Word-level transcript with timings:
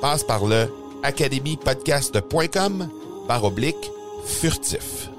Passe 0.00 0.24
par 0.24 0.46
le 0.46 0.66
academypodcast.com 1.02 2.88
par 3.28 3.44
oblique 3.44 3.90
furtif. 4.24 5.10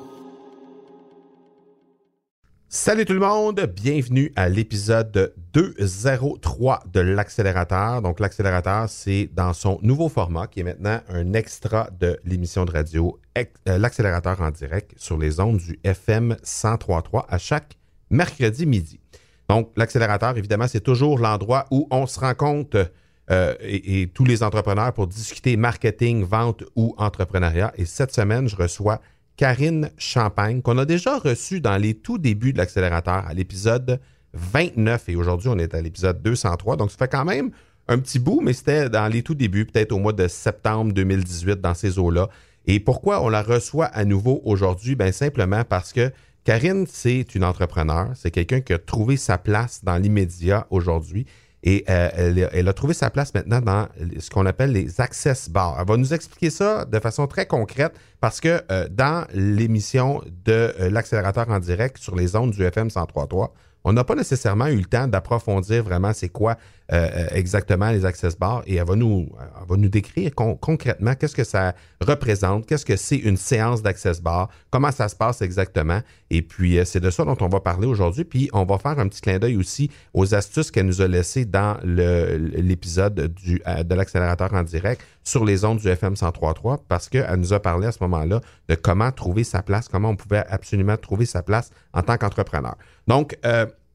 Salut 2.68 3.06
tout 3.06 3.14
le 3.14 3.20
monde, 3.20 3.62
bienvenue 3.76 4.34
à 4.36 4.50
l'épisode 4.50 5.36
203 5.54 6.84
de 6.92 7.00
l'accélérateur. 7.00 8.02
Donc 8.02 8.20
l'accélérateur, 8.20 8.90
c'est 8.90 9.30
dans 9.32 9.54
son 9.54 9.78
nouveau 9.84 10.10
format 10.10 10.48
qui 10.48 10.62
est 10.62 10.64
maintenant 10.64 11.00
un 11.10 11.34
extra 11.34 11.88
de 12.00 12.20
l'émission 12.26 12.66
de 12.66 12.72
radio 12.72 13.20
euh, 13.38 13.44
l'accélérateur 13.78 14.42
en 14.42 14.50
direct 14.50 14.94
sur 14.98 15.20
les 15.20 15.40
ondes 15.40 15.58
du 15.58 15.80
FM 15.84 16.38
1033 16.44 17.28
à 17.30 17.38
chaque 17.38 17.78
mercredi 18.10 18.66
midi. 18.66 19.00
Donc 19.48 19.70
l'accélérateur, 19.76 20.38
évidemment, 20.38 20.68
c'est 20.68 20.82
toujours 20.82 21.20
l'endroit 21.20 21.68
où 21.70 21.88
on 21.92 22.08
se 22.08 22.20
rencontre 22.20 22.90
euh, 23.30 23.54
et, 23.62 24.02
et, 24.02 24.08
tous 24.08 24.26
les 24.26 24.44
entrepreneurs 24.44 24.94
pour 24.94 25.08
discuter 25.08 25.56
marketing, 25.56 26.24
vente 26.24 26.64
ou 26.76 26.96
entrepreneuriat. 26.98 27.72
Et 27.78 27.86
cette 27.86 28.14
semaine, 28.14 28.50
je 28.50 28.56
reçois 28.56 29.00
Karine 29.38 29.92
Champagne, 29.98 30.62
qu'on 30.62 30.78
a 30.78 30.86
déjà 30.86 31.18
reçue 31.18 31.62
dans 31.62 31.78
les 31.78 31.94
tout 31.94 32.18
débuts 32.18 32.54
de 32.54 32.58
l'accélérateur, 32.58 33.26
à 33.28 33.34
l'épisode 33.34 34.00
29. 34.34 35.10
Et 35.10 35.16
aujourd'hui, 35.16 35.50
on 35.50 35.58
est 35.60 35.74
à 35.74 35.82
l'épisode 35.82 36.22
203. 36.22 36.78
Donc, 36.78 36.92
ça 36.92 36.98
fait 36.98 37.08
quand 37.08 37.26
même 37.26 37.52
un 37.88 38.00
petit 38.00 38.20
bout, 38.20 38.42
mais 38.42 38.54
c'était 38.54 38.90
dans 38.90 39.08
les 39.08 39.24
tout 39.24 39.36
débuts, 39.36 39.66
peut-être 39.66 39.92
au 39.92 40.00
mois 40.00 40.14
de 40.14 40.28
septembre 40.28 40.94
2018, 40.94 41.62
dans 41.62 41.74
ces 41.74 42.00
eaux-là. 42.00 42.30
Et 42.66 42.80
pourquoi 42.80 43.24
on 43.24 43.30
la 43.30 43.42
reçoit 43.42 43.86
à 43.86 44.06
nouveau 44.06 44.42
aujourd'hui? 44.46 44.96
Bien, 44.96 45.12
simplement 45.12 45.64
parce 45.64 45.94
que 45.94 46.12
Karine, 46.44 46.86
c'est 46.88 47.36
une 47.36 47.44
entrepreneur. 47.44 48.10
C'est 48.16 48.32
quelqu'un 48.32 48.62
qui 48.62 48.74
a 48.74 48.80
trouvé 48.80 49.18
sa 49.18 49.38
place 49.38 49.84
dans 49.84 49.98
l'immédiat 49.98 50.68
aujourd'hui. 50.70 51.26
Et 51.64 51.86
euh, 51.90 52.48
elle, 52.52 52.68
a 52.68 52.74
trouvé 52.74 52.94
sa 52.94 53.10
place 53.12 53.34
maintenant 53.36 53.62
dans 53.62 53.88
ce 54.20 54.30
qu'on 54.32 54.46
appelle 54.48 54.72
les 54.72 55.00
access 55.00 55.48
bars. 55.50 55.78
Elle 55.80 55.88
va 55.88 55.98
nous 55.98 56.14
expliquer 56.14 56.50
ça 56.50 56.86
de 56.86 57.00
façon 57.00 57.28
très 57.28 57.46
concrète 57.46 57.94
parce 58.20 58.40
que 58.40 58.62
euh, 58.72 58.88
dans 58.90 59.28
l'émission 59.34 60.24
de 60.46 60.74
euh, 60.80 60.90
l'accélérateur 60.90 61.50
en 61.50 61.60
direct 61.60 61.98
sur 61.98 62.16
les 62.16 62.36
ondes 62.36 62.52
du 62.52 62.64
FM 62.64 62.88
103.3, 62.88 63.50
on 63.84 63.94
n'a 63.94 64.04
pas 64.04 64.16
nécessairement 64.16 64.68
eu 64.68 64.78
le 64.78 64.86
temps 64.86 65.08
d'approfondir 65.08 65.84
vraiment 65.84 66.14
c'est 66.14 66.30
quoi 66.30 66.58
euh, 66.94 67.10
euh, 67.16 67.28
exactement 67.32 67.90
les 67.90 68.06
access 68.06 68.38
bars 68.38 68.64
et 68.68 68.76
elle 68.76 68.86
va 68.86 68.98
nous, 68.98 69.30
nous 69.70 69.88
décrire 69.88 70.30
concrètement 70.36 71.16
qu'est-ce 71.16 71.36
que 71.36 71.46
ça 71.46 71.74
représente, 72.02 72.66
qu'est-ce 72.66 72.86
que 72.86 72.98
c'est 72.98 73.16
une 73.16 73.38
séance 73.38 73.82
d'access 73.82 74.22
bar, 74.22 74.50
comment 74.72 74.92
ça 74.92 75.08
se 75.08 75.16
passe 75.16 75.42
exactement. 75.42 76.02
Et 76.30 76.42
puis, 76.42 76.78
euh, 76.78 76.84
c'est 76.84 77.00
de 77.00 77.10
ça 77.10 77.24
dont 77.24 77.38
on 77.40 77.48
va 77.48 77.62
parler 77.62 77.88
aujourd'hui. 77.88 78.26
Puis, 78.26 78.50
on 78.52 78.66
va 78.66 78.78
faire 78.78 79.00
un 79.00 79.08
petit 79.08 79.22
clin 79.22 79.40
d'œil 79.40 79.56
aussi 79.56 79.90
aux 80.14 80.36
astuces 80.36 80.70
qu'elle 80.70 80.86
nous 80.86 81.02
a 81.02 81.08
laissées 81.08 81.46
dans 81.46 81.78
l'épisode 81.84 83.14
de 83.16 83.96
l'accélérateur 83.96 84.54
en 84.54 84.64
direct 84.64 85.02
sur 85.24 85.46
les 85.46 85.64
ondes 85.64 85.80
du 85.80 85.88
FM 85.88 86.16
103.3 86.16 86.80
parce 86.90 87.08
qu'elle 87.08 87.36
nous 87.38 87.54
a 87.54 87.62
parlé 87.62 87.88
à 87.88 87.94
ce 87.94 88.00
moment-là 88.02 88.42
de 88.68 88.76
comment 88.76 89.12
trouver 89.12 89.46
sa 89.46 89.62
place, 89.62 89.88
comment 89.88 90.10
on 90.10 90.16
pouvait 90.18 90.44
absolument 90.50 90.98
trouver 90.98 91.26
sa 91.26 91.42
place 91.42 91.70
en 91.94 92.02
tant 92.02 92.18
qu'entrepreneur. 92.18 92.76
Donc, 93.08 93.38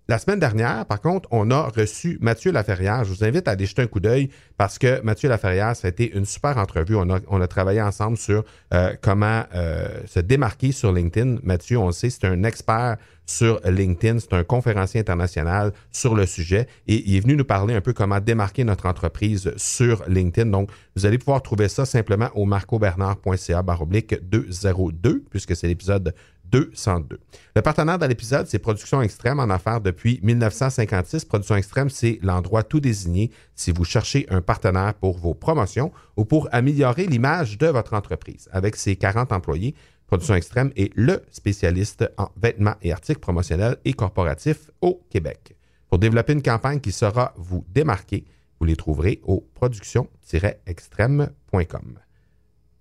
la 0.08 0.18
semaine 0.18 0.38
dernière, 0.38 0.86
par 0.86 1.00
contre, 1.00 1.28
on 1.32 1.50
a 1.50 1.62
reçu 1.62 2.16
Mathieu 2.20 2.52
Laferrière. 2.52 3.02
Je 3.02 3.12
vous 3.12 3.24
invite 3.24 3.48
à 3.48 3.52
aller 3.52 3.66
jeter 3.66 3.82
un 3.82 3.88
coup 3.88 3.98
d'œil 3.98 4.30
parce 4.56 4.78
que 4.78 5.00
Mathieu 5.02 5.28
Laferrière, 5.28 5.74
ça 5.74 5.88
a 5.88 5.90
été 5.90 6.16
une 6.16 6.24
super 6.24 6.58
entrevue. 6.58 6.94
On 6.94 7.40
a, 7.40 7.46
travaillé 7.48 7.82
ensemble 7.82 8.16
sur 8.16 8.44
euh, 8.72 8.94
comment 9.02 9.42
euh, 9.52 9.88
se 10.06 10.20
démarquer 10.20 10.70
sur 10.70 10.92
LinkedIn. 10.92 11.38
Mathieu, 11.42 11.78
on 11.78 11.86
le 11.86 11.92
sait, 11.92 12.10
c'est 12.10 12.24
un 12.24 12.44
expert 12.44 12.98
sur 13.26 13.60
LinkedIn. 13.64 14.20
C'est 14.20 14.32
un 14.32 14.44
conférencier 14.44 15.00
international 15.00 15.72
sur 15.90 16.14
le 16.14 16.24
sujet 16.24 16.68
et 16.86 17.02
il 17.08 17.16
est 17.16 17.20
venu 17.20 17.34
nous 17.34 17.44
parler 17.44 17.74
un 17.74 17.80
peu 17.80 17.92
comment 17.92 18.20
démarquer 18.20 18.62
notre 18.62 18.86
entreprise 18.86 19.52
sur 19.56 20.04
LinkedIn. 20.06 20.50
Donc, 20.50 20.70
vous 20.94 21.04
allez 21.04 21.18
pouvoir 21.18 21.42
trouver 21.42 21.66
ça 21.66 21.84
simplement 21.84 22.28
au 22.34 22.44
marcobernard.ca 22.44 23.62
baroblique 23.62 24.14
202 24.22 25.24
puisque 25.30 25.56
c'est 25.56 25.66
l'épisode 25.66 26.14
202. 26.50 27.18
Le 27.54 27.62
partenaire 27.62 27.98
dans 27.98 28.06
l'épisode, 28.06 28.46
c'est 28.46 28.58
Production 28.58 29.02
Extrême 29.02 29.40
en 29.40 29.50
affaires 29.50 29.80
depuis 29.80 30.20
1956. 30.22 31.24
Production 31.24 31.56
Extrême, 31.56 31.90
c'est 31.90 32.18
l'endroit 32.22 32.62
tout 32.62 32.80
désigné 32.80 33.30
si 33.54 33.72
vous 33.72 33.84
cherchez 33.84 34.26
un 34.30 34.40
partenaire 34.40 34.94
pour 34.94 35.18
vos 35.18 35.34
promotions 35.34 35.92
ou 36.16 36.24
pour 36.24 36.48
améliorer 36.52 37.06
l'image 37.06 37.58
de 37.58 37.66
votre 37.66 37.94
entreprise. 37.94 38.48
Avec 38.52 38.76
ses 38.76 38.96
40 38.96 39.32
employés, 39.32 39.74
Production 40.06 40.34
Extrême 40.34 40.72
est 40.76 40.92
le 40.94 41.22
spécialiste 41.30 42.10
en 42.16 42.28
vêtements 42.40 42.76
et 42.82 42.92
articles 42.92 43.20
promotionnels 43.20 43.76
et 43.84 43.92
corporatifs 43.92 44.70
au 44.80 45.02
Québec. 45.10 45.56
Pour 45.88 45.98
développer 45.98 46.32
une 46.32 46.42
campagne 46.42 46.80
qui 46.80 46.92
saura 46.92 47.34
vous 47.36 47.64
démarquer, 47.68 48.24
vous 48.60 48.66
les 48.66 48.76
trouverez 48.76 49.20
au 49.24 49.44
production-extrême.com. 49.54 52.05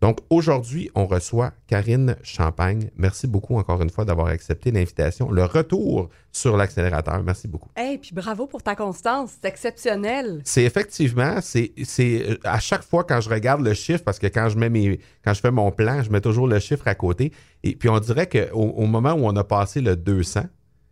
Donc 0.05 0.19
aujourd'hui, 0.29 0.91
on 0.93 1.07
reçoit 1.07 1.53
Karine 1.65 2.15
Champagne. 2.21 2.91
Merci 2.95 3.25
beaucoup 3.25 3.57
encore 3.57 3.81
une 3.81 3.89
fois 3.89 4.05
d'avoir 4.05 4.27
accepté 4.27 4.69
l'invitation. 4.69 5.31
Le 5.31 5.45
retour 5.45 6.09
sur 6.31 6.57
l'accélérateur. 6.57 7.23
Merci 7.23 7.47
beaucoup. 7.47 7.69
Et 7.75 7.97
puis 7.97 8.11
bravo 8.13 8.45
pour 8.45 8.61
ta 8.61 8.75
constance, 8.75 9.31
c'est 9.31 9.47
exceptionnel. 9.47 10.43
C'est 10.43 10.61
effectivement, 10.61 11.39
c'est 11.41 11.73
euh, 11.99 12.37
à 12.43 12.59
chaque 12.59 12.83
fois 12.83 13.03
quand 13.03 13.19
je 13.19 13.31
regarde 13.31 13.61
le 13.61 13.73
chiffre, 13.73 14.03
parce 14.03 14.19
que 14.19 14.27
quand 14.27 14.47
je 14.47 14.59
mets 14.59 14.69
mes, 14.69 14.99
quand 15.23 15.33
je 15.33 15.41
fais 15.41 15.49
mon 15.49 15.71
plan, 15.71 16.03
je 16.03 16.11
mets 16.11 16.21
toujours 16.21 16.47
le 16.47 16.59
chiffre 16.59 16.87
à 16.87 16.93
côté. 16.93 17.31
Et 17.63 17.75
puis 17.75 17.89
on 17.89 17.97
dirait 17.99 18.29
qu'au 18.29 18.59
au 18.59 18.85
moment 18.85 19.13
où 19.13 19.25
on 19.25 19.35
a 19.35 19.43
passé 19.43 19.81
le 19.81 19.95
200, 19.95 20.41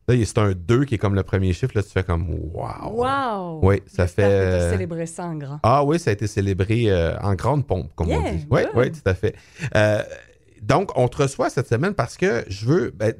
Là, 0.07 0.15
c'est 0.25 0.37
un 0.37 0.51
2 0.51 0.83
qui 0.85 0.95
est 0.95 0.97
comme 0.97 1.15
le 1.15 1.23
premier 1.23 1.53
chiffre. 1.53 1.71
Là, 1.75 1.83
tu 1.83 1.89
fais 1.89 2.03
comme 2.03 2.29
Wow! 2.29 2.91
Wow! 2.91 3.59
Oui, 3.63 3.81
ça 3.87 4.07
fait. 4.07 4.23
Euh... 4.23 4.71
célébré 4.71 5.05
ça 5.05 5.25
en 5.25 5.35
grand. 5.35 5.59
Ah 5.63 5.83
oui, 5.85 5.97
ça 5.99 6.09
a 6.09 6.13
été 6.13 6.27
célébré 6.27 6.91
euh, 6.91 7.17
en 7.19 7.35
grande 7.35 7.65
pompe, 7.65 7.91
comme 7.95 8.09
on 8.09 8.31
dit. 8.31 8.45
Oui, 8.49 8.61
oui, 8.75 8.91
tout 8.91 8.99
à 9.05 9.13
fait. 9.13 9.35
Euh, 9.75 10.03
donc, 10.61 10.91
on 10.97 11.07
te 11.07 11.21
reçoit 11.21 11.49
cette 11.49 11.67
semaine 11.67 11.93
parce 11.93 12.17
que 12.17 12.43
je 12.47 12.65
veux. 12.65 12.91
Ben, 12.91 13.13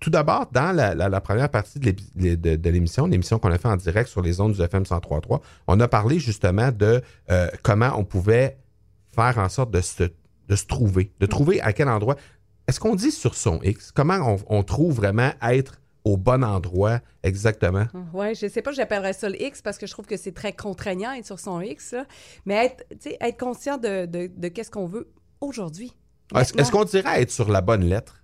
tout, 0.00 0.10
d'abord, 0.10 0.46
dans 0.52 0.74
la, 0.74 1.20
première 1.20 1.48
partie 1.48 1.78
de 1.78 2.68
l'émission, 2.70 3.06
l'émission 3.06 3.38
qu'on 3.38 3.50
a 3.50 3.58
fait 3.58 3.68
en 3.68 3.76
direct 3.76 4.08
sur 4.08 4.22
les 4.22 4.40
ondes 4.40 4.54
du 4.54 4.62
FM 4.62 4.82
103.3, 4.82 5.40
on 5.68 5.80
a 5.80 5.88
parlé 5.88 6.18
justement 6.18 6.70
de 6.72 7.00
comment 7.62 7.92
on 7.96 8.04
pouvait 8.04 8.58
faire 9.14 9.38
en 9.38 9.48
sorte 9.48 9.70
de 9.70 9.80
se, 9.80 10.04
de 10.48 10.56
se 10.56 10.66
trouver, 10.66 11.12
de 11.20 11.26
trouver 11.26 11.60
à 11.60 11.72
quel 11.72 11.88
endroit. 11.88 12.16
Est-ce 12.66 12.80
qu'on 12.80 12.94
dit 12.94 13.10
sur 13.10 13.34
son 13.34 13.60
X? 13.62 13.92
Comment 13.92 14.18
on, 14.48 14.58
on 14.58 14.62
trouve 14.62 14.94
vraiment 14.94 15.30
être 15.42 15.74
au 16.04 16.16
bon 16.16 16.44
endroit 16.44 17.00
exactement? 17.22 17.86
Oui, 18.12 18.34
je 18.34 18.46
ne 18.46 18.50
sais 18.50 18.60
pas, 18.62 18.72
j'appellerais 18.72 19.14
ça 19.14 19.28
le 19.28 19.40
X 19.42 19.62
parce 19.62 19.78
que 19.78 19.86
je 19.86 19.92
trouve 19.92 20.06
que 20.06 20.16
c'est 20.16 20.32
très 20.32 20.52
contraignant 20.52 21.12
être 21.12 21.24
sur 21.26 21.40
son 21.40 21.60
X, 21.60 21.94
mais 22.44 22.66
être, 22.66 22.84
être 23.20 23.38
conscient 23.38 23.78
de, 23.78 24.04
de, 24.06 24.48
qu'est-ce 24.48 24.70
qu'on 24.70 24.86
veut 24.86 25.10
aujourd'hui. 25.40 25.94
Est-ce 26.34 26.70
qu'on 26.70 26.84
dirait 26.84 27.22
être 27.22 27.30
sur 27.30 27.50
la 27.50 27.60
bonne 27.60 27.84
lettre? 27.84 28.22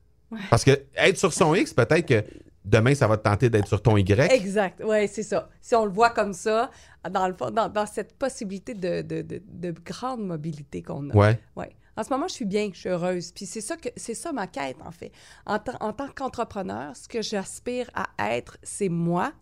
Parce 0.50 0.62
que 0.64 0.72
être 0.94 1.16
sur 1.16 1.32
son 1.32 1.54
X, 1.54 1.72
peut-être 1.74 2.06
que 2.06 2.24
demain, 2.64 2.94
ça 2.94 3.08
va 3.08 3.16
te 3.16 3.22
tenter 3.24 3.50
d'être 3.50 3.66
sur 3.66 3.82
ton 3.82 3.96
Y. 3.96 4.30
Exact, 4.30 4.82
oui, 4.84 5.08
c'est 5.08 5.22
ça. 5.22 5.48
Si 5.60 5.74
on 5.74 5.84
le 5.86 5.90
voit 5.90 6.10
comme 6.10 6.34
ça, 6.34 6.70
dans, 7.10 7.26
le, 7.26 7.34
fond- 7.34 7.50
dans, 7.50 7.68
dans 7.68 7.86
cette 7.86 8.16
possibilité 8.16 8.74
de, 8.74 9.02
de, 9.02 9.22
de, 9.22 9.42
de 9.44 9.74
grande 9.84 10.24
mobilité 10.24 10.82
qu'on 10.82 11.10
a. 11.10 11.16
Ouais. 11.16 11.40
Ouais. 11.56 11.70
En 11.96 12.02
ce 12.04 12.10
moment, 12.10 12.28
je 12.28 12.34
suis 12.34 12.44
bien, 12.44 12.70
je 12.72 12.78
suis 12.78 12.88
heureuse. 12.88 13.32
Puis 13.32 13.46
c'est 13.46 13.60
ça, 13.60 13.76
que, 13.76 13.88
c'est 13.96 14.14
ça 14.14 14.32
ma 14.32 14.46
quête, 14.46 14.76
en 14.82 14.90
fait. 14.92 15.12
En, 15.46 15.58
tant- 15.58 15.76
en 15.80 15.92
tant 15.92 16.08
qu'entrepreneur, 16.08 16.96
ce 16.96 17.08
que 17.08 17.20
j'aspire 17.22 17.90
à 17.94 18.08
être, 18.36 18.56
c'est 18.62 18.88
moi. 18.88 19.32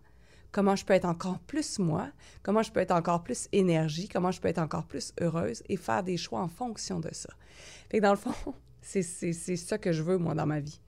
Comment 0.50 0.74
je 0.76 0.84
peux 0.84 0.94
être 0.94 1.04
encore 1.04 1.38
plus 1.40 1.78
moi, 1.78 2.08
comment 2.42 2.62
je 2.62 2.72
peux 2.72 2.80
être 2.80 2.90
encore 2.92 3.22
plus 3.22 3.48
énergie, 3.52 4.08
comment 4.08 4.30
je 4.30 4.40
peux 4.40 4.48
être 4.48 4.58
encore 4.58 4.86
plus 4.86 5.12
heureuse? 5.20 5.62
Et 5.68 5.76
faire 5.76 6.02
des 6.02 6.16
choix 6.16 6.40
en 6.40 6.48
fonction 6.48 7.00
de 7.00 7.10
ça. 7.12 7.28
Fait 7.90 7.98
que 7.98 8.02
dans 8.02 8.12
le 8.12 8.16
fond, 8.16 8.32
c'est, 8.80 9.02
c'est, 9.02 9.34
c'est 9.34 9.56
ça 9.56 9.76
que 9.76 9.92
je 9.92 10.02
veux, 10.02 10.16
moi, 10.16 10.34
dans 10.34 10.46
ma 10.46 10.60
vie. 10.60 10.80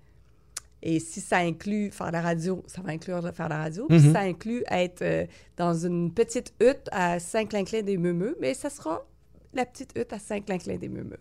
Et 0.83 0.99
si 0.99 1.21
ça 1.21 1.37
inclut 1.37 1.91
faire 1.91 2.11
la 2.11 2.23
radio, 2.23 2.65
ça 2.67 2.81
va 2.81 2.91
inclure 2.93 3.21
de 3.23 3.31
faire 3.33 3.51
la 3.51 3.59
radio. 3.59 3.87
Puis 3.87 3.99
si 4.01 4.13
ça 4.15 4.21
inclut 4.21 4.65
être 4.71 5.03
euh, 5.03 5.27
dans 5.59 5.75
une 5.75 6.11
petite 6.15 6.55
hutte 6.59 6.89
à 6.91 7.19
Saint-Clinclin 7.21 7.83
des 7.83 7.99
Meumeux, 7.99 8.39
mais 8.41 8.55
ça 8.55 8.71
sera 8.71 9.05
la 9.53 9.67
petite 9.67 9.93
hutte 9.95 10.11
à 10.15 10.19
Saint-Clinclin 10.19 10.77
des 10.79 10.89
Meumeux. 10.89 11.21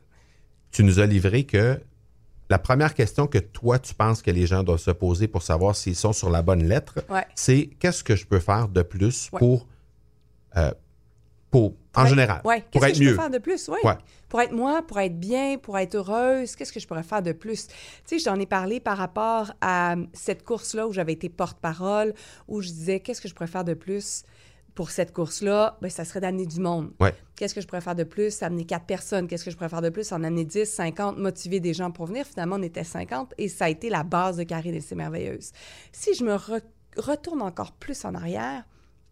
Tu 0.71 0.83
nous 0.83 0.99
as 0.99 1.05
livré 1.05 1.43
que 1.45 1.79
la 2.49 2.59
première 2.59 2.93
question 2.93 3.27
que 3.27 3.37
toi, 3.37 3.77
tu 3.79 3.93
penses 3.93 4.21
que 4.21 4.31
les 4.31 4.47
gens 4.47 4.63
doivent 4.63 4.79
se 4.79 4.91
poser 4.91 5.27
pour 5.27 5.43
savoir 5.43 5.75
s'ils 5.75 5.95
sont 5.95 6.13
sur 6.13 6.29
la 6.29 6.41
bonne 6.41 6.63
lettre, 6.67 6.99
Ouais. 7.09 7.25
c'est 7.35 7.67
qu'est-ce 7.79 8.03
que 8.03 8.15
je 8.15 8.25
peux 8.25 8.39
faire 8.39 8.67
de 8.67 8.81
plus 8.81 9.29
Ouais. 9.31 9.39
pour, 9.39 9.67
euh, 10.57 10.71
pour, 11.51 11.73
en 11.95 12.03
Ouais. 12.03 12.09
général, 12.09 12.41
pour 12.43 12.51
Qu'est-ce 12.51 12.85
être 12.85 12.91
que 12.91 12.97
je 12.97 13.03
mieux. 13.03 13.09
peux 13.15 13.21
faire 13.21 13.29
de 13.29 13.37
plus? 13.39 13.67
Ouais. 13.67 13.79
Pour 14.29 14.41
être 14.41 14.51
moi, 14.51 14.83
pour 14.83 14.99
être 14.99 15.19
bien, 15.19 15.57
pour 15.57 15.77
être 15.79 15.95
heureuse, 15.95 16.55
qu'est-ce 16.55 16.71
que 16.71 16.79
je 16.79 16.87
pourrais 16.87 17.01
faire 17.03 17.23
de 17.23 17.31
plus? 17.31 17.67
Tu 17.67 17.73
sais, 18.05 18.19
j'en 18.19 18.39
ai 18.39 18.45
parlé 18.45 18.79
par 18.79 18.97
rapport 18.97 19.51
à 19.61 19.95
cette 20.13 20.43
course-là 20.43 20.87
où 20.87 20.93
j'avais 20.93 21.13
été 21.13 21.29
porte-parole, 21.29 22.13
où 22.47 22.61
je 22.61 22.67
disais 22.69 22.99
qu'est-ce 22.99 23.21
que 23.21 23.27
je 23.27 23.33
pourrais 23.33 23.47
faire 23.47 23.63
de 23.63 23.73
plus? 23.73 24.23
Pour 24.75 24.91
cette 24.91 25.13
course-là? 25.13 25.77
Bien, 25.81 25.89
ça 25.89 26.05
serait 26.05 26.21
d'amener 26.21 26.45
du 26.45 26.59
monde. 26.59 26.91
Ouais. 26.99 27.13
Qu'est-ce 27.35 27.55
que 27.55 27.61
je 27.61 27.67
pourrais 27.67 27.81
faire 27.81 27.95
de 27.95 28.03
plus? 28.03 28.41
Amener 28.43 28.65
quatre 28.65 28.85
personnes. 28.85 29.27
Qu'est-ce 29.27 29.45
que 29.45 29.51
je 29.51 29.55
pourrais 29.55 29.69
faire 29.69 29.81
de 29.81 29.89
plus? 29.89 30.11
En 30.11 30.23
amener 30.23 30.45
10, 30.45 30.65
50, 30.65 31.17
motiver 31.17 31.59
des 31.59 31.73
gens 31.73 31.91
pour 31.91 32.05
venir. 32.05 32.25
Finalement, 32.25 32.57
on 32.57 32.63
était 32.63 32.83
50 32.83 33.33
et 33.37 33.47
ça 33.47 33.65
a 33.65 33.69
été 33.69 33.89
la 33.89 34.03
base 34.03 34.37
de 34.37 34.43
et 34.49 34.81
c'est 34.81 34.95
merveilleuse. 34.95 35.51
Si 35.91 36.13
je 36.15 36.23
me 36.23 36.35
re- 36.35 36.61
retourne 36.97 37.41
encore 37.41 37.71
plus 37.73 38.03
en 38.05 38.15
arrière, 38.15 38.63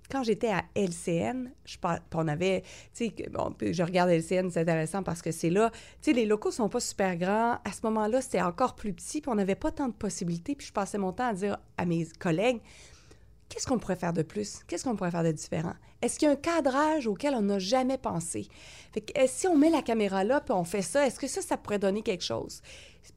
quand 0.09 0.24
j'étais 0.24 0.50
à 0.50 0.63
LCN, 0.75 1.51
je 1.65 1.77
par- 1.77 2.00
on 2.15 2.27
avait, 2.27 2.62
tu 2.94 3.07
sais, 3.07 3.13
bon, 3.30 3.53
je 3.62 3.83
regarde 3.83 4.10
LCN, 4.10 4.50
c'est 4.50 4.62
intéressant 4.62 5.03
parce 5.03 5.21
que 5.21 5.31
c'est 5.31 5.50
là, 5.50 5.69
tu 6.01 6.12
sais, 6.12 6.13
les 6.13 6.25
locaux 6.25 6.51
sont 6.51 6.69
pas 6.69 6.80
super 6.80 7.18
grands. 7.18 7.60
À 7.65 7.71
ce 7.74 7.81
moment-là, 7.83 8.21
c'était 8.21 8.42
encore 8.42 8.75
plus 8.75 8.94
petit, 8.94 9.19
puis 9.21 9.30
on 9.30 9.36
n'avait 9.36 9.56
pas 9.56 9.71
tant 9.71 9.88
de 9.89 9.94
possibilités. 9.94 10.56
Puis 10.56 10.68
je 10.68 10.74
passais 10.74 10.98
mon 10.98 11.12
temps 11.12 11.27
à 11.27 11.33
dire 11.33 11.57
à 11.77 11.86
mes 11.86 12.06
collègues, 12.19 12.62
qu'est-ce 13.50 13.68
qu'on 13.68 13.80
pourrait 13.80 13.96
faire 13.96 14.14
de 14.14 14.22
plus? 14.22 14.60
Qu'est-ce 14.68 14.84
qu'on 14.84 14.96
pourrait 14.96 15.12
faire 15.12 15.24
de 15.24 15.32
différent? 15.32 15.74
Est-ce 16.02 16.20
qu'il 16.20 16.28
y 16.28 16.30
a 16.30 16.34
un 16.34 16.38
cadrage 16.38 17.08
auquel 17.08 17.34
on 17.34 17.42
n'a 17.42 17.60
jamais 17.60 17.98
pensé? 17.98 18.48
Fait 18.92 19.04
euh, 19.18 19.26
si 19.28 19.48
on 19.48 19.58
met 19.58 19.70
la 19.70 19.82
caméra 19.82 20.24
là, 20.24 20.42
puis 20.42 20.54
on 20.54 20.64
fait 20.64 20.82
ça, 20.82 21.06
est-ce 21.08 21.20
que 21.20 21.28
ça, 21.28 21.42
ça 21.42 21.58
pourrait 21.58 21.80
donner 21.80 22.02
quelque 22.02 22.24
chose? 22.24 22.62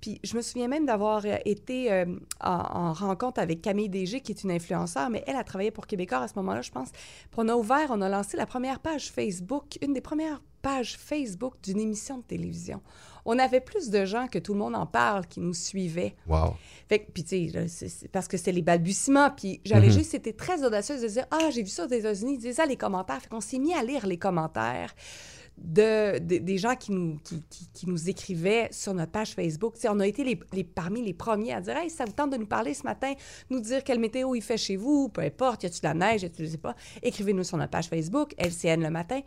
Puis 0.00 0.21
je 0.23 0.37
me 0.37 0.43
souviens 0.43 0.69
même 0.69 0.87
d'avoir 0.87 1.25
euh, 1.27 1.37
été 1.44 1.93
euh, 1.93 2.06
en, 2.41 2.50
en 2.53 2.93
rencontre 2.93 3.41
avec 3.41 3.61
Camille 3.61 3.88
Dégé, 3.88 4.21
qui 4.21 4.32
est 4.32 4.44
une 4.44 4.53
influenceure, 4.53 5.11
mais 5.11 5.23
elle 5.27 5.37
a 5.37 5.44
travaillé 5.44 5.71
pour 5.71 5.87
Québécois 5.87 6.19
à 6.19 6.29
ce 6.29 6.35
moment-là, 6.37 6.62
je 6.62 6.71
pense. 6.71 6.91
Puis 6.93 7.38
on 7.38 7.49
a 7.49 7.55
ouvert, 7.55 7.88
on 7.91 8.00
a 8.00 8.09
lancé 8.09 8.37
la 8.37 8.47
première 8.47 8.81
page 8.81 9.11
Facebook, 9.11 9.79
une 9.82 9.93
des 9.93 10.00
premières 10.00 10.41
pages 10.62 10.97
Facebook 10.97 11.55
d'une 11.62 11.81
émission 11.81 12.19
de 12.19 12.23
télévision. 12.23 12.81
On 13.25 13.38
avait 13.38 13.61
plus 13.61 13.90
de 13.90 14.05
gens 14.05 14.26
que 14.26 14.38
tout 14.38 14.52
le 14.55 14.58
monde 14.61 14.75
en 14.75 14.87
parle 14.87 15.26
qui 15.26 15.40
nous 15.40 15.55
suivaient. 15.55 16.14
Wow. 16.26 16.55
Fait 16.88 17.00
que, 17.00 17.11
puis 17.12 17.25
tu 17.25 17.50
sais, 17.69 18.08
parce 18.12 18.26
que 18.28 18.37
c'était 18.37 18.52
les 18.52 18.62
balbutiements, 18.62 19.31
puis 19.31 19.61
j'avais 19.64 19.88
Mhm. 19.88 19.93
juste 19.93 20.14
été 20.14 20.32
très 20.32 20.64
audacieuse 20.64 21.02
de 21.02 21.08
dire 21.08 21.26
«Ah, 21.31 21.50
j'ai 21.52 21.62
vu 21.62 21.69
ça 21.69 21.87
aux 21.87 21.90
États-Unis, 21.90 22.38
dis 22.38 22.55
ça 22.55 22.67
les 22.67 22.76
commentaires.» 22.76 23.20
Fait 23.22 23.28
qu'on 23.28 23.40
s'est 23.40 23.58
mis 23.58 23.75
à 23.75 23.82
lire 23.82 24.06
les 24.06 24.19
commentaires 24.19 24.94
de, 25.58 26.19
de- 26.19 26.38
des 26.38 26.56
gens 26.58 26.75
qui 26.75 26.90
nous, 26.93 27.19
qui, 27.22 27.43
qui- 27.50 27.69
qui 27.72 27.87
nous 27.87 28.08
écrivaient 28.08 28.69
sur 28.72 28.94
notre 28.94 29.12
page 29.12 29.34
Facebook. 29.34 29.75
Tu 29.75 29.81
sais, 29.82 29.88
on 29.90 30.00
a 30.00 30.06
été 30.06 30.25
les, 30.25 30.38
les- 30.52 30.64
parmi 30.64 31.02
les 31.02 31.12
premiers 31.12 31.52
à 31.52 31.61
dire 31.61 31.76
«Hey, 31.78 31.90
ça 31.90 32.05
vous 32.06 32.12
tente 32.12 32.31
de 32.31 32.37
nous 32.38 32.46
parler 32.46 32.72
ce 32.75 32.82
matin, 32.84 33.12
nous 33.50 33.61
dire 33.61 33.84
quelle 33.84 33.99
météo 34.00 34.34
il 34.34 34.43
fait 34.43 34.56
chez 34.56 34.76
vous, 34.76 35.08
peu 35.11 35.20
importe, 35.20 35.62
y 35.62 35.67
a-tu 35.67 35.81
de 35.81 35.87
la 35.87 35.94
neige, 35.94 36.22
y 36.22 36.26
a-tu, 36.26 36.46
je 36.46 36.50
sais 36.52 36.56
pas. 36.58 36.75
Écrivez-nous 37.02 37.44
sur 37.44 37.58
notre 37.58 37.70
page 37.72 37.88
Facebook, 37.88 38.34
LCN 38.38 38.82
le 38.82 38.90
matin.» 38.90 39.20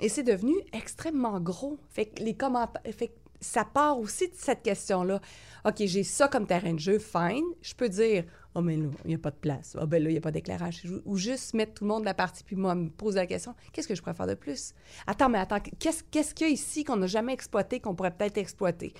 Et 0.00 0.08
c'est 0.10 0.22
devenu 0.24 0.52
extrêmement 0.74 1.40
gros. 1.40 1.78
Fait 1.88 2.06
que 2.06 2.22
les 2.22 2.34
commentaires... 2.34 2.82
Fait 2.92 3.08
que 3.08 3.12
ça 3.46 3.64
part 3.64 3.98
aussi 3.98 4.28
de 4.28 4.34
cette 4.36 4.62
question-là. 4.62 5.20
OK, 5.64 5.74
j'ai 5.78 6.02
ça 6.02 6.28
comme 6.28 6.46
terrain 6.46 6.74
de 6.74 6.78
jeu, 6.78 6.98
fine. 6.98 7.44
Je 7.62 7.74
peux 7.74 7.88
dire, 7.88 8.24
oh, 8.54 8.60
mais 8.60 8.76
là, 8.76 8.88
il 9.04 9.08
n'y 9.08 9.14
a 9.14 9.18
pas 9.18 9.30
de 9.30 9.36
place. 9.36 9.76
Ah, 9.80 9.86
ben 9.86 10.02
là, 10.02 10.10
il 10.10 10.12
n'y 10.12 10.18
a 10.18 10.20
pas 10.20 10.30
d'éclairage. 10.30 10.82
Ou 11.04 11.16
juste 11.16 11.54
mettre 11.54 11.74
tout 11.74 11.84
le 11.84 11.88
monde 11.88 12.02
de 12.02 12.06
la 12.06 12.14
partie, 12.14 12.44
puis 12.44 12.56
moi, 12.56 12.74
me 12.74 12.88
poser 12.88 13.20
la 13.20 13.26
question, 13.26 13.54
qu'est-ce 13.72 13.88
que 13.88 13.94
je 13.94 14.02
pourrais 14.02 14.14
faire 14.14 14.26
de 14.26 14.34
plus? 14.34 14.74
Attends, 15.06 15.28
mais 15.28 15.38
attends, 15.38 15.60
qu'est-ce 15.78 16.02
qu'est-ce 16.10 16.34
qu'il 16.34 16.46
y 16.48 16.50
a 16.50 16.52
ici 16.52 16.84
qu'on 16.84 16.96
n'a 16.96 17.06
jamais 17.06 17.32
exploité, 17.32 17.80
qu'on 17.80 17.94
pourrait 17.94 18.16
peut-être 18.16 18.38
exploiter? 18.38 18.94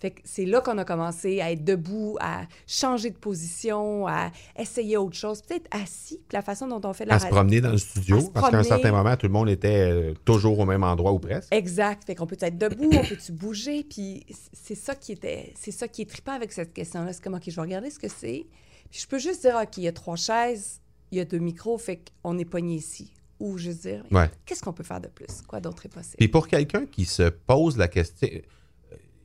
Fait 0.00 0.12
que 0.12 0.20
c'est 0.24 0.44
là 0.44 0.60
qu'on 0.60 0.78
a 0.78 0.84
commencé 0.84 1.40
à 1.40 1.50
être 1.50 1.64
debout, 1.64 2.16
à 2.20 2.42
changer 2.66 3.10
de 3.10 3.16
position, 3.16 4.06
à 4.06 4.30
essayer 4.56 4.96
autre 4.96 5.16
chose. 5.16 5.42
Peut-être 5.42 5.66
assis, 5.72 6.18
puis 6.28 6.36
la 6.36 6.42
façon 6.42 6.68
dont 6.68 6.80
on 6.84 6.92
fait 6.92 7.04
la 7.04 7.14
À 7.14 7.18
se 7.18 7.26
promener 7.26 7.60
dans 7.60 7.72
le 7.72 7.78
studio, 7.78 8.30
parce 8.32 8.50
qu'à 8.50 8.58
un 8.58 8.62
certain 8.62 8.92
moment, 8.92 9.16
tout 9.16 9.26
le 9.26 9.32
monde 9.32 9.48
était 9.48 9.90
euh, 9.90 10.14
toujours 10.24 10.58
au 10.60 10.64
même 10.66 10.84
endroit 10.84 11.12
ou 11.12 11.18
presque. 11.18 11.52
Exact. 11.52 12.04
Fait 12.04 12.14
qu'on 12.14 12.26
peut 12.26 12.36
être 12.40 12.56
debout, 12.58 12.90
on 12.92 13.04
peut-tu 13.04 13.32
bouger, 13.32 13.82
puis 13.84 14.24
c'est 14.52 14.76
ça 14.76 14.94
qui 14.94 15.12
était, 15.12 15.52
c'est 15.58 15.72
ça 15.72 15.88
qui 15.88 16.02
est 16.02 16.08
trippant 16.10 16.32
avec 16.32 16.52
cette 16.52 16.72
question-là. 16.72 17.12
C'est 17.12 17.22
comme, 17.22 17.34
OK, 17.34 17.42
je 17.46 17.54
vais 17.56 17.60
regarder 17.62 17.90
ce 17.90 17.98
que 17.98 18.08
c'est. 18.08 18.46
Puis 18.90 19.00
je 19.00 19.06
peux 19.08 19.18
juste 19.18 19.42
dire, 19.42 19.58
OK, 19.60 19.76
il 19.78 19.82
y 19.82 19.88
a 19.88 19.92
trois 19.92 20.16
chaises, 20.16 20.80
il 21.10 21.18
y 21.18 21.20
a 21.20 21.24
deux 21.24 21.38
micros, 21.38 21.76
fait 21.78 22.00
qu'on 22.22 22.38
est 22.38 22.44
pogné 22.44 22.76
ici. 22.76 23.12
Ou 23.40 23.56
juste 23.58 23.82
dire, 23.82 24.04
Ouais. 24.10 24.30
qu'est-ce 24.46 24.62
qu'on 24.62 24.72
peut 24.72 24.82
faire 24.82 25.00
de 25.00 25.08
plus? 25.08 25.42
Quoi 25.46 25.60
d'autre 25.60 25.86
est 25.86 25.88
possible? 25.88 26.16
Puis 26.18 26.28
pour 26.28 26.48
quelqu'un 26.48 26.86
qui 26.86 27.04
se 27.04 27.28
pose 27.28 27.76
la 27.76 27.86
question, 27.86 28.28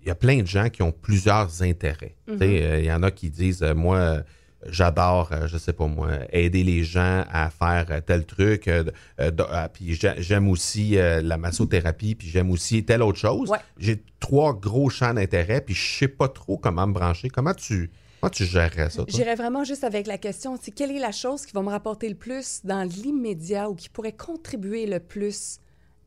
y 0.08 0.12
a 0.12 0.16
plein 0.16 0.42
de 0.42 0.48
gens 0.48 0.70
qui 0.70 0.82
ont 0.82 0.92
plusieurs 0.92 1.62
intérêts. 1.62 2.16
Tu 2.28 2.38
sais, 2.38 2.64
euh, 2.64 2.80
Il 2.80 2.86
y 2.86 2.92
en 2.92 3.04
a 3.04 3.12
qui 3.12 3.30
disent, 3.30 3.64
euh, 3.64 3.74
moi, 3.74 3.98
euh, 3.98 4.22
j'adore, 4.68 5.30
je 5.48 5.58
sais 5.58 5.74
pas 5.74 5.88
moi, 5.88 6.10
aider 6.32 6.64
les 6.64 6.84
gens 6.84 7.24
à 7.32 7.50
faire 7.50 8.02
tel 8.06 8.26
truc. 8.26 8.70
ah, 9.18 9.70
puis 9.74 9.94
j'ai- 9.96 10.14
j'aime 10.22 10.48
aussi 10.50 10.92
la 10.96 11.38
massothérapie, 11.38 12.16
puis 12.16 12.28
j'aime 12.30 12.50
aussi 12.52 12.84
telle 12.86 13.02
autre 13.02 13.20
chose. 13.20 13.50
Ouais. 13.50 13.58
J'ai 13.78 14.02
trois 14.20 14.54
gros 14.54 14.90
champs 14.90 15.14
d'intérêt, 15.14 15.62
puis 15.62 15.74
je 15.76 15.98
sais 16.00 16.08
pas 16.08 16.28
trop 16.30 16.58
comment 16.58 16.88
me 16.88 16.94
brancher. 16.94 17.28
Comment 17.30 17.54
tu, 17.54 17.92
comment 18.22 18.30
tu 18.32 18.46
gérerais 18.46 18.90
ça? 18.90 19.04
J'irais 19.08 19.36
vraiment 19.36 19.64
juste 19.66 19.84
avec 19.84 20.08
la 20.08 20.18
question, 20.18 20.58
c'est 20.62 20.72
quelle 20.72 20.92
est 20.92 21.00
la 21.00 21.12
chose 21.12 21.46
qui 21.46 21.54
va 21.54 21.62
me 21.62 21.70
rapporter 21.70 22.08
le 22.08 22.16
plus 22.16 22.62
dans 22.64 22.84
l'immédiat 22.84 23.70
ou 23.70 23.76
qui 23.76 23.90
pourrait 23.90 24.14
contribuer 24.14 24.86
le 24.86 25.00
plus 25.00 25.60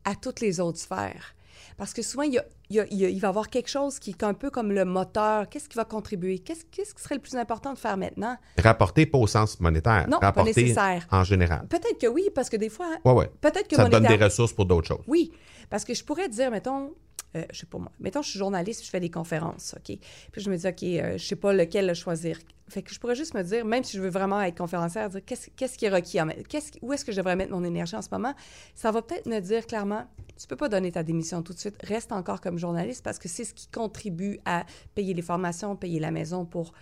à 0.03 0.15
toutes 0.15 0.39
les 0.41 0.59
autres 0.59 0.79
sphères? 0.79 1.35
Parce 1.77 1.93
que 1.93 2.01
souvent, 2.01 2.23
il, 2.23 2.33
y 2.33 2.39
a- 2.39 2.45
il 2.69 2.75
y 2.75 2.79
a- 2.79 2.85
il 2.89 2.97
y 2.97 3.05
a- 3.05 3.09
il 3.09 3.19
va 3.19 3.27
y 3.27 3.29
avoir 3.29 3.49
quelque 3.49 3.69
chose 3.69 3.99
qui 3.99 4.09
est 4.09 4.23
un 4.23 4.33
peu 4.33 4.49
comme 4.49 4.71
le 4.71 4.83
moteur. 4.83 5.47
Qu'est-ce 5.47 5.69
qui 5.69 5.77
va 5.77 5.85
contribuer? 5.85 6.39
Qu'est-ce 6.39 6.65
qu'est-ce 6.71 6.95
qui 6.95 7.01
serait 7.03 7.15
le 7.15 7.21
plus 7.21 7.35
important 7.35 7.71
de 7.73 7.77
faire 7.77 7.97
maintenant? 7.97 8.35
Rapporter 8.57 9.05
pas 9.05 9.19
au 9.19 9.27
sens 9.27 9.59
monétaire, 9.59 10.07
Non, 10.09 10.19
pas 10.19 10.27
rapporter 10.27 10.61
nécessaire. 10.63 11.07
en 11.11 11.23
général. 11.23 11.67
Peut-être 11.67 11.99
que 12.01 12.07
oui, 12.07 12.29
parce 12.33 12.49
que 12.49 12.57
des 12.57 12.69
fois, 12.69 12.87
Ouais, 13.05 13.11
ouais. 13.13 13.31
peut-être 13.41 13.67
que 13.67 13.75
Ça 13.75 13.85
donne 13.87 14.05
des 14.07 14.15
ressources 14.23 14.53
pour 14.53 14.65
d'autres 14.65 14.87
choses. 14.87 15.03
Oui, 15.07 15.31
parce 15.69 15.85
que 15.85 15.93
je 15.93 16.03
pourrais 16.03 16.29
dire, 16.29 16.49
mettons, 16.49 16.93
euh, 17.35 17.43
je 17.51 17.59
sais 17.59 17.65
pas 17.67 17.77
moi, 17.77 17.91
mettons, 17.99 18.21
je 18.23 18.29
suis 18.31 18.39
journaliste, 18.39 18.83
je 18.83 18.89
fais 18.89 18.99
des 18.99 19.11
conférences, 19.11 19.75
OK? 19.77 19.97
Puis 20.31 20.41
je 20.41 20.49
me 20.49 20.57
dis, 20.57 20.67
OK, 20.67 20.83
euh, 20.83 21.17
je 21.17 21.25
sais 21.25 21.35
pas 21.35 21.53
lequel 21.53 21.93
choisir. 21.93 22.39
Fait 22.69 22.81
que 22.81 22.93
je 22.93 22.99
pourrais 22.99 23.15
juste 23.15 23.33
me 23.33 23.43
dire, 23.43 23.63
même 23.63 23.83
si 23.85 23.95
je 23.95 24.01
veux 24.01 24.09
vraiment 24.09 24.41
être 24.41 24.57
conférencière, 24.57 25.09
dire 25.09 25.21
qu'est-ce 25.25 25.49
qu'est-ce 25.55 25.77
qui 25.77 25.85
est 25.85 25.89
requis, 25.89 26.17
qu'est-ce 26.49 26.71
où 26.81 26.91
est-ce 26.91 27.05
que 27.05 27.13
je 27.13 27.17
devrais 27.17 27.37
mettre 27.37 27.51
mon 27.53 27.63
énergie 27.63 27.95
en 27.95 28.01
ce 28.01 28.09
moment? 28.11 28.33
Ça 28.75 28.91
va 28.91 29.01
peut-être 29.01 29.25
me 29.25 29.39
dire 29.39 29.65
clairement, 29.65 30.05
tu 30.37 30.47
peux 30.47 30.57
pas 30.57 30.67
donner 30.67 30.91
ta 30.91 31.01
démission 31.03 31.41
tout 31.43 31.53
de 31.53 31.59
suite, 31.59 31.77
reste 31.83 32.11
encore 32.11 32.41
comme 32.41 32.57
journaliste 32.57 33.03
parce 33.03 33.19
que 33.19 33.29
c'est 33.29 33.45
ce 33.45 33.53
qui 33.53 33.67
contribue 33.67 34.39
à 34.43 34.65
payer 34.95 35.13
les 35.13 35.21
formations, 35.21 35.75
payer 35.77 35.99
la 36.01 36.11
maison 36.11 36.45
pour... 36.45 36.73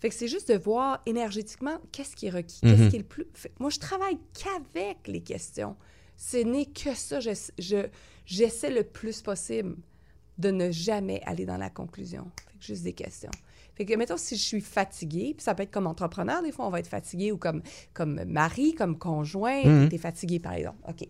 Fait 0.00 0.08
que 0.08 0.14
c'est 0.14 0.28
juste 0.28 0.48
de 0.50 0.56
voir 0.56 1.02
énergétiquement 1.06 1.78
qu'est-ce 1.92 2.14
qui 2.16 2.26
est 2.28 2.30
requis, 2.30 2.60
qu'est-ce 2.62 2.88
qui 2.88 2.96
est 2.96 3.00
le 3.00 3.04
plus... 3.04 3.26
Fait- 3.34 3.52
moi, 3.58 3.68
je 3.68 3.80
travaille 3.80 4.16
qu'avec 4.32 5.06
les 5.08 5.20
questions. 5.20 5.76
Ce 6.16 6.36
n'est 6.38 6.66
que 6.66 6.94
ça. 6.94 7.20
Je, 7.20 7.30
je- 7.58 7.88
j'essaie 8.24 8.70
le 8.70 8.84
plus 8.84 9.22
possible 9.22 9.76
de 10.38 10.50
ne 10.52 10.70
jamais 10.70 11.20
aller 11.26 11.44
dans 11.46 11.56
la 11.56 11.68
conclusion. 11.68 12.30
Fait 12.52 12.58
que 12.58 12.64
juste 12.64 12.84
des 12.84 12.92
questions. 12.92 13.30
Fait 13.78 13.84
que, 13.86 13.94
mettons, 13.94 14.16
si 14.16 14.36
je 14.36 14.42
suis 14.42 14.60
fatiguée, 14.60 15.34
puis 15.36 15.44
ça 15.44 15.54
peut 15.54 15.62
être 15.62 15.70
comme 15.70 15.86
entrepreneur, 15.86 16.42
des 16.42 16.50
fois, 16.52 16.66
on 16.66 16.70
va 16.70 16.80
être 16.80 16.88
fatigué, 16.88 17.30
ou 17.32 17.38
comme, 17.38 17.62
comme 17.94 18.24
mari, 18.24 18.74
comme 18.74 18.98
conjoint, 18.98 19.64
Mhm. 19.64 19.88
t'es 19.88 19.98
fatigué, 19.98 20.40
par 20.40 20.52
exemple. 20.54 20.78
OK. 20.88 21.08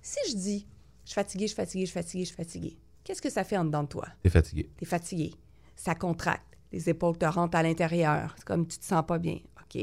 Si 0.00 0.18
je 0.30 0.34
dis, 0.36 0.66
je 1.04 1.10
suis 1.10 1.14
fatiguée, 1.14 1.44
je 1.46 1.52
suis 1.52 1.56
fatiguée, 1.56 1.84
je 1.84 1.90
suis 1.90 1.94
fatiguée, 1.94 2.24
je 2.24 2.28
suis 2.28 2.36
fatiguée, 2.36 2.78
qu'est-ce 3.04 3.20
que 3.20 3.28
ça 3.30 3.44
fait 3.44 3.58
en 3.58 3.66
dedans 3.66 3.82
de 3.82 3.88
toi? 3.88 4.06
T'es 4.22 4.30
fatigué. 4.30 4.70
T'es 4.78 4.86
fatigué. 4.86 5.34
Ça 5.76 5.94
contracte. 5.94 6.56
Les 6.72 6.88
épaules 6.88 7.18
te 7.18 7.26
rentrent 7.26 7.56
à 7.58 7.62
l'intérieur. 7.62 8.34
C'est 8.38 8.46
comme 8.46 8.66
tu 8.66 8.78
te 8.78 8.84
sens 8.84 9.04
pas 9.06 9.18
bien. 9.18 9.38
OK? 9.60 9.78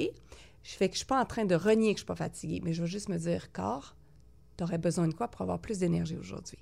Je 0.64 0.72
fais 0.76 0.88
que 0.88 0.94
je 0.96 1.00
suis 1.00 1.06
pas 1.06 1.22
en 1.22 1.26
train 1.26 1.46
de 1.46 1.54
renier 1.56 1.94
que 1.94 1.98
je 2.00 2.04
suis 2.04 2.08
pas 2.08 2.16
fatiguée, 2.16 2.62
mais 2.64 2.74
je 2.74 2.82
vais 2.82 2.90
juste 2.90 3.10
me 3.10 3.18
dire, 3.18 3.52
corps, 3.52 3.96
tu 4.58 4.64
aurais 4.64 4.78
besoin 4.80 5.08
de 5.08 5.14
quoi 5.14 5.28
pour 5.28 5.42
avoir 5.42 5.60
plus 5.60 5.78
d'énergie 5.80 6.18
aujourd'hui? 6.18 6.58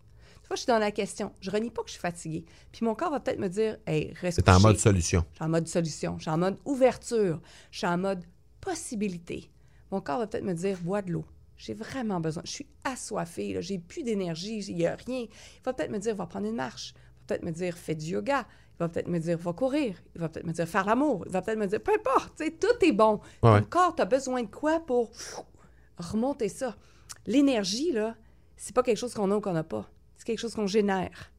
Vois, 0.48 0.56
je 0.56 0.62
suis 0.62 0.68
dans 0.68 0.80
la 0.80 0.92
question. 0.92 1.34
Je 1.40 1.50
renie 1.50 1.70
pas 1.70 1.82
que 1.82 1.88
je 1.88 1.94
suis 1.94 2.02
fatiguée. 2.02 2.46
Puis 2.72 2.84
mon 2.86 2.96
corps 2.96 3.12
va 3.12 3.20
peut-être 3.20 3.40
me 3.40 3.48
dire, 3.48 3.78
hey, 3.88 4.14
reste 4.20 4.42
C'est 4.44 4.50
en 4.50 4.60
mode 4.60 4.78
solution. 4.78 5.24
Je 5.32 5.36
suis 5.36 5.46
en 5.46 5.50
mode 5.50 5.68
solution. 5.68 6.18
Je 6.18 6.24
suis 6.24 6.32
en 6.32 6.38
mode 6.38 6.58
ouverture. 6.66 7.42
Je 7.72 7.78
suis 7.78 7.88
en 7.88 7.98
mode 7.98 8.24
possibilité, 8.62 9.52
mon 9.92 10.00
corps 10.00 10.20
va 10.20 10.28
peut-être 10.28 10.46
me 10.46 10.54
dire 10.54 10.78
bois 10.82 11.02
de 11.02 11.12
l'eau. 11.12 11.26
J'ai 11.58 11.74
vraiment 11.74 12.20
besoin. 12.22 12.44
Je 12.46 12.52
suis 12.52 12.68
assoiffée, 12.84 13.54
là, 13.54 13.62
j'ai 13.62 13.78
plus 13.78 14.04
d'énergie, 14.04 14.60
il 14.60 14.76
n'y 14.76 14.86
a 14.86 14.96
rien. 14.96 15.26
Il 15.26 15.64
va 15.64 15.74
peut-être 15.74 15.92
me 15.92 16.00
dire 16.00 16.16
va 16.16 16.26
prendre 16.26 16.48
une 16.48 16.56
marche. 16.56 16.94
Il 16.96 17.00
va 17.00 17.26
peut-être 17.28 17.44
me 17.44 17.52
dire 17.52 17.78
fais 17.78 17.94
du 17.94 18.12
yoga. 18.12 18.48
Il 18.76 18.78
va 18.80 18.90
peut-être 18.90 19.08
me 19.08 19.20
dire 19.20 19.38
va 19.38 19.54
courir. 19.54 19.96
Il 20.16 20.22
va 20.22 20.30
peut-être 20.30 20.46
me 20.46 20.54
dire 20.54 20.68
faire 20.68 20.86
l'amour. 20.86 21.24
Il 21.26 21.32
va 21.32 21.42
peut-être 21.42 21.60
me 21.60 21.68
dire 21.68 21.82
peu 21.82 21.92
importe, 21.94 22.42
tout 22.60 22.86
est 22.86 22.92
bon. 22.94 23.20
Ouais. 23.44 23.62
Ton 23.62 23.68
corps, 23.68 23.96
tu 23.96 24.02
as 24.02 24.06
besoin 24.06 24.44
de 24.44 24.48
quoi 24.48 24.80
pour 24.80 25.12
remonter 25.98 26.50
ça? 26.50 26.76
L'énergie, 27.28 27.92
là, 27.92 28.16
c'est 28.58 28.74
pas 28.74 28.82
quelque 28.82 28.98
chose 28.98 29.14
qu'on 29.14 29.30
a 29.32 29.36
ou 29.36 29.42
qu'on 29.42 29.54
n'a 29.54 29.64
pas. 29.64 29.90
C'est 30.22 30.26
quelque 30.26 30.40
chose 30.40 30.54
qu'on 30.54 30.68
génère. 30.68 31.32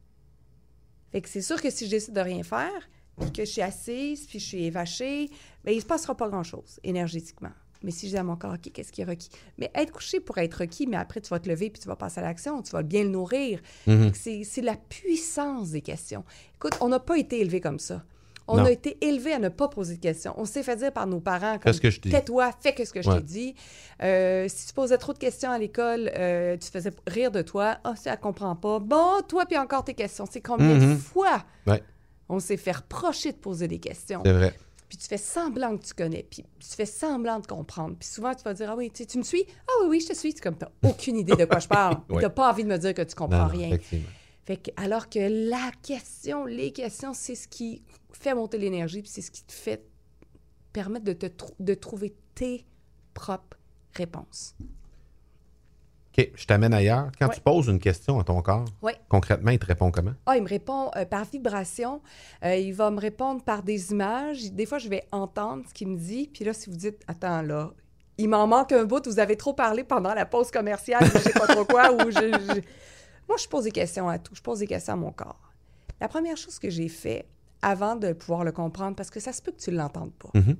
Fait 1.13 1.21
que 1.21 1.29
c'est 1.29 1.41
sûr 1.41 1.61
que 1.61 1.69
si 1.69 1.85
je 1.85 1.91
décide 1.91 2.13
de 2.13 2.19
rien 2.19 2.43
faire, 2.43 2.89
puis 3.17 3.31
que 3.31 3.45
je 3.45 3.49
suis 3.49 3.61
assise, 3.61 4.27
puis 4.27 4.39
je 4.39 4.45
suis 4.45 4.65
évachée, 4.65 5.29
bien, 5.63 5.73
il 5.73 5.79
se 5.79 5.85
passera 5.85 6.17
pas 6.17 6.27
grand-chose 6.27 6.81
énergétiquement. 6.83 7.53
Mais 7.81 7.91
si 7.91 8.07
je 8.07 8.11
dis 8.11 8.17
à 8.17 8.25
mon 8.25 8.35
corps, 8.35 8.55
OK, 8.55 8.73
qu'est-ce 8.73 8.91
qui 8.91 8.99
est 8.99 9.05
requis? 9.05 9.29
Mais 9.57 9.71
être 9.73 9.93
couché 9.93 10.19
pour 10.19 10.37
être 10.37 10.55
requis, 10.55 10.85
mais 10.85 10.97
après, 10.97 11.21
tu 11.21 11.29
vas 11.29 11.39
te 11.39 11.47
lever 11.47 11.69
puis 11.69 11.81
tu 11.81 11.87
vas 11.87 11.95
passer 11.95 12.19
à 12.19 12.23
l'action, 12.23 12.61
tu 12.61 12.71
vas 12.71 12.83
bien 12.83 13.03
le 13.03 13.09
nourrir. 13.09 13.61
Mhm. 13.87 14.11
C'est 14.13 14.61
la 14.61 14.75
puissance 14.75 15.69
des 15.71 15.81
questions. 15.81 16.25
Écoute, 16.55 16.77
on 16.81 16.89
n'a 16.89 16.99
pas 16.99 17.17
été 17.17 17.39
élevé 17.39 17.61
comme 17.61 17.79
ça. 17.79 18.03
On 18.47 18.57
Non. 18.57 18.65
a 18.65 18.71
été 18.71 18.97
élevé 19.05 19.33
à 19.33 19.39
ne 19.39 19.49
pas 19.49 19.67
poser 19.69 19.95
de 19.95 20.01
questions. 20.01 20.33
On 20.37 20.45
s'est 20.45 20.63
fait 20.63 20.75
dire 20.75 20.91
par 20.91 21.07
nos 21.07 21.19
parents, 21.21 21.57
comme, 21.59 21.73
que 21.73 21.89
je 21.89 22.01
dis. 22.01 22.09
tais-toi, 22.09 22.51
fais 22.59 22.73
que 22.73 22.83
ce 22.83 22.91
que 22.91 23.01
je 23.01 23.09
t'ai 23.09 23.21
dit. 23.21 23.55
Euh, 24.01 24.47
si 24.49 24.67
tu 24.67 24.73
posais 24.73 24.97
trop 24.97 25.13
de 25.13 25.17
questions 25.19 25.49
à 25.51 25.57
l'école, 25.57 26.11
euh, 26.17 26.53
tu 26.53 26.59
te 26.67 26.71
faisais 26.71 26.91
rire 27.07 27.31
de 27.31 27.41
toi. 27.41 27.77
Ah, 27.83 27.95
ça, 27.95 28.11
elle 28.13 28.19
comprend 28.19 28.55
pas. 28.55 28.79
Bon, 28.79 29.21
toi, 29.27 29.45
puis 29.45 29.57
encore 29.57 29.83
tes 29.85 29.93
questions. 29.93 30.25
C'est 30.29 30.41
combien 30.41 30.77
de 30.77 30.85
Mhm. 30.85 30.97
fois 30.97 31.43
Ouais. 31.67 31.81
on 32.27 32.39
s'est 32.39 32.57
fait 32.57 32.73
reprocher 32.73 33.31
de 33.31 33.37
poser 33.37 33.67
des 33.67 33.79
questions? 33.79 34.21
C'est 34.25 34.33
vrai. 34.33 34.53
Puis 34.89 34.97
tu 34.97 35.07
fais 35.07 35.17
semblant 35.17 35.75
que 35.77 35.85
tu 35.85 35.93
connais, 35.95 36.21
puis 36.29 36.43
tu 36.59 36.75
fais 36.75 36.85
semblant 36.85 37.39
de 37.39 37.47
comprendre. 37.47 37.95
Puis 37.97 38.07
souvent, 38.07 38.35
tu 38.35 38.43
vas 38.43 38.53
dire, 38.53 38.69
ah 38.69 38.75
oui, 38.75 38.91
tu, 38.93 39.07
tu 39.07 39.17
me 39.17 39.23
suis? 39.23 39.43
Ah 39.67 39.71
oui, 39.83 39.87
oui, 39.89 39.99
je 40.01 40.07
te 40.13 40.17
suis. 40.17 40.33
C'est 40.33 40.41
comme, 40.41 40.55
t'as 40.57 40.69
aucune 40.87 41.17
idée 41.17 41.35
de 41.35 41.45
quoi 41.45 41.57
je 41.59 41.67
parle. 41.67 41.97
Ouais. 42.09 42.21
T'as 42.21 42.29
pas 42.29 42.51
envie 42.51 42.63
de 42.63 42.69
me 42.69 42.77
dire 42.77 42.93
que 42.93 43.01
tu 43.01 43.15
comprends 43.15 43.43
Non, 43.43 43.47
rien. 43.47 43.75
Fait 44.45 44.57
que, 44.57 44.69
alors 44.75 45.09
que 45.09 45.49
la 45.49 45.71
question, 45.81 46.45
les 46.45 46.71
questions, 46.73 47.13
c'est 47.13 47.33
ce 47.33 47.47
qui 47.47 47.81
fait 48.17 48.33
monter 48.35 48.57
l'énergie, 48.57 49.01
puis 49.01 49.11
c'est 49.11 49.21
ce 49.21 49.31
qui 49.31 49.43
te 49.43 49.51
fait 49.53 49.85
permettre 50.71 51.05
de, 51.05 51.13
te 51.13 51.27
de 51.59 51.73
trouver 51.73 52.15
tes 52.35 52.65
propres 53.13 53.57
réponses. 53.93 54.55
OK, 56.17 56.29
je 56.35 56.45
t'amène 56.45 56.73
ailleurs. 56.75 57.09
Quand 57.17 57.27
Ouais. 57.27 57.33
tu 57.35 57.41
poses 57.41 57.67
une 57.67 57.79
question 57.79 58.19
à 58.19 58.23
ton 58.23 58.39
corps, 58.43 58.65
Ouais. 58.83 58.95
concrètement, 59.09 59.49
il 59.49 59.57
te 59.57 59.65
répond 59.65 59.89
comment? 59.89 60.13
Ah, 60.27 60.37
il 60.37 60.43
me 60.43 60.47
répond 60.47 60.91
euh, 60.95 61.05
par 61.05 61.25
vibration. 61.25 62.01
Euh, 62.45 62.55
il 62.55 62.71
va 62.73 62.91
me 62.91 62.99
répondre 62.99 63.43
par 63.43 63.63
des 63.63 63.91
images. 63.91 64.51
Des 64.51 64.67
fois, 64.67 64.77
je 64.77 64.89
vais 64.89 65.03
entendre 65.11 65.63
ce 65.67 65.73
qu'il 65.73 65.87
me 65.87 65.97
dit. 65.97 66.29
Puis 66.31 66.45
là, 66.45 66.53
si 66.53 66.69
vous 66.69 66.75
dites, 66.75 67.01
attends, 67.07 67.41
là, 67.41 67.71
il 68.19 68.29
m'en 68.29 68.45
manque 68.45 68.71
un 68.73 68.83
bout, 68.85 69.03
vous 69.07 69.17
avez 69.17 69.35
trop 69.37 69.53
parlé 69.53 69.83
pendant 69.83 70.13
la 70.13 70.27
pause 70.27 70.51
commerciale, 70.51 71.03
je 71.03 71.17
sais 71.17 71.33
pas 71.33 71.47
trop 71.47 71.65
quoi, 71.65 71.91
ou 71.91 72.11
je, 72.11 72.19
je- 72.19 72.61
Moi, 73.27 73.37
je 73.37 73.47
pose 73.47 73.63
des 73.63 73.71
questions 73.71 74.07
à 74.07 74.19
tout. 74.19 74.35
Je 74.35 74.41
pose 74.41 74.59
des 74.59 74.67
questions 74.67 74.93
à 74.93 74.97
mon 74.97 75.11
corps. 75.11 75.41
La 75.99 76.07
première 76.07 76.37
chose 76.37 76.59
que 76.59 76.69
j'ai 76.69 76.89
fait 76.89 77.25
avant 77.63 77.95
de 77.95 78.13
pouvoir 78.13 78.43
le 78.43 78.51
comprendre, 78.51 78.95
parce 78.95 79.09
que 79.09 79.19
ça 79.19 79.33
se 79.33 79.41
peut 79.41 79.51
que 79.51 79.59
tu 79.61 79.71
ne 79.71 79.77
l'entendes 79.77 80.13
pas, 80.13 80.29
Mhm. 80.35 80.55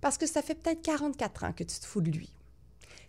parce 0.00 0.18
que 0.18 0.26
ça 0.26 0.42
fait 0.42 0.54
peut-être 0.54 0.82
44 0.82 1.44
ans 1.44 1.52
que 1.52 1.62
tu 1.64 1.78
te 1.78 1.86
fous 1.86 2.00
de 2.00 2.10
lui. 2.10 2.32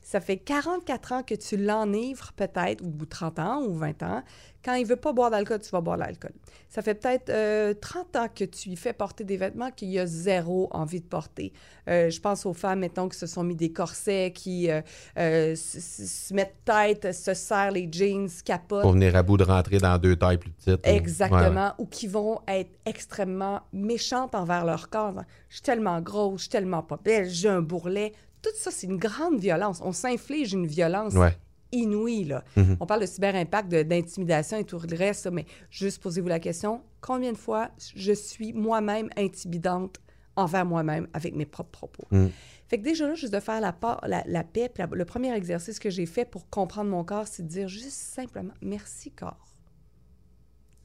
Ça 0.01 0.20
fait 0.20 0.38
44 0.38 1.12
ans 1.13 1.24
que 1.24 1.36
tu 1.36 1.58
l'enivres 1.58 2.34
peut-être, 2.36 2.84
ou 2.84 3.05
30 3.05 3.39
ans, 3.39 3.62
ou 3.63 3.74
20 3.75 4.03
ans. 4.03 4.24
Quand 4.63 4.74
il 4.75 4.86
veut 4.86 4.96
pas 4.96 5.12
boire 5.13 5.31
d'alcool, 5.31 5.60
tu 5.60 5.70
vas 5.70 5.81
boire 5.81 5.98
de 5.98 6.03
l'alcool. 6.03 6.31
Ça 6.70 6.81
fait 6.81 6.93
peut-être 6.96 7.29
euh, 7.29 7.74
30 7.74 8.15
ans 8.15 8.27
que 8.34 8.43
tu 8.43 8.70
lui 8.70 8.75
fais 8.75 8.93
porter 8.93 9.24
des 9.24 9.38
vêtements 9.38 9.72
qu'il 9.72 9.98
a 10.00 10.05
zéro 10.05 10.67
envie 10.72 11.01
de 11.01 11.05
porter. 11.05 11.51
Euh, 11.88 12.10
je 12.10 12.20
pense 12.20 12.46
aux 12.46 12.53
femmes, 12.53 12.79
mettons, 12.79 13.10
qui 13.10 13.17
se 13.17 13.25
sont 13.25 13.43
mis 13.43 13.55
des 13.55 13.72
corsets, 13.72 14.31
qui 14.34 14.70
euh, 14.70 14.81
euh, 15.17 15.55
se, 15.55 16.34
mettent 16.34 16.58
tête, 16.65 17.13
se 17.13 17.34
serrent 17.34 17.72
les 17.72 17.89
jeans, 17.91 18.29
capotent. 18.46 18.81
Pour 18.84 18.91
venir 18.93 19.15
à 19.15 19.24
bout 19.24 19.38
de 19.38 19.43
rentrer 19.43 19.77
dans 19.79 19.98
deux 19.98 20.15
tailles 20.15 20.38
plus 20.38 20.51
petites. 20.51 20.86
ou- 20.86 20.89
Exactement. 20.89 21.67
Ouais, 21.67 21.74
Ou 21.79 21.86
qui 21.88 22.08
vont 22.08 22.41
être 22.48 22.72
extrêmement 22.86 23.62
méchantes 23.74 24.36
envers 24.36 24.65
leur 24.65 24.89
corps. 24.89 25.22
Je 25.50 25.55
suis 25.55 25.63
tellement 25.63 26.01
grosse, 26.01 26.38
je 26.38 26.41
suis 26.43 26.50
tellement 26.50 26.84
pas 26.84 27.00
belle, 27.03 27.29
j'ai 27.29 27.50
un 27.50 27.62
bourrelet. 27.62 28.13
Tout 28.41 28.50
ça, 28.55 28.71
c'est 28.71 28.88
une 28.88 28.98
grande 28.98 29.39
violence. 29.39 29.81
On 29.83 29.91
s'inflige 29.91 30.53
une 30.53 30.65
violence 30.67 31.13
Ouais. 31.13 31.38
inouïe. 31.71 32.25
Là. 32.25 32.43
Mhm. 32.57 32.77
On 32.79 32.86
parle 32.86 33.01
de 33.01 33.05
cyberimpact, 33.05 33.69
de- 33.71 33.83
d'intimidation 33.83 34.57
et 34.57 34.63
tout 34.65 34.79
le 34.79 34.98
reste, 34.98 35.27
mais 35.31 35.45
juste 35.69 36.01
posez-vous 36.01 36.27
la 36.27 36.39
question, 36.39 36.81
combien 37.01 37.31
de 37.31 37.38
fois 37.38 37.69
je 37.95 38.12
suis 38.13 38.51
moi-même 38.53 39.10
intimidante 39.15 40.00
envers 40.36 40.65
moi-même 40.65 41.07
avec 41.13 41.36
mes 41.36 41.45
propres 41.45 41.71
propos? 41.71 42.03
Mhm. 42.12 42.31
Fait 42.67 42.77
que 42.77 42.83
déjà 42.83 43.05
là, 43.07 43.15
juste 43.15 43.33
de 43.33 43.39
faire 43.41 43.60
la, 43.62 43.74
part- 43.74 44.01
la, 44.07 44.24
la 44.25 44.43
paix, 44.43 44.71
la- 44.77 44.88
le 44.91 45.05
premier 45.05 45.33
exercice 45.36 45.77
que 45.77 45.89
j'ai 45.89 46.05
fait 46.05 46.25
pour 46.25 46.50
comprendre 46.50 46.89
mon 46.89 47.03
corps, 47.03 47.27
c'est 47.27 47.43
de 47.43 47.48
dire 47.50 47.67
juste 47.67 47.91
simplement 47.91 48.53
merci 48.62 49.12
corps 49.12 49.53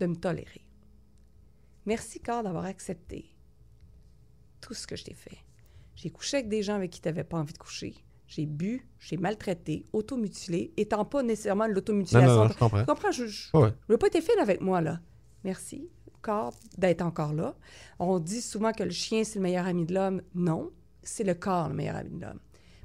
de 0.00 0.06
me 0.06 0.16
tolérer. 0.16 0.66
Merci 1.86 2.20
corps 2.20 2.42
d'avoir 2.42 2.64
accepté 2.64 3.30
tout 4.60 4.74
ce 4.74 4.86
que 4.86 4.96
je 4.96 5.04
t'ai 5.04 5.14
fait. 5.14 5.38
J'ai 5.96 6.10
couché 6.10 6.36
avec 6.36 6.48
des 6.48 6.62
gens 6.62 6.74
avec 6.76 6.90
qui 6.92 7.00
tu 7.00 7.08
n'avais 7.08 7.24
pas 7.24 7.38
envie 7.38 7.52
de 7.52 7.58
coucher. 7.58 7.94
J'ai 8.28 8.46
bu, 8.46 8.86
j'ai 9.00 9.16
maltraité, 9.16 9.84
automutilé, 9.92 10.72
étant 10.76 11.04
pas 11.04 11.22
nécessairement 11.22 11.66
de 11.68 11.72
l'automutilation. 11.72 12.28
non, 12.28 12.44
non, 12.44 12.48
je 12.48 12.58
comprends. 12.58 12.80
Tu 12.80 12.86
comprends? 12.86 13.10
Je, 13.12 13.26
je, 13.26 13.48
Ouais. 13.56 13.72
je 13.88 13.92
veux 13.92 13.98
pas 13.98 14.06
être 14.08 14.20
fine 14.22 14.38
avec 14.40 14.60
moi, 14.60 14.80
là. 14.80 15.00
Merci, 15.44 15.88
corps, 16.22 16.54
d'être 16.76 17.02
encore 17.02 17.32
là. 17.32 17.56
On 17.98 18.18
dit 18.18 18.42
souvent 18.42 18.72
que 18.72 18.82
le 18.82 18.90
chien, 18.90 19.22
c'est 19.24 19.36
le 19.38 19.42
meilleur 19.44 19.66
ami 19.66 19.84
de 19.86 19.94
l'homme. 19.94 20.22
Non, 20.34 20.70
c'est 21.02 21.24
le 21.24 21.34
corps 21.34 21.68
le 21.68 21.74
meilleur 21.74 21.96
ami 21.96 22.10
de 22.10 22.20
l'homme. 22.26 22.40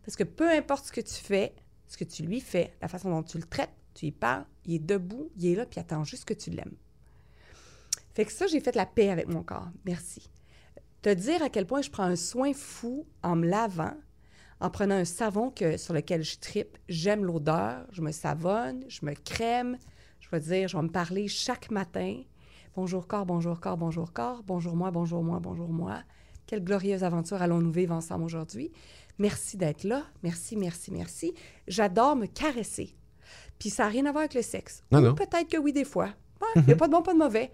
Parce 0.06 0.16
que 0.16 0.24
peu 0.24 0.50
importe 0.50 0.86
ce 0.86 0.92
que 0.92 1.02
tu 1.02 1.14
fais, 1.16 1.54
ce 1.88 1.98
que 1.98 2.04
tu 2.04 2.24
lui 2.24 2.40
fais, 2.40 2.74
la 2.82 2.88
façon 2.88 3.10
dont 3.10 3.24
tu 3.24 3.38
le 3.38 3.44
traites, 3.44 3.72
tu 3.96 4.06
y 4.06 4.12
parles, 4.12 4.46
il 4.66 4.76
est 4.76 4.80
debout, 4.80 5.32
il 5.38 5.48
est 5.48 5.56
là, 5.56 5.66
puis 5.66 5.78
il 5.78 5.82
attend 5.82 6.04
juste 6.04 6.26
que 6.26 6.34
tu 6.36 6.50
l'aimes. 6.52 6.76
Fait 8.14 8.26
que 8.26 8.32
ça, 8.32 8.46
j'ai 8.48 8.60
fait 8.60 8.76
la 8.76 8.86
paix 8.86 9.10
avec 9.10 9.28
mon 9.28 9.42
corps. 9.44 9.70
Merci. 9.86 10.30
Te 11.02 11.10
dire 11.10 11.42
à 11.42 11.50
quel 11.50 11.66
point 11.66 11.82
je 11.82 11.90
prends 11.90 12.04
un 12.04 12.16
soin 12.16 12.54
fou 12.54 13.08
en 13.24 13.36
me 13.36 13.48
lavant, 13.48 13.96
en 14.60 14.70
prenant 14.70 14.94
un 14.94 15.06
savon 15.06 15.50
que, 15.50 15.76
sur 15.78 15.96
lequel 15.96 16.24
je 16.24 16.38
tripe, 16.38 16.78
j'aime 16.88 17.26
l'odeur, 17.26 17.88
je 17.92 18.04
me 18.04 18.12
savonne, 18.12 18.86
je 18.88 19.04
me 19.04 19.16
crème, 19.16 19.80
je 20.20 20.30
vais 20.30 20.40
dire, 20.40 20.68
je 20.68 20.78
vais 20.78 20.84
me 20.84 20.92
parler 20.92 21.28
chaque 21.28 21.72
matin. 21.72 22.22
Bonjour 22.76 23.08
corps, 23.08 23.26
bonjour 23.26 23.60
corps, 23.60 23.78
bonjour 23.78 24.14
corps, 24.14 24.44
bonjour 24.44 24.76
moi, 24.76 24.92
bonjour 24.92 25.24
moi, 25.24 25.40
bonjour 25.40 25.70
moi. 25.70 26.04
Quelle 26.46 26.64
glorieuse 26.64 27.04
aventure 27.04 27.42
allons-nous 27.42 27.72
vivre 27.72 27.96
ensemble 27.96 28.24
aujourd'hui? 28.24 28.72
Merci 29.18 29.58
d'être 29.58 29.84
là. 29.84 30.04
Merci, 30.22 30.56
merci, 30.56 30.92
merci. 30.92 31.34
J'adore 31.68 32.16
me 32.16 32.28
caresser. 32.28 32.96
Puis 33.58 33.72
ça 33.72 33.86
n'a 33.86 33.90
rien 33.90 34.06
à 34.06 34.12
voir 34.12 34.22
avec 34.22 34.36
le 34.36 34.44
sexe. 34.44 34.84
Non, 34.92 35.02
non. 35.02 35.16
peut-être 35.16 35.48
que 35.50 35.58
oui, 35.58 35.74
des 35.74 35.84
fois. 35.84 36.10
Ouais, 36.42 36.48
Il 36.58 36.64
n'y 36.66 36.74
a 36.74 36.76
pas 36.76 36.88
de 36.88 36.92
bon, 36.92 37.02
pas 37.02 37.14
de 37.14 37.20
mauvais. 37.20 37.52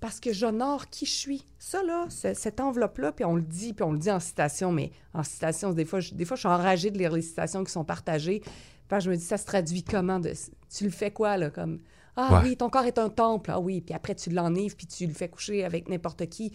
Parce 0.00 0.18
que 0.18 0.32
j'honore 0.32 0.88
qui 0.88 1.04
je 1.04 1.10
suis. 1.12 1.46
Ça, 1.58 1.82
là, 1.82 2.06
ce- 2.08 2.32
cette 2.34 2.58
enveloppe-là, 2.60 3.12
puis 3.12 3.24
on 3.26 3.36
le 3.36 3.42
dit, 3.42 3.74
puis 3.74 3.82
on 3.84 3.92
le 3.92 3.98
dit 3.98 4.10
en 4.10 4.18
citation, 4.20 4.72
mais 4.72 4.92
en 5.12 5.22
citation, 5.22 5.72
des 5.72 5.84
fois, 5.84 6.00
je, 6.00 6.14
des 6.14 6.24
fois, 6.24 6.36
je 6.36 6.40
suis 6.40 6.48
enragée 6.48 6.90
de 6.90 6.96
lire 6.98 7.12
les 7.12 7.20
citations 7.22 7.62
qui 7.64 7.70
sont 7.72 7.84
partagées. 7.84 8.40
Puis 8.88 9.00
je 9.00 9.10
me 9.10 9.16
dis, 9.16 9.22
ça 9.24 9.36
se 9.36 9.44
traduit 9.44 9.82
comment? 9.84 10.18
De, 10.18 10.32
tu 10.74 10.84
le 10.84 10.90
fais 10.90 11.10
quoi, 11.10 11.36
là? 11.36 11.50
Comme, 11.50 11.80
ah 12.16 12.40
Ouais. 12.42 12.48
oui, 12.50 12.56
ton 12.56 12.70
corps 12.70 12.84
est 12.86 12.98
un 12.98 13.08
temple. 13.10 13.50
Ah 13.52 13.60
oui, 13.60 13.82
puis 13.82 13.94
après, 13.94 14.14
tu 14.14 14.30
l'enivres, 14.30 14.74
puis 14.76 14.86
tu 14.86 15.06
le 15.06 15.12
fais 15.14 15.28
coucher 15.28 15.64
avec 15.64 15.88
n'importe 15.88 16.26
qui. 16.28 16.52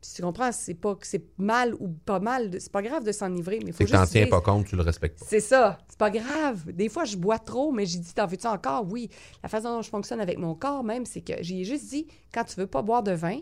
Puis 0.00 0.10
tu 0.16 0.22
comprends, 0.22 0.50
c'est 0.50 0.74
pas 0.74 0.94
que 0.94 1.06
c'est 1.06 1.24
mal 1.36 1.74
ou 1.74 1.88
pas 1.88 2.20
mal, 2.20 2.50
c'est 2.58 2.72
pas 2.72 2.80
grave 2.80 3.04
de 3.04 3.12
s'enivrer, 3.12 3.58
mais 3.58 3.66
il 3.66 3.72
faut 3.72 3.78
C'est 3.78 3.84
que 3.84 3.90
t'en 3.90 4.06
tiens 4.06 4.26
pas 4.28 4.40
compte, 4.40 4.66
tu 4.66 4.74
le 4.76 4.80
respectes 4.82 5.18
pas. 5.18 5.26
c'est 5.28 5.40
ça, 5.40 5.78
c'est 5.88 5.98
pas 5.98 6.10
grave. 6.10 6.72
Des 6.72 6.88
fois, 6.88 7.04
je 7.04 7.16
bois 7.18 7.38
trop, 7.38 7.70
mais 7.70 7.84
j'ai 7.84 7.98
dit, 7.98 8.14
t'en 8.14 8.26
veux-tu 8.26 8.46
encore? 8.46 8.86
Oui. 8.90 9.10
La 9.42 9.48
façon 9.50 9.68
dont 9.74 9.82
je 9.82 9.90
fonctionne 9.90 10.20
avec 10.20 10.38
mon 10.38 10.54
corps, 10.54 10.82
même, 10.84 11.04
c'est 11.04 11.20
que 11.20 11.34
j'ai 11.42 11.64
juste 11.64 11.90
dit, 11.90 12.06
quand 12.32 12.44
tu 12.44 12.58
veux 12.58 12.66
pas 12.66 12.80
boire 12.80 13.02
de 13.02 13.12
vin, 13.12 13.40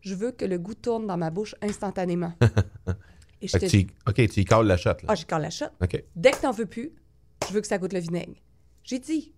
je 0.00 0.14
veux 0.16 0.32
que 0.32 0.44
le 0.44 0.58
goût 0.58 0.74
tourne 0.74 1.06
dans 1.06 1.16
ma 1.16 1.30
bouche 1.30 1.54
instantanément. 1.62 2.32
Et 3.42 3.46
je 3.48 3.52
te 3.56 3.64
que 3.64 3.66
tu, 3.70 3.86
OK, 4.06 4.14
tu 4.28 4.40
y 4.40 4.44
colles 4.44 4.66
la 4.66 4.76
shot, 4.76 4.90
là. 4.90 4.96
ah, 5.08 5.14
j'ai 5.14 5.24
quand 5.24 5.38
la 5.38 5.50
shot. 5.50 5.66
OK. 5.80 6.04
Dès 6.16 6.32
que 6.32 6.40
t'en 6.40 6.50
veux 6.52 6.66
plus, 6.66 6.92
je 7.48 7.54
veux 7.54 7.60
que 7.60 7.66
ça 7.66 7.78
goûte 7.78 7.92
le 7.92 8.00
vinaigre. 8.00 8.34
J'ai 8.82 8.98
dit, 8.98 9.32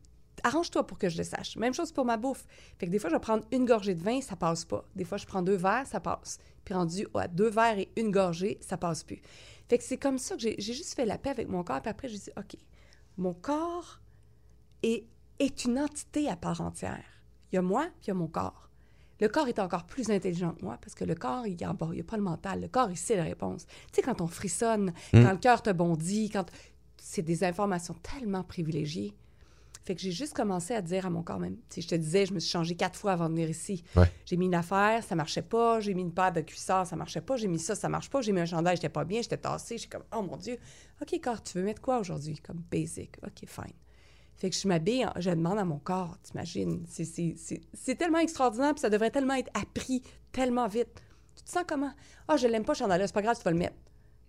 arrange-toi 0.45 0.87
pour 0.87 0.99
que 0.99 1.09
je 1.09 1.19
le 1.19 1.25
sache. 1.25 1.57
Même 1.57 1.75
chose 1.75 1.93
pour 1.93 2.05
ma 2.05 2.17
bouffe. 2.17 2.47
Fait 2.79 2.87
que 2.87 2.91
des 2.91 2.99
fois, 2.99 3.11
je 3.11 3.17
vais 3.17 3.21
prendre 3.21 3.45
une 3.53 3.65
gorgée 3.65 3.95
de 3.95 4.03
vin, 4.03 4.21
ça 4.21 4.37
passe 4.37 4.65
pas. 4.65 4.85
Des 4.95 5.05
fois, 5.05 5.19
je 5.19 5.27
prends 5.27 5.43
deux 5.43 5.57
verres, 5.57 5.87
ça 5.87 6.01
passe. 6.01 6.39
Puis 6.65 6.75
rendu 6.75 7.07
à 7.15 7.29
deux 7.29 7.51
verres 7.51 7.79
et 7.79 7.91
une 7.97 8.11
gorgée, 8.11 8.59
ça 8.61 8.77
passe 8.77 9.05
plus. 9.05 9.21
Fait 9.69 9.79
que 9.79 9.85
c'est 9.85 9.99
comme 9.99 10.19
ça 10.19 10.37
que 10.37 10.43
j'ai 10.43 10.61
juste 10.61 10.95
fait 10.95 11.07
la 11.07 11.19
paix 11.19 11.31
avec 11.31 11.49
mon 11.49 11.63
corps. 11.65 11.81
Puis 11.81 11.91
après, 11.91 12.09
j'ai 12.09 12.19
dit, 12.19 12.31
OK, 12.37 12.57
mon 13.17 13.35
corps 13.35 14.01
est, 14.83 15.07
est 15.39 15.65
une 15.65 15.79
entité 15.79 16.29
à 16.29 16.37
part 16.37 16.61
entière. 16.61 17.05
Il 17.51 17.57
y 17.57 17.59
a 17.59 17.63
moi, 17.63 17.85
puis 18.01 18.07
il 18.07 18.09
y 18.09 18.11
a 18.11 18.15
mon 18.15 18.29
corps. 18.29 18.71
Le 19.21 19.29
corps 19.29 19.47
est 19.47 19.61
encore 19.61 19.85
plus 19.85 20.11
intelligent 20.11 20.53
que 20.53 20.65
moi 20.65 20.79
parce 20.81 20.95
que 20.95 21.05
le 21.05 21.15
corps, 21.15 21.47
il 21.47 21.57
n'y 21.57 21.65
a, 21.65 21.73
bon, 21.73 21.95
pas 22.03 22.17
le 22.17 22.23
mental. 22.23 22.61
Le 22.61 22.67
corps, 22.67 22.91
il 22.91 22.97
sait 22.97 23.15
la 23.15 23.23
réponse. 23.23 23.67
Tu 23.67 23.75
sais, 23.95 24.03
quand 24.03 24.21
on 24.21 24.27
frissonne, 24.27 24.93
quand 25.13 25.31
le 25.31 25.39
cœur 25.39 25.63
te 25.63 25.71
bondit, 25.71 26.29
quand. 26.29 26.51
C'est 27.05 27.23
des 27.23 27.43
informations 27.43 27.95
tellement 27.95 28.45
privilégiées. 28.45 29.13
Fait 29.85 29.95
que 29.97 30.01
j'ai 30.01 30.13
juste 30.13 30.35
commencé 30.35 30.75
à 30.75 30.81
dire 30.83 31.07
à 31.07 31.11
mon 31.11 31.23
corps 31.23 31.41
même. 31.41 31.57
Tu 31.69 31.77
sais, 31.77 31.81
je 31.83 31.89
te 31.89 31.95
disais, 31.97 32.25
je 32.27 32.33
me 32.35 32.39
suis 32.39 32.51
changée 32.51 32.77
quatre 32.77 32.97
fois 32.97 33.13
avant 33.13 33.25
de 33.29 33.35
venir 33.35 33.51
ici. 33.51 33.83
Ouais. 33.97 34.11
J'ai 34.27 34.37
mis 34.37 34.47
une 34.47 34.55
affaire, 34.55 35.03
ça 35.03 35.17
marchait 35.17 35.43
pas. 35.43 35.81
J'ai 35.81 35.93
mis 35.95 36.03
une 36.03 36.15
paire 36.15 36.33
de 36.33 36.41
cuissards, 36.41 36.87
ça 36.87 36.95
marchait 36.95 37.21
pas. 37.21 37.37
J'ai 37.37 37.49
mis 37.49 37.59
ça, 37.59 37.75
ça 37.75 37.89
marche 37.89 38.09
pas. 38.09 38.21
J'ai 38.21 38.31
mis 38.33 38.41
un 38.41 38.47
chandail, 38.47 38.77
j'étais 38.77 38.89
pas 38.89 39.05
bien, 39.05 39.23
j'étais 39.23 39.37
tassée. 39.39 39.79
J'étais 39.79 39.97
comme, 39.99 40.07
oh 40.17 40.23
mon 40.23 40.37
Dieu. 40.37 40.57
OK, 41.01 41.21
corps, 41.21 41.43
tu 41.43 41.59
veux 41.59 41.65
mettre 41.65 41.81
quoi 41.83 41.99
aujourd'hui? 41.99 42.37
Comme 42.39 42.63
basic. 42.71 43.17
OK, 43.25 43.49
fine. 43.49 43.75
Fait 44.37 44.51
que 44.51 44.57
je 44.57 44.67
m'habille, 44.67 45.07
je 45.19 45.31
demande 45.31 45.59
à 45.59 45.65
mon 45.65 45.79
corps, 45.79 46.17
t'imagines? 46.23 46.85
C'est- 46.89 47.95
tellement 47.97 48.19
extraordinaire, 48.19 48.73
puis 48.75 48.81
ça 48.81 48.91
devrait 48.91 49.11
tellement 49.11 49.35
être 49.35 49.51
appris 49.61 50.03
tellement 50.33 50.67
vite. 50.69 51.03
Tu 51.37 51.43
te 51.45 51.51
sens 51.51 51.65
comment? 51.67 51.93
Ah, 52.29 52.37
je 52.37 52.47
l'aime 52.47 52.65
pas, 52.65 52.75
ce 52.75 52.81
chandail-là, 52.81 53.07
c'est 53.07 53.13
pas 53.15 53.23
grave, 53.23 53.37
tu 53.37 53.43
vas 53.45 53.51
le 53.51 53.59
mettre. 53.59 53.77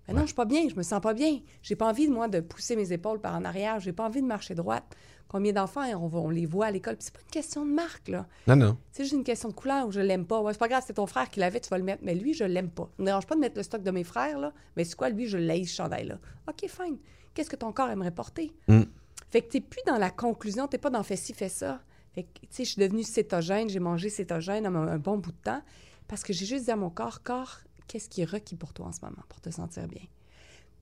Mais 0.08 0.14
non, 0.14 0.22
je 0.22 0.28
suis 0.28 0.36
pas 0.36 0.46
bien, 0.46 0.68
je 0.68 0.76
me 0.76 0.84
sens 0.84 1.00
pas 1.00 1.14
bien. 1.14 1.40
J'ai 1.62 1.76
pas 1.78 1.88
envie, 1.88 2.10
moi, 2.10 2.28
de 2.28 2.42
pousser 2.42 2.76
mes 2.76 2.92
épaules 2.92 3.22
par 3.22 3.36
en 3.36 3.46
arrière. 3.46 3.80
J'ai 3.80 3.94
pas 3.94 4.06
envie 4.06 4.22
de 4.22 4.28
marcher 4.28 4.54
droite. 4.54 4.84
Combien 5.28 5.52
d'enfants, 5.52 5.82
hein, 5.82 5.96
on, 5.96 6.30
les 6.30 6.46
voit 6.46 6.68
à 6.68 6.72
l'école? 6.72 6.96
Puis 6.96 7.06
c'est 7.06 7.14
pas 7.14 7.22
une 7.22 7.32
question 7.32 7.66
de 7.66 7.72
marque, 7.72 8.08
là. 8.08 8.28
Non, 8.48 8.56
non. 8.56 8.78
C'est 8.92 9.04
juste 9.04 9.16
une 9.16 9.24
question 9.24 9.50
de 9.50 9.54
couleur 9.54 9.88
où 9.88 9.92
je 9.92 10.00
l'aime 10.00 10.26
pas. 10.26 10.42
Ouais, 10.42 10.54
c'est 10.54 10.60
pas 10.60 10.68
grave, 10.68 10.84
c'est 10.86 10.94
ton 10.94 11.08
frère 11.08 11.30
qui 11.30 11.40
l'avait, 11.40 11.60
tu 11.60 11.70
vas 11.70 11.78
le 11.78 11.84
mettre. 11.84 12.04
Mais 12.06 12.14
lui, 12.14 12.34
je 12.34 12.44
l'aime 12.44 12.70
pas. 12.70 12.90
Ça 12.98 13.02
me 13.02 13.06
dérange 13.06 13.26
pas 13.26 13.36
de 13.36 13.40
mettre 13.40 13.58
le 13.58 13.64
stock 13.64 13.82
de 13.82 13.92
mes 13.92 14.04
frères, 14.04 14.38
là. 14.38 14.54
Mais 14.76 14.84
c'est 14.84 14.96
quoi, 14.96 15.10
lui, 15.10 15.28
je 15.28 15.38
l'ai, 15.38 15.66
ce 15.66 15.76
chandail-là? 15.76 16.20
OK, 16.48 16.70
fine. 16.70 16.98
Qu'est-ce 17.34 17.50
que 17.50 17.56
ton 17.56 17.72
corps 17.72 17.90
aimerait 17.90 18.12
porter? 18.12 18.54
Mm. 18.68 18.84
Fait 19.32 19.42
que 19.42 19.50
t'es 19.50 19.62
plus 19.62 19.82
dans 19.88 19.98
la 19.98 20.12
conclusion, 20.12 20.68
t'es 20.68 20.78
pas 20.78 20.92
dans 20.92 21.02
fais 21.02 21.16
ci, 21.16 21.34
fais 21.34 21.50
ça. 21.50 21.82
Fait 22.14 22.24
que, 22.24 22.42
tu 22.42 22.48
sais, 22.52 22.66
je 22.66 22.70
suis 22.72 22.82
devenue 22.82 23.02
cétogène, 23.02 23.70
j'ai 23.70 23.80
mangé 23.80 24.10
cétogène 24.10 24.68
un, 24.68 24.76
un 24.76 25.00
bon 25.00 25.18
bout 25.18 25.32
de 25.32 25.38
temps 25.38 25.64
parce 26.08 26.24
que 26.24 26.32
j'ai 26.32 26.46
juste 26.46 26.66
dit 26.66 26.72
à 26.72 26.76
mon 26.76 26.92
corps, 26.92 27.24
corps, 27.24 27.62
qu'est-ce 27.88 28.10
qui 28.10 28.22
est 28.22 28.26
requis 28.26 28.56
pour 28.56 28.74
toi 28.74 28.88
en 28.88 28.92
ce 28.92 29.00
moment 29.02 29.24
pour 29.30 29.42
te 29.42 29.50
sentir 29.50 29.88
bien? 29.88 30.04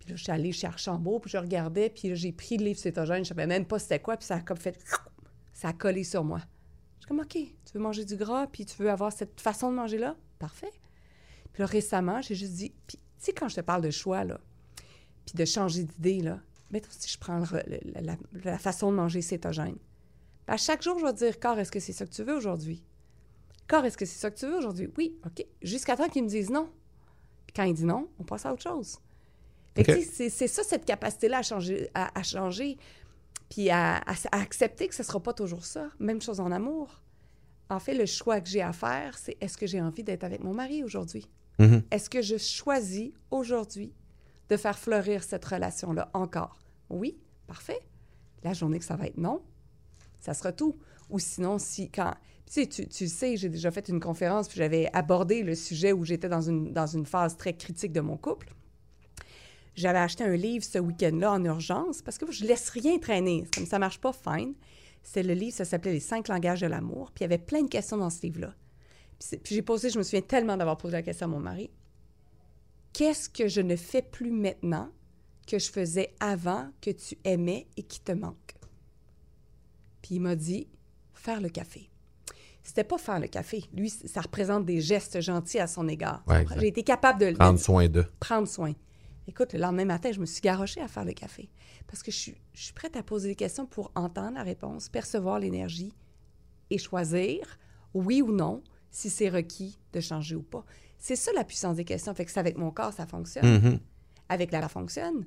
Puis 0.02 0.10
là, 0.10 0.16
je 0.16 0.24
suis 0.24 0.32
allée 0.32 0.52
chez 0.52 0.66
Archambault, 0.66 1.20
puis 1.20 1.30
je 1.30 1.38
regardais, 1.38 1.90
puis 1.92 2.16
j'ai 2.16 2.32
pris 2.32 2.58
le 2.58 2.66
livre 2.66 2.80
cétogène, 2.80 3.24
je 3.24 3.30
savais 3.30 3.46
même 3.46 3.66
pas 3.66 3.78
c'était 3.78 4.00
quoi, 4.00 4.18
puis 4.18 4.26
ça 4.26 4.38
a 4.38 4.42
comme 4.42 4.58
fait... 4.58 4.84
Ça 5.54 5.68
a 5.68 5.74
collé 5.74 6.04
sur 6.04 6.24
moi. 6.24 6.40
Je 6.96 7.02
suis 7.02 7.08
comme, 7.08 7.20
OK, 7.20 7.34
tu 7.34 7.74
veux 7.76 7.80
manger 7.80 8.04
du 8.04 8.16
gras, 8.16 8.48
puis 8.48 8.66
tu 8.66 8.82
veux 8.82 8.90
avoir 8.90 9.12
cette 9.12 9.40
façon 9.40 9.70
de 9.70 9.76
manger-là? 9.76 10.16
Parfait. 10.40 10.72
Puis 11.54 11.62
là, 11.62 11.68
récemment, 11.68 12.20
j'ai 12.22 12.34
juste 12.34 12.54
dit... 12.54 12.74
Puis, 12.88 12.98
tu 12.98 13.04
sais, 13.20 13.32
quand 13.32 13.48
je 13.48 13.58
te 13.58 13.62
parle 13.62 13.84
de 13.84 13.92
choix, 13.92 14.24
là, 14.24 14.40
puis 15.24 15.36
de 15.36 15.46
changer 15.46 15.84
d'idée, 15.84 16.22
là, 16.22 16.40
mettons 16.72 16.90
si 16.90 17.08
je 17.08 17.20
prends 17.20 17.44
la, 18.44 18.58
façon 18.58 18.90
de 18.90 18.96
manger 18.96 19.22
cétogène. 19.22 19.78
À 20.48 20.58
chaque 20.58 20.82
jour, 20.82 20.98
je 20.98 21.06
vais 21.06 21.14
dire, 21.14 21.40
Corps, 21.40 21.60
est-ce 21.60 21.72
que 21.72 21.80
c'est 21.80 21.94
ça 21.94 22.08
que 22.08 22.12
tu 22.12 22.24
veux 22.24 22.36
aujourd'hui? 22.36 22.84
Corps, 23.68 23.86
est-ce 23.86 23.98
que 23.98 24.06
c'est 24.06 24.18
ça 24.18 24.32
que 24.32 24.40
tu 24.40 24.48
veux 24.48 24.58
aujourd'hui? 24.58 24.90
Oui, 24.98 25.16
OK. 25.26 25.46
Jusqu'à 25.62 25.96
temps 25.96 26.10
qu'ils 26.10 26.24
me 26.24 26.28
disent 26.28 26.50
non. 26.50 26.70
Puis 27.46 27.54
quand 27.56 27.64
ils 27.64 27.74
disent 27.76 27.86
non, 27.86 28.10
on 28.18 28.24
passe 28.24 28.48
à 28.48 28.54
autre 28.54 28.64
chose. 28.64 28.98
C'est 29.76 30.48
ça, 30.48 30.64
cette 30.64 30.86
capacité-là 30.86 31.40
à 31.40 31.44
changer, 31.44 31.90
à, 31.94 32.18
à 32.20 32.24
changer, 32.24 32.78
puis 33.50 33.70
à, 33.70 33.98
à- 33.98 34.14
à 34.32 34.42
accepter 34.42 34.88
que 34.88 34.96
ce 34.96 35.02
ne 35.02 35.08
sera 35.08 35.20
pas 35.22 35.34
toujours 35.34 35.66
ça. 35.66 35.90
Même 36.00 36.22
chose 36.22 36.40
en 36.40 36.52
amour. 36.52 37.02
En 37.70 37.80
fait, 37.80 37.94
le 37.94 38.06
choix 38.06 38.42
que 38.42 38.50
j'ai 38.50 38.62
à 38.62 38.74
faire, 38.74 39.18
c'est 39.18 39.38
est-ce 39.40 39.58
que 39.58 39.66
j'ai 39.66 39.82
envie 39.82 40.04
d'être 40.04 40.24
avec 40.26 40.44
mon 40.44 40.54
mari 40.54 40.84
aujourd'hui? 40.84 41.28
Mhm. 41.60 41.84
Est-ce 41.92 42.10
que 42.10 42.22
je 42.22 42.38
choisis 42.38 43.12
aujourd'hui 43.30 43.94
de 44.50 44.58
faire 44.58 44.78
fleurir 44.78 45.24
cette 45.24 45.46
relation-là 45.46 46.10
encore? 46.14 46.60
Oui, 46.90 47.18
parfait. 47.48 47.80
La 48.44 48.54
journée 48.54 48.80
que 48.80 48.86
ça 48.86 48.96
va 48.98 49.06
être 49.08 49.18
non, 49.18 49.42
ça 50.20 50.34
sera 50.34 50.52
tout. 50.52 50.78
Ou 51.10 51.20
sinon, 51.20 51.58
si 51.60 51.90
quand... 51.90 52.14
Tu 52.46 52.54
sais, 52.64 52.68
tu, 52.68 52.88
tu 52.88 53.08
sais, 53.08 53.38
j'ai 53.38 53.48
déjà 53.48 53.72
fait 53.72 53.88
une 53.88 54.02
conférence, 54.02 54.50
puis 54.50 54.58
j'avais 54.58 54.90
abordé 54.92 55.44
le 55.44 55.56
sujet 55.56 55.94
où 55.94 56.04
j'étais 56.04 56.28
dans 56.28 56.42
une, 56.42 56.74
dans 56.74 56.88
une 56.88 57.06
phase 57.06 57.38
très 57.38 57.54
critique 57.54 57.94
de 57.94 58.02
mon 58.02 58.18
couple. 58.18 58.54
J'avais 59.76 60.00
acheté 60.00 60.24
un 60.24 60.36
livre 60.36 60.66
ce 60.66 60.80
week-end-là 60.80 61.32
en 61.32 61.44
urgence 61.46 62.02
parce 62.02 62.18
que 62.18 62.30
je 62.32 62.46
laisse 62.46 62.70
rien 62.70 62.98
traîner. 63.00 63.46
Comme 63.56 63.66
ça 63.66 63.80
marche 63.80 64.00
pas, 64.00 64.12
fine. 64.14 64.54
C'est 65.04 65.24
le 65.24 65.34
livre, 65.34 65.56
ça 65.56 65.66
s'appelait 65.66 65.94
Les 65.94 66.00
cinq 66.00 66.28
langages 66.28 66.62
de 66.62 66.68
l'amour. 66.68 67.12
Puis 67.12 67.22
il 67.22 67.24
y 67.24 67.26
avait 67.34 67.38
plein 67.38 67.64
de 67.64 67.70
questions 67.70 67.98
dans 67.98 68.10
ce 68.10 68.22
livre-là. 68.24 68.54
Puis, 69.20 69.56
j'ai 69.56 69.62
posé, 69.62 69.90
je 69.92 69.98
me 70.00 70.04
souviens 70.04 70.22
tellement 70.22 70.58
d'avoir 70.58 70.78
posé 70.78 70.94
la 70.94 71.02
question 71.04 71.28
à 71.28 71.30
mon 71.30 71.40
mari. 71.40 71.70
Qu'est-ce 72.94 73.30
que 73.30 73.48
je 73.48 73.62
ne 73.62 73.76
fais 73.76 74.02
plus 74.02 74.32
maintenant 74.32 74.90
que 75.48 75.58
je 75.60 75.72
faisais 75.72 76.14
avant 76.20 76.70
que 76.82 76.90
tu 76.92 77.18
aimais 77.24 77.68
et 77.78 77.84
qui 77.84 78.02
te 78.02 78.12
manque? 78.12 78.56
Puis 80.02 80.16
il 80.16 80.22
m'a 80.22 80.36
dit 80.36 80.68
faire 81.14 81.40
le 81.40 81.50
café. 81.50 81.90
C'était 82.64 82.84
pas 82.84 82.98
faire 82.98 83.20
le 83.20 83.28
café. 83.28 83.64
Lui, 83.74 83.90
ça 83.90 84.22
représente 84.22 84.66
des 84.66 84.82
gestes 84.82 85.20
gentils 85.22 85.60
à 85.60 85.68
son 85.68 85.88
égard. 85.88 86.24
Ouais. 86.28 86.46
J'ai 86.60 86.68
été 86.68 86.84
capable 86.84 87.20
de, 87.20 87.32
de- 87.32 87.36
Prendre 87.38 87.60
soin 87.60 87.88
d'eux. 87.88 88.06
prendre 88.20 88.48
soin. 88.48 88.74
Écoute, 89.32 89.54
le 89.54 89.60
lendemain 89.60 89.86
matin, 89.86 90.12
je 90.12 90.20
me 90.20 90.26
suis 90.26 90.42
garochée 90.42 90.82
à 90.82 90.90
faire 90.90 91.06
le 91.06 91.14
café 91.14 91.50
parce 91.88 92.04
que 92.04 92.12
je 92.12 92.18
suis, 92.18 92.36
je 92.54 92.64
suis 92.64 92.74
prête 92.74 92.98
à 92.98 93.02
poser 93.02 93.30
des 93.30 93.36
questions 93.36 93.66
pour 93.66 93.90
entendre 93.96 94.36
la 94.36 94.44
réponse, 94.44 94.90
percevoir 94.90 95.40
l'énergie 95.40 95.94
et 96.70 96.78
choisir, 96.78 97.58
oui 97.94 98.22
ou 98.22 98.34
non, 98.34 98.62
si 98.90 99.10
c'est 99.10 99.30
requis 99.30 99.80
de 99.94 100.02
changer 100.02 100.36
ou 100.36 100.42
pas. 100.44 100.66
C'est 100.98 101.16
ça 101.16 101.32
la 101.32 101.46
puissance 101.46 101.78
des 101.78 101.86
questions. 101.86 102.14
Fait 102.14 102.26
que 102.26 102.32
c'est 102.32 102.42
avec 102.42 102.58
mon 102.58 102.72
corps, 102.72 102.92
ça 102.92 103.08
fonctionne. 103.08 103.46
Mhm. 103.46 103.80
Avec 104.28 104.52
la, 104.52 104.64
ça 104.64 104.68
fonctionne. 104.68 105.26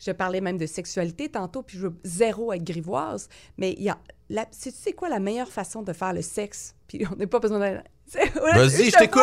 Je 0.00 0.10
parlais 0.10 0.40
même 0.40 0.58
de 0.58 0.66
sexualité 0.66 1.28
tantôt, 1.28 1.62
puis 1.62 1.78
je 1.78 1.86
veux 1.86 1.96
zéro 2.02 2.52
être 2.52 2.64
grivoise, 2.64 3.28
mais 3.56 3.74
il 3.78 3.84
y 3.84 3.88
a... 3.88 4.00
La, 4.30 4.46
tu 4.46 4.72
sais 4.72 4.94
quoi 4.94 5.08
la 5.08 5.20
meilleure 5.20 5.52
façon 5.52 5.82
de 5.82 5.92
faire 5.92 6.12
le 6.12 6.22
sexe? 6.22 6.74
Puis 6.88 7.06
on 7.08 7.14
n'a 7.14 7.28
pas 7.28 7.38
besoin 7.38 7.60
de... 7.60 7.78
Vas-y, 8.34 8.90
je 8.90 8.98
t'écoute. 8.98 9.22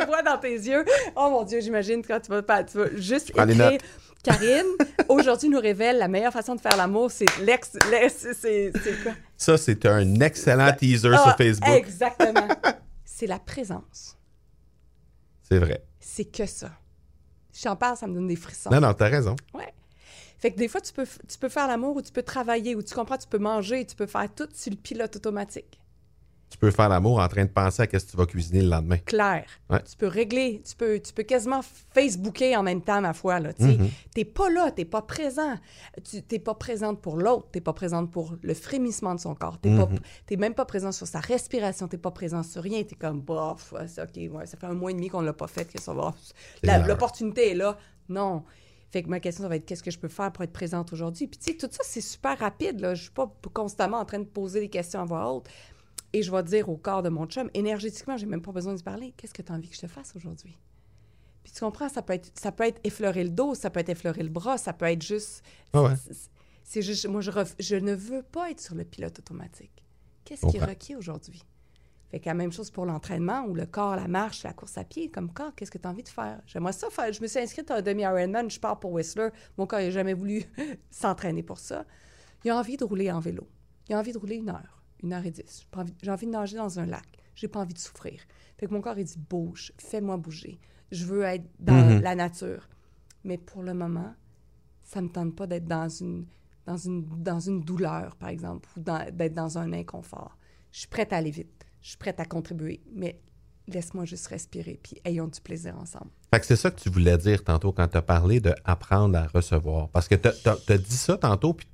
Je 0.00 0.06
vois 0.06 0.22
dans 0.22 0.38
tes 0.38 0.54
yeux. 0.54 0.84
Oh 1.16 1.28
mon 1.30 1.44
Dieu, 1.44 1.60
j'imagine 1.60 2.02
quand 2.04 2.20
tu 2.20 2.30
vas, 2.30 2.64
tu 2.64 2.78
vas 2.78 2.96
juste 2.96 3.30
écrire. 3.30 3.78
Karine, 4.22 4.66
aujourd'hui 5.08 5.48
nous 5.48 5.58
révèle 5.58 5.98
la 5.98 6.06
meilleure 6.06 6.32
façon 6.32 6.54
de 6.54 6.60
faire 6.60 6.76
l'amour, 6.76 7.10
c'est 7.10 7.26
l'ex, 7.40 7.76
c'est, 8.40 8.72
quoi? 9.02 9.12
Ça, 9.36 9.58
c'est 9.58 9.84
un 9.84 10.20
excellent 10.20 10.72
teaser 10.78 11.10
Ah, 11.12 11.22
sur 11.22 11.36
Facebook. 11.36 11.68
Exactement. 11.70 12.46
c'est 13.04 13.26
la 13.26 13.40
présence. 13.40 14.16
C'est 15.42 15.58
vrai. 15.58 15.84
C'est 15.98 16.24
que 16.24 16.46
ça. 16.46 16.70
J'en 17.62 17.74
parle, 17.74 17.96
ça 17.96 18.06
me 18.06 18.14
donne 18.14 18.28
des 18.28 18.36
frissons. 18.36 18.70
Non, 18.70 18.80
non, 18.80 18.94
t'as 18.94 19.08
raison. 19.08 19.34
Ouais. 19.54 19.74
Fait 20.38 20.52
que 20.52 20.56
des 20.56 20.68
fois, 20.68 20.80
tu 20.80 20.92
peux, 20.92 21.06
tu 21.28 21.38
peux 21.38 21.48
faire 21.48 21.66
l'amour 21.68 21.96
ou 21.96 22.02
tu 22.02 22.12
peux 22.12 22.22
travailler 22.22 22.74
ou 22.74 22.82
tu 22.82 22.94
comprends, 22.94 23.18
tu 23.18 23.28
peux 23.28 23.38
manger, 23.38 23.84
tu 23.84 23.94
peux 23.96 24.06
faire 24.06 24.32
tout 24.34 24.48
sur 24.54 24.70
le 24.70 24.76
pilote 24.76 25.16
automatique. 25.16 25.80
Tu 26.52 26.58
peux 26.58 26.70
faire 26.70 26.90
l'amour 26.90 27.18
en 27.18 27.28
train 27.28 27.44
de 27.46 27.50
penser 27.50 27.80
à 27.80 27.86
ce 27.86 27.90
que 28.04 28.10
tu 28.10 28.14
vas 28.14 28.26
cuisiner 28.26 28.60
le 28.60 28.68
lendemain. 28.68 28.98
Clair. 28.98 29.46
Ouais. 29.70 29.82
Tu 29.88 29.96
peux 29.96 30.06
régler, 30.06 30.60
tu 30.68 30.76
peux, 30.76 31.00
tu 31.00 31.10
peux 31.14 31.22
quasiment 31.22 31.60
Facebooker 31.94 32.58
en 32.58 32.62
même 32.62 32.82
temps, 32.82 33.00
ma 33.00 33.14
foi. 33.14 33.40
Tu. 33.54 33.62
Mhm. 33.64 33.88
T'es 34.14 34.26
pas 34.26 34.50
là, 34.50 34.70
t'es 34.70 34.84
pas 34.84 35.00
présent. 35.00 35.54
Tu 36.04 36.20
t'es 36.22 36.38
pas 36.38 36.54
présente 36.54 37.00
pour 37.00 37.16
l'autre, 37.16 37.48
t'es 37.52 37.62
pas 37.62 37.72
présente 37.72 38.10
pour 38.10 38.34
le 38.42 38.52
frémissement 38.52 39.14
de 39.14 39.20
son 39.20 39.34
corps. 39.34 39.58
T'es 39.58 39.74
pas- 39.74 39.86
Mhm. 39.86 39.98
t'es 40.26 40.36
même 40.36 40.52
pas 40.54 40.66
présent 40.66 40.92
sur 40.92 41.06
sa 41.06 41.20
respiration, 41.20 41.88
t'es 41.88 41.96
pas 41.96 42.10
présent 42.10 42.42
sur 42.42 42.62
rien. 42.62 42.82
T'es 42.82 42.96
comme, 42.96 43.20
bof, 43.22 43.72
OK, 43.72 44.16
ouais, 44.16 44.44
ça 44.46 44.58
fait 44.58 44.66
un 44.66 44.74
mois 44.74 44.90
et 44.90 44.94
demi 44.94 45.08
qu'on 45.08 45.22
l'a 45.22 45.32
pas 45.32 45.46
fait, 45.46 45.64
que 45.72 45.80
ça 45.80 45.94
va. 45.94 46.12
L'opportunité 46.86 47.52
est 47.52 47.54
là. 47.54 47.78
Non. 48.10 48.44
Fait 48.90 49.02
que 49.02 49.08
ma 49.08 49.20
question, 49.20 49.44
ça 49.44 49.48
va 49.48 49.56
être 49.56 49.64
qu'est-ce 49.64 49.82
que 49.82 49.90
je 49.90 49.98
peux 49.98 50.08
faire 50.08 50.30
pour 50.32 50.44
être 50.44 50.52
présente 50.52 50.92
aujourd'hui? 50.92 51.26
Puis, 51.26 51.38
tu 51.38 51.50
sais, 51.52 51.56
tout 51.56 51.68
ça, 51.70 51.78
c'est 51.82 52.02
super 52.02 52.38
rapide. 52.38 52.78
Là. 52.80 52.94
Je 52.94 53.04
suis 53.04 53.10
pas 53.10 53.32
constamment 53.54 53.96
en 53.98 54.04
train 54.04 54.18
de 54.18 54.24
poser 54.26 54.60
des 54.60 54.68
questions 54.68 55.00
à 55.00 55.04
voix 55.06 55.32
haute. 55.32 55.48
Et 56.12 56.22
je 56.22 56.30
vais 56.30 56.42
dire 56.42 56.68
au 56.68 56.76
corps 56.76 57.02
de 57.02 57.08
mon 57.08 57.26
chum, 57.26 57.48
énergétiquement, 57.54 58.16
j'ai 58.16 58.26
même 58.26 58.42
pas 58.42 58.52
besoin 58.52 58.72
de 58.74 58.78
se 58.78 58.84
parler. 58.84 59.14
Qu'est-ce 59.16 59.32
que 59.34 59.42
tu 59.42 59.50
as 59.50 59.54
envie 59.54 59.68
que 59.68 59.76
je 59.76 59.80
te 59.80 59.86
fasse 59.86 60.14
aujourd'hui? 60.14 60.58
Puis 61.42 61.52
tu 61.52 61.60
comprends, 61.60 61.88
ça 61.88 62.02
peut, 62.02 62.12
être, 62.12 62.30
ça 62.38 62.52
peut 62.52 62.64
être 62.64 62.80
effleurer 62.84 63.24
le 63.24 63.30
dos, 63.30 63.54
ça 63.54 63.70
peut 63.70 63.80
être 63.80 63.88
effleurer 63.88 64.22
le 64.22 64.28
bras, 64.28 64.58
ça 64.58 64.72
peut 64.72 64.84
être 64.84 65.02
juste. 65.02 65.42
Ah 65.72 65.82
ouais. 65.82 65.94
c'est- 66.64 66.82
juste, 66.82 67.06
moi, 67.08 67.20
je, 67.20 67.30
ref- 67.30 67.54
je 67.58 67.76
ne 67.76 67.94
veux 67.94 68.22
pas 68.22 68.50
être 68.50 68.60
sur 68.60 68.74
le 68.74 68.84
pilote 68.84 69.18
automatique. 69.18 69.84
Qu'est-ce 70.24 70.46
qui 70.46 70.56
est 70.58 70.64
requis 70.64 70.94
aujourd'hui? 70.96 71.42
Fait 72.10 72.20
que 72.20 72.26
la 72.26 72.34
même 72.34 72.52
chose 72.52 72.70
pour 72.70 72.84
l'entraînement 72.84 73.44
ou 73.46 73.54
le 73.54 73.64
corps, 73.66 73.96
la 73.96 74.06
marche, 74.06 74.42
la 74.44 74.52
course 74.52 74.76
à 74.78 74.84
pied. 74.84 75.10
Comme 75.10 75.32
corps, 75.32 75.54
qu'est-ce 75.54 75.70
que 75.70 75.78
tu 75.78 75.88
as 75.88 75.90
envie 75.90 76.02
de 76.02 76.08
faire? 76.10 76.40
J'aimerais 76.46 76.74
ça 76.74 76.90
faire. 76.90 77.10
Je 77.12 77.20
me 77.22 77.26
suis 77.26 77.38
inscrite 77.40 77.70
à 77.70 77.76
un 77.76 77.82
demi-Ironman, 77.82 78.50
je 78.50 78.60
pars 78.60 78.78
pour 78.78 78.92
Whistler. 78.92 79.30
Mon 79.56 79.66
corps 79.66 79.80
n'a 79.80 79.90
jamais 79.90 80.12
voulu 80.14 80.44
s'entraîner 80.90 81.42
pour 81.42 81.58
ça. 81.58 81.86
Il 82.44 82.50
a 82.50 82.56
envie 82.58 82.76
de 82.76 82.84
rouler 82.84 83.10
en 83.10 83.18
vélo. 83.20 83.48
Il 83.88 83.94
a 83.94 83.98
envie 83.98 84.12
de 84.12 84.18
rouler 84.18 84.36
une 84.36 84.50
heure, 84.50 84.81
une 85.02 85.12
heure 85.12 85.24
et 85.26 85.30
dix. 85.30 85.66
J'ai 86.02 86.10
envie- 86.10 86.26
de 86.26 86.30
nager 86.32 86.56
dans 86.56 86.78
un 86.78 86.86
lac. 86.86 87.06
J'ai 87.34 87.48
pas 87.48 87.60
envie 87.60 87.74
de 87.74 87.78
souffrir. 87.78 88.20
Fait 88.58 88.66
que 88.66 88.72
mon 88.74 88.80
corps, 88.80 88.98
il 88.98 89.04
dit 89.04 89.18
bouge, 89.18 89.72
fais-moi 89.78 90.16
bouger. 90.16 90.58
Je 90.90 91.04
veux 91.06 91.22
être 91.22 91.44
dans 91.58 91.74
Mhm. 91.96 92.00
la 92.02 92.14
nature. 92.14 92.68
Mais 93.24 93.38
pour 93.38 93.62
le 93.62 93.74
moment, 93.74 94.14
ça 94.82 95.00
me 95.00 95.08
tente 95.08 95.34
pas 95.34 95.46
d'être 95.46 95.64
dans 95.66 95.88
une, 95.88 96.26
dans 96.66 96.76
une, 96.76 97.04
dans 97.22 97.40
une 97.40 97.60
douleur, 97.62 98.16
par 98.16 98.28
exemple, 98.28 98.68
ou 98.76 98.80
d'être 98.80 99.34
dans 99.34 99.58
un 99.58 99.72
inconfort. 99.72 100.36
Je 100.70 100.80
suis 100.80 100.88
prête 100.88 101.12
à 101.12 101.16
aller 101.16 101.30
vite. 101.30 101.64
Je 101.80 101.88
suis 101.88 101.96
prête 101.98 102.20
à 102.20 102.24
contribuer. 102.24 102.82
Mais 102.92 103.20
laisse-moi 103.68 104.04
juste 104.04 104.26
respirer, 104.26 104.78
puis 104.82 105.00
ayons 105.04 105.28
du 105.28 105.40
plaisir 105.40 105.76
ensemble. 105.78 106.10
Fait 106.32 106.40
que 106.40 106.46
c'est 106.46 106.56
ça 106.56 106.70
que 106.70 106.80
tu 106.80 106.90
voulais 106.90 107.16
dire 107.16 107.42
tantôt 107.44 107.72
quand 107.72 107.88
tu 107.88 107.96
as 107.96 108.02
parlé 108.02 108.40
de 108.40 108.52
apprendre 108.64 109.16
à 109.16 109.26
recevoir. 109.28 109.88
Parce 109.90 110.08
que 110.08 110.14
tu 110.16 110.28
as, 110.28 110.78
dit 110.78 110.96
ça 110.96 111.16
tantôt, 111.16 111.54
puis 111.54 111.66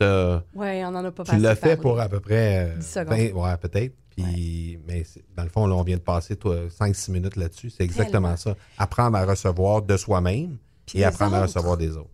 Oui, 0.00 0.84
on 0.84 0.88
en 0.88 1.04
a 1.04 1.10
pas 1.10 1.24
tu 1.24 1.30
passé 1.30 1.42
l'as 1.42 1.56
fait 1.56 1.76
pour 1.76 1.98
à 2.00 2.08
peu 2.08 2.20
près. 2.20 2.70
euh, 2.70 2.76
10 2.78 2.86
secondes. 2.86 3.08
20 3.08 3.32
ouais, 3.32 3.56
peut-être. 3.58 3.94
Puis, 4.16 4.78
mais 4.86 5.04
dans 5.36 5.42
le 5.42 5.48
fond, 5.50 5.66
là, 5.66 5.74
on 5.74 5.82
vient 5.82 5.96
de 5.96 6.02
passer 6.02 6.34
5-6 6.36 7.10
minutes 7.10 7.36
là-dessus. 7.36 7.68
C'est 7.70 7.84
exactement 7.84 8.34
Tellement. 8.34 8.36
ça. 8.36 8.56
Apprendre 8.78 9.16
à 9.18 9.26
recevoir 9.26 9.82
de 9.82 9.96
soi-même 9.96 10.56
et 10.94 11.04
apprendre 11.04 11.36
à 11.36 11.42
recevoir 11.42 11.76
des 11.76 11.96
autres. 11.96 12.08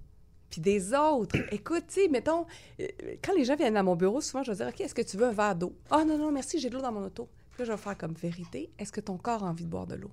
puis 0.51 0.61
des 0.61 0.93
autres. 0.95 1.37
Écoute, 1.53 1.85
tu 1.89 2.03
sais, 2.03 2.09
mettons, 2.09 2.45
euh, 2.81 2.87
quand 3.25 3.35
les 3.37 3.45
gens 3.45 3.55
viennent 3.57 3.77
à 3.77 3.83
mon 3.85 3.95
bureau, 3.95 4.21
souvent, 4.21 4.43
je 4.43 4.51
vais 4.51 4.57
dire, 4.57 4.67
OK, 4.69 4.81
est-ce 4.81 4.95
que 4.95 5.03
tu 5.03 5.17
veux 5.17 5.27
un 5.29 5.33
verre 5.33 5.55
d'eau? 5.55 5.73
Ah, 5.91 6.05
non, 6.05 6.19
non, 6.19 6.33
merci, 6.33 6.59
j'ai 6.59 6.69
de 6.71 6.75
l'eau 6.75 6.83
dans 6.83 6.93
mon 6.93 7.05
auto. 7.05 7.29
Puis 7.53 7.61
là, 7.61 7.65
je 7.67 7.71
vais 7.73 7.79
faire 7.79 7.97
comme 7.97 8.15
vérité, 8.15 8.71
est-ce 8.79 8.91
que 8.93 9.01
ton 9.01 9.17
corps 9.17 9.45
a 9.45 9.47
envie 9.47 9.65
de 9.65 9.71
boire 9.71 9.87
de 9.87 9.95
l'eau? 9.95 10.11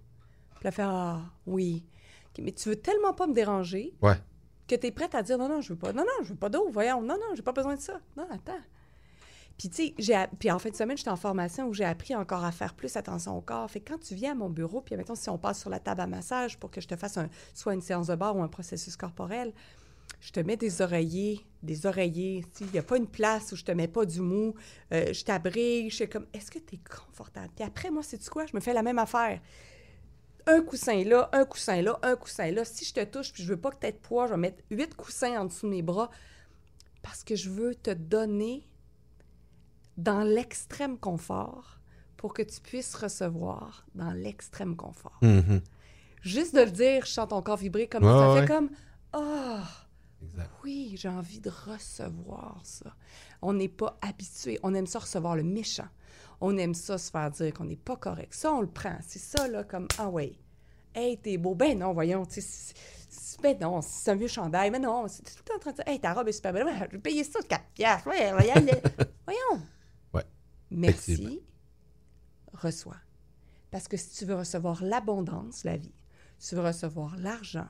Puis 0.56 0.66
là, 0.66 0.72
faire, 0.72 0.90
ah, 0.90 1.22
oui. 1.48 1.84
Mais 2.40 2.52
tu 2.52 2.70
veux 2.70 2.76
tellement 2.76 3.14
pas 3.14 3.26
me 3.28 3.34
déranger 3.34 3.94
Ouais. 4.02 4.14
Que 4.70 4.76
tu 4.76 4.88
es 4.88 4.92
prête 4.92 5.16
à 5.16 5.24
dire, 5.24 5.38
non, 5.38 5.50
non, 5.50 5.62
je 5.62 5.74
veux 5.74 5.80
pas, 5.80 5.92
non, 5.92 6.04
non, 6.04 6.24
je 6.24 6.30
veux 6.30 6.40
pas 6.40 6.50
d'eau, 6.50 6.70
voyons, 6.72 7.02
non, 7.02 7.16
non, 7.16 7.36
j'ai 7.36 7.42
pas 7.42 7.52
besoin 7.52 7.76
de 7.76 7.82
ça. 7.82 8.00
Non, 8.16 8.28
attends. 8.32 8.62
Puis, 9.58 9.70
tu 9.70 9.94
sais, 9.98 10.30
puis 10.40 10.50
en 10.50 10.58
fin 10.58 10.70
de 10.70 10.76
semaine, 10.76 10.96
j'étais 10.96 11.10
en 11.10 11.18
formation 11.18 11.68
où 11.68 11.74
j'ai 11.74 11.84
appris 11.84 12.16
encore 12.16 12.46
à 12.46 12.52
faire 12.54 12.74
plus 12.74 12.96
attention 12.96 13.38
au 13.38 13.42
corps. 13.42 13.70
Fait 13.70 13.82
que 13.82 13.92
quand 13.92 14.00
tu 14.00 14.16
viens 14.16 14.32
à 14.32 14.36
mon 14.36 14.50
bureau, 14.50 14.80
puis 14.80 14.96
mettons, 14.96 15.16
si 15.16 15.30
on 15.30 15.38
passe 15.38 15.60
sur 15.60 15.70
la 15.70 15.80
table 15.80 16.00
à 16.00 16.08
massage 16.08 16.58
pour 16.58 16.72
que 16.72 16.80
je 16.80 16.88
te 16.88 16.96
fasse 16.96 17.18
un, 17.18 17.28
soit 17.54 17.74
une 17.74 17.82
séance 17.82 18.08
de 18.08 18.16
barre 18.16 18.38
ou 18.38 18.42
un 18.42 18.48
processus 18.48 18.96
corporel, 18.96 19.52
je 20.22 20.32
te 20.32 20.40
mets 20.40 20.56
des 20.56 20.82
oreillers, 20.82 21.46
des 21.62 21.86
oreillers. 21.86 22.46
Il 22.62 22.68
n'y 22.68 22.80
a 22.80 22.84
pas 22.84 22.96
une 22.96 23.08
place 23.08 23.52
où 23.52 23.58
je 23.58 23.66
te 23.66 23.72
mets 23.74 23.90
pas 23.90 24.06
du 24.06 24.22
mou. 24.22 24.54
Euh, 24.94 25.12
je 25.12 25.26
t'abrige. 25.26 25.92
Je 25.92 25.96
suis 25.98 26.10
comme, 26.10 26.28
est-ce 26.34 26.52
que 26.52 26.60
tu 26.60 26.76
es 26.76 26.80
confortable? 26.80 27.50
Puis 27.54 27.66
après, 27.66 27.92
moi, 27.92 28.02
c'est 28.02 28.30
quoi? 28.30 28.46
Je 28.46 28.56
me 28.56 28.62
fais 28.62 28.74
la 28.74 28.84
même 28.84 29.00
affaire. 29.00 29.42
Un 30.52 30.62
coussin 30.62 31.04
là, 31.04 31.30
un 31.34 31.46
coussin 31.46 31.82
là, 31.82 32.00
un 32.02 32.16
coussin 32.16 32.52
là. 32.52 32.66
Si 32.66 32.86
je 32.86 32.94
te 32.94 33.04
touche 33.04 33.32
puis 33.34 33.44
je 33.44 33.50
veux 33.50 33.60
pas 33.60 33.72
que 33.72 33.78
tu 33.80 33.88
aies 33.88 33.92
de 33.92 33.98
poids, 33.98 34.28
je 34.28 34.32
vais 34.34 34.40
mettre 34.40 34.64
huit 34.72 34.96
coussins 34.96 35.40
en 35.40 35.46
dessous 35.46 35.66
de 35.68 35.72
mes 35.72 35.82
bras 35.82 36.10
parce 37.02 37.24
que 37.24 37.36
je 37.36 37.50
veux 37.50 37.76
te 37.76 37.92
donner 37.92 38.68
dans 39.98 40.22
l'extrême 40.24 40.98
confort 40.98 41.80
pour 42.18 42.34
que 42.34 42.42
tu 42.42 42.60
puisses 42.62 42.96
recevoir 42.96 43.86
dans 43.96 44.12
l'extrême 44.12 44.76
confort. 44.76 45.18
Mhm. 45.22 45.62
Juste 46.22 46.54
de 46.56 46.62
le 46.62 46.72
dire, 46.72 47.06
je 47.06 47.12
sens 47.12 47.30
ton 47.30 47.42
corps 47.42 47.58
vibrer 47.58 47.88
comme 47.88 48.04
Ouais, 48.04 48.10
ça 48.10 48.34
ouais. 48.34 48.42
fait 48.42 48.48
comme 48.48 48.70
ah. 49.14 49.64
Oui, 50.64 50.94
j'ai 50.96 51.10
envie 51.10 51.40
de 51.40 51.50
recevoir 51.50 52.60
ça. 52.64 52.96
On 53.42 53.54
n'est 53.54 53.70
pas 53.70 53.98
habitué, 54.02 54.60
on 54.64 54.74
aime 54.74 54.88
ça 54.88 55.00
recevoir 55.00 55.36
le 55.36 55.44
méchant. 55.44 55.88
On 56.42 56.58
aime 56.58 56.74
ça 56.74 56.98
se 56.98 57.12
faire 57.12 57.32
dire 57.32 57.54
qu'on 57.54 57.66
n'est 57.66 57.76
pas 57.76 57.98
correct. 57.98 58.34
Ça 58.34 58.54
on 58.54 58.62
le 58.62 58.70
prend, 58.70 58.98
c'est 59.06 59.20
ça 59.20 59.48
là 59.48 59.64
comme 59.64 59.88
ah 59.98 60.10
ouais. 60.10 60.40
Hey, 60.96 61.18
t'es 61.18 61.38
beau. 61.38 61.54
Ben 61.54 61.78
non, 61.78 61.94
voyons, 61.94 62.26
tu 62.26 62.42
ben 63.42 63.58
non, 63.60 63.82
c'est 63.82 64.12
un 64.12 64.16
vieux 64.16 64.28
chandail. 64.28 64.72
Mais 64.72 64.80
non, 64.80 65.08
c'est 65.08 65.24
tout 65.24 65.34
le 65.38 65.44
temps 65.44 65.56
en 65.56 65.60
train 65.60 65.72
de 65.72 65.76
dire, 65.78 65.88
hey, 65.88 66.00
ta 66.00 66.14
robe 66.14 66.28
est 66.28 66.34
super 66.34 66.54
belle. 66.54 66.66
Ouais, 66.66 66.88
je 66.88 66.96
vais 66.96 67.02
payer 67.02 67.24
ça 67.24 67.40
4 67.42 67.64
piastres. 67.74 68.08
Ouais, 68.08 68.22
aller. 68.22 68.72
voyons. 69.26 69.64
Ouais. 70.14 70.26
Merci. 70.72 71.42
Reçois. 72.54 72.98
Parce 73.72 73.88
que 73.88 73.98
si 73.98 74.18
tu 74.18 74.26
veux 74.26 74.36
recevoir 74.36 74.84
l'abondance, 74.84 75.64
la 75.64 75.78
vie, 75.78 75.94
tu 76.40 76.56
veux 76.56 76.62
recevoir 76.62 77.16
l'argent, 77.18 77.68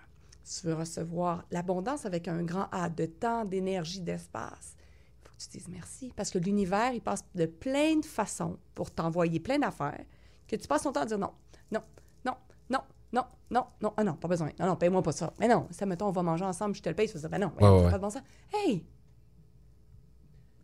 tu 0.49 0.65
veux 0.67 0.73
recevoir 0.73 1.45
l'abondance 1.51 2.05
avec 2.05 2.27
un 2.27 2.43
grand 2.43 2.67
A 2.71 2.89
de 2.89 3.05
temps, 3.05 3.45
d'énergie, 3.45 4.01
d'espace, 4.01 4.75
il 5.21 5.27
faut 5.27 5.33
que 5.37 5.43
tu 5.43 5.57
dises 5.57 5.67
merci. 5.69 6.11
Parce 6.15 6.31
que 6.31 6.39
l'univers, 6.39 6.91
il 6.93 7.01
passe 7.01 7.23
de 7.35 7.45
plein 7.45 7.97
de 7.97 8.05
façons 8.05 8.57
pour 8.73 8.91
t'envoyer 8.91 9.39
plein 9.39 9.59
d'affaires 9.59 10.03
que 10.47 10.55
tu 10.55 10.67
passes 10.67 10.83
ton 10.83 10.91
temps 10.91 11.01
à 11.01 11.05
dire 11.05 11.19
non, 11.19 11.31
non, 11.71 11.81
non, 12.25 12.33
non, 12.69 12.79
non, 13.13 13.23
non, 13.51 13.65
non, 13.81 13.93
ah 13.97 14.03
non, 14.03 14.13
pas 14.13 14.27
besoin. 14.27 14.49
Non, 14.59 14.65
non, 14.67 14.75
paye-moi 14.75 15.01
pas 15.03 15.11
ça. 15.11 15.31
Mais 15.39 15.47
non, 15.47 15.67
ça, 15.71 15.85
mettons, 15.85 16.07
on 16.07 16.11
va 16.11 16.23
manger 16.23 16.45
ensemble, 16.45 16.75
je 16.75 16.81
te 16.81 16.89
le 16.89 16.95
paye. 16.95 17.07
Tu 17.07 17.13
vas 17.13 17.19
dire, 17.19 17.29
ben 17.29 17.39
non, 17.41 17.51
Ouais, 17.59 17.83
ouais, 17.83 17.91
pas 17.91 17.97
de 17.97 18.01
bon 18.01 18.09
sens. 18.09 18.23
Hey! 18.53 18.85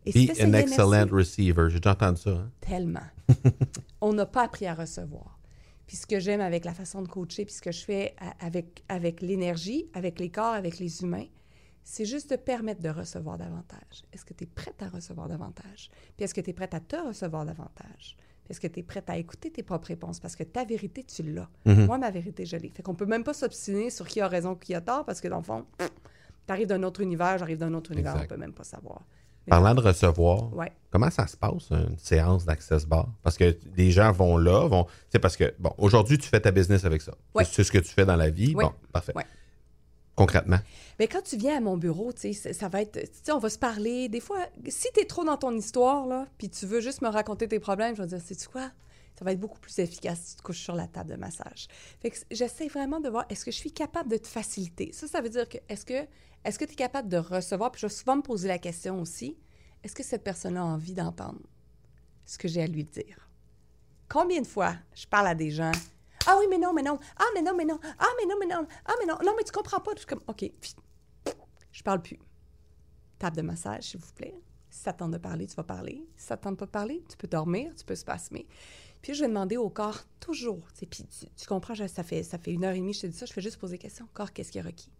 Et 0.04 0.12
Be 0.12 0.30
an 0.40 0.48
merci- 0.50 0.72
excellent 0.72 1.06
receiver. 1.10 1.66
J'ai 1.68 1.80
déjà 1.80 1.92
entendu 1.92 2.20
ça. 2.20 2.30
hein. 2.30 2.50
tellement. 2.60 3.00
on 4.00 4.12
n'a 4.12 4.26
pas 4.26 4.44
appris 4.44 4.66
à 4.66 4.74
recevoir. 4.74 5.36
Puis 5.86 5.96
ce 5.96 6.06
que 6.06 6.18
j'aime 6.18 6.40
avec 6.40 6.64
la 6.64 6.74
façon 6.74 7.02
de 7.02 7.08
coacher, 7.08 7.44
puis 7.44 7.54
ce 7.54 7.62
que 7.62 7.72
je 7.72 7.84
fais 7.84 8.14
avec, 8.40 8.82
avec 8.88 9.20
l'énergie, 9.20 9.88
avec 9.94 10.18
les 10.18 10.30
corps, 10.30 10.54
avec 10.54 10.78
les 10.78 11.02
humains, 11.02 11.26
c'est 11.84 12.04
juste 12.04 12.30
de 12.30 12.36
permettre 12.36 12.80
de 12.82 12.88
recevoir 12.88 13.38
davantage. 13.38 14.02
Est-ce 14.12 14.24
que 14.24 14.34
tu 14.34 14.44
es 14.44 14.46
prête 14.48 14.82
à 14.82 14.88
recevoir 14.88 15.28
davantage? 15.28 15.88
Puis 16.16 16.24
est-ce 16.24 16.34
que 16.34 16.40
tu 16.40 16.50
es 16.50 16.52
prête 16.52 16.74
à 16.74 16.80
te 16.80 16.96
recevoir 16.96 17.44
davantage? 17.46 18.16
Est-ce 18.48 18.60
que 18.60 18.66
tu 18.66 18.80
es 18.80 18.82
prête 18.82 19.08
à 19.10 19.16
écouter 19.16 19.50
tes 19.50 19.62
propres 19.62 19.88
réponses? 19.88 20.18
Parce 20.18 20.34
que 20.34 20.42
ta 20.44 20.64
vérité, 20.64 21.04
tu 21.04 21.22
l'as. 21.22 21.48
Moi, 21.64 21.98
ma 21.98 22.10
vérité, 22.10 22.44
je 22.44 22.56
l'ai. 22.56 22.70
Fait 22.70 22.82
qu'on 22.82 22.94
peut 22.94 23.06
même 23.06 23.24
pas 23.24 23.34
s'obstiner 23.34 23.90
sur 23.90 24.06
qui 24.06 24.20
a 24.20 24.26
raison, 24.28 24.54
qui 24.56 24.74
a 24.74 24.80
tort, 24.80 25.04
parce 25.04 25.20
que 25.20 25.28
dans 25.28 25.38
le 25.38 25.42
fond, 25.44 25.64
tu 25.78 25.86
arrives 26.52 26.66
d'un 26.68 26.82
autre 26.82 27.00
univers, 27.00 27.38
j'arrive 27.38 27.58
d'un 27.58 27.74
autre 27.74 27.92
univers, 27.92 28.12
Exact. 28.14 28.26
on 28.32 28.34
peut 28.34 28.40
même 28.40 28.52
pas 28.52 28.64
savoir. 28.64 29.04
Parlant 29.48 29.74
de 29.74 29.80
recevoir, 29.80 30.52
Ouais. 30.54 30.72
comment 30.90 31.10
ça 31.10 31.26
se 31.26 31.36
passe, 31.36 31.70
une 31.70 31.96
séance 31.98 32.44
d'Access 32.44 32.84
Bar? 32.86 33.08
Parce 33.22 33.36
que 33.36 33.56
les 33.76 33.90
gens 33.90 34.10
vont 34.12 34.36
là, 34.38 34.66
vont. 34.66 34.86
C'est 35.10 35.18
parce 35.20 35.36
que, 35.36 35.54
bon, 35.58 35.72
aujourd'hui, 35.78 36.18
tu 36.18 36.28
fais 36.28 36.40
ta 36.40 36.50
business 36.50 36.84
avec 36.84 37.02
ça. 37.02 37.14
Ouais. 37.34 37.44
C'est 37.44 37.62
ce 37.64 37.70
que 37.70 37.78
tu 37.78 37.90
fais 37.92 38.04
dans 38.04 38.16
la 38.16 38.30
vie? 38.30 38.54
Ouais. 38.54 38.64
Bon, 38.64 38.72
parfait. 38.92 39.12
Concrètement? 40.14 40.58
Mais 40.98 41.08
quand 41.08 41.20
tu 41.22 41.36
viens 41.36 41.58
à 41.58 41.60
mon 41.60 41.76
bureau, 41.76 42.10
tu 42.12 42.20
sais, 42.20 42.32
ça- 42.32 42.52
ça 42.54 42.68
va 42.68 42.80
être, 42.80 42.98
tu 42.98 43.08
sais, 43.22 43.32
on 43.32 43.38
va 43.38 43.50
se 43.50 43.58
parler. 43.58 44.08
Des 44.08 44.20
fois, 44.20 44.38
si 44.66 44.88
tu 44.94 45.00
es 45.00 45.04
trop 45.04 45.24
dans 45.24 45.36
ton 45.36 45.54
histoire, 45.54 46.06
là, 46.06 46.26
puis 46.38 46.48
tu 46.48 46.64
veux 46.64 46.80
juste 46.80 47.02
me 47.02 47.08
raconter 47.08 47.46
tes 47.46 47.60
problèmes, 47.60 47.94
je 47.94 48.00
vais 48.02 48.08
dire, 48.08 48.20
sais-tu 48.20 48.48
quoi? 48.48 48.70
Ça 49.18 49.24
va 49.24 49.32
être 49.32 49.40
beaucoup 49.40 49.58
plus 49.60 49.78
efficace 49.78 50.18
si 50.22 50.30
tu 50.32 50.36
te 50.38 50.42
couches 50.42 50.60
sur 50.62 50.74
la 50.74 50.86
table 50.86 51.10
de 51.10 51.16
massage. 51.16 51.68
Fait 52.00 52.10
que 52.10 52.16
j'essaie 52.30 52.68
vraiment 52.68 53.00
de 53.00 53.08
voir, 53.10 53.26
est-ce 53.28 53.44
que 53.44 53.50
je 53.50 53.56
suis 53.56 53.72
capable 53.72 54.10
de 54.10 54.16
te 54.16 54.26
faciliter? 54.26 54.90
Ça, 54.92 55.06
ça 55.06 55.20
veut 55.20 55.28
dire 55.30 55.48
que, 55.48 55.58
est-ce 55.68 55.84
que 55.84 56.06
est-ce 56.46 56.58
que 56.60 56.64
tu 56.64 56.72
es 56.72 56.76
capable 56.76 57.08
de 57.08 57.16
recevoir? 57.16 57.72
Puis 57.72 57.80
je 57.80 57.86
vais 57.86 57.92
souvent 57.92 58.16
me 58.16 58.22
poser 58.22 58.46
la 58.46 58.58
question 58.58 59.00
aussi, 59.00 59.36
est-ce 59.82 59.94
que 59.94 60.04
cette 60.04 60.22
personne 60.22 60.56
a 60.56 60.64
envie 60.64 60.94
d'entendre 60.94 61.40
ce 62.24 62.38
que 62.38 62.46
j'ai 62.46 62.62
à 62.62 62.66
lui 62.66 62.84
dire? 62.84 63.28
Combien 64.08 64.40
de 64.40 64.46
fois 64.46 64.76
je 64.94 65.06
parle 65.06 65.26
à 65.26 65.34
des 65.34 65.50
gens, 65.50 65.72
ah 66.26 66.36
oui, 66.38 66.46
mais 66.48 66.58
non, 66.58 66.72
mais 66.72 66.82
non, 66.82 66.98
ah, 67.16 67.24
mais 67.34 67.42
non, 67.42 67.54
mais 67.56 67.64
non, 67.64 67.78
ah, 67.82 68.06
mais 68.18 68.26
non, 68.26 68.36
mais 68.38 68.46
non, 68.46 68.66
ah, 68.84 68.92
mais 69.00 69.06
non, 69.06 69.18
non, 69.24 69.34
mais 69.36 69.42
tu 69.42 69.52
comprends 69.52 69.80
pas. 69.80 69.92
Je 69.94 69.98
suis 69.98 70.06
comme, 70.06 70.22
OK. 70.28 70.44
Je 71.72 71.82
parle 71.82 72.00
plus. 72.00 72.18
Table 73.18 73.36
de 73.36 73.42
massage, 73.42 73.84
s'il 73.84 74.00
vous 74.00 74.12
plaît. 74.12 74.40
Si 74.70 74.82
ça 74.82 74.92
te 74.92 74.98
tente 74.98 75.12
de 75.12 75.18
parler, 75.18 75.46
tu 75.46 75.54
vas 75.56 75.64
parler. 75.64 76.06
Si 76.16 76.26
ça 76.26 76.36
te 76.36 76.44
tente 76.44 76.58
pas 76.58 76.66
de 76.66 76.70
parler, 76.70 77.04
tu 77.08 77.16
peux 77.16 77.28
dormir, 77.28 77.72
tu 77.76 77.84
peux 77.84 77.94
spasmer. 77.94 78.46
Puis 79.02 79.14
je 79.14 79.22
vais 79.22 79.28
demander 79.28 79.56
au 79.56 79.70
corps 79.70 80.04
toujours. 80.20 80.66
Puis 80.76 80.86
tu, 80.86 81.26
tu 81.28 81.46
comprends, 81.46 81.74
ça 81.74 82.02
fait, 82.02 82.22
ça 82.22 82.38
fait 82.38 82.52
une 82.52 82.64
heure 82.64 82.74
et 82.74 82.78
demie 82.78 82.92
que 82.92 82.98
je 82.98 83.02
te 83.02 83.06
dis 83.06 83.16
ça, 83.16 83.26
je 83.26 83.32
fais 83.32 83.40
juste 83.40 83.58
poser 83.58 83.74
des 83.74 83.82
questions. 83.82 84.08
Corps, 84.12 84.32
qu'est-ce 84.32 84.50
qui 84.50 84.58
est 84.58 84.62
requis? 84.62 84.90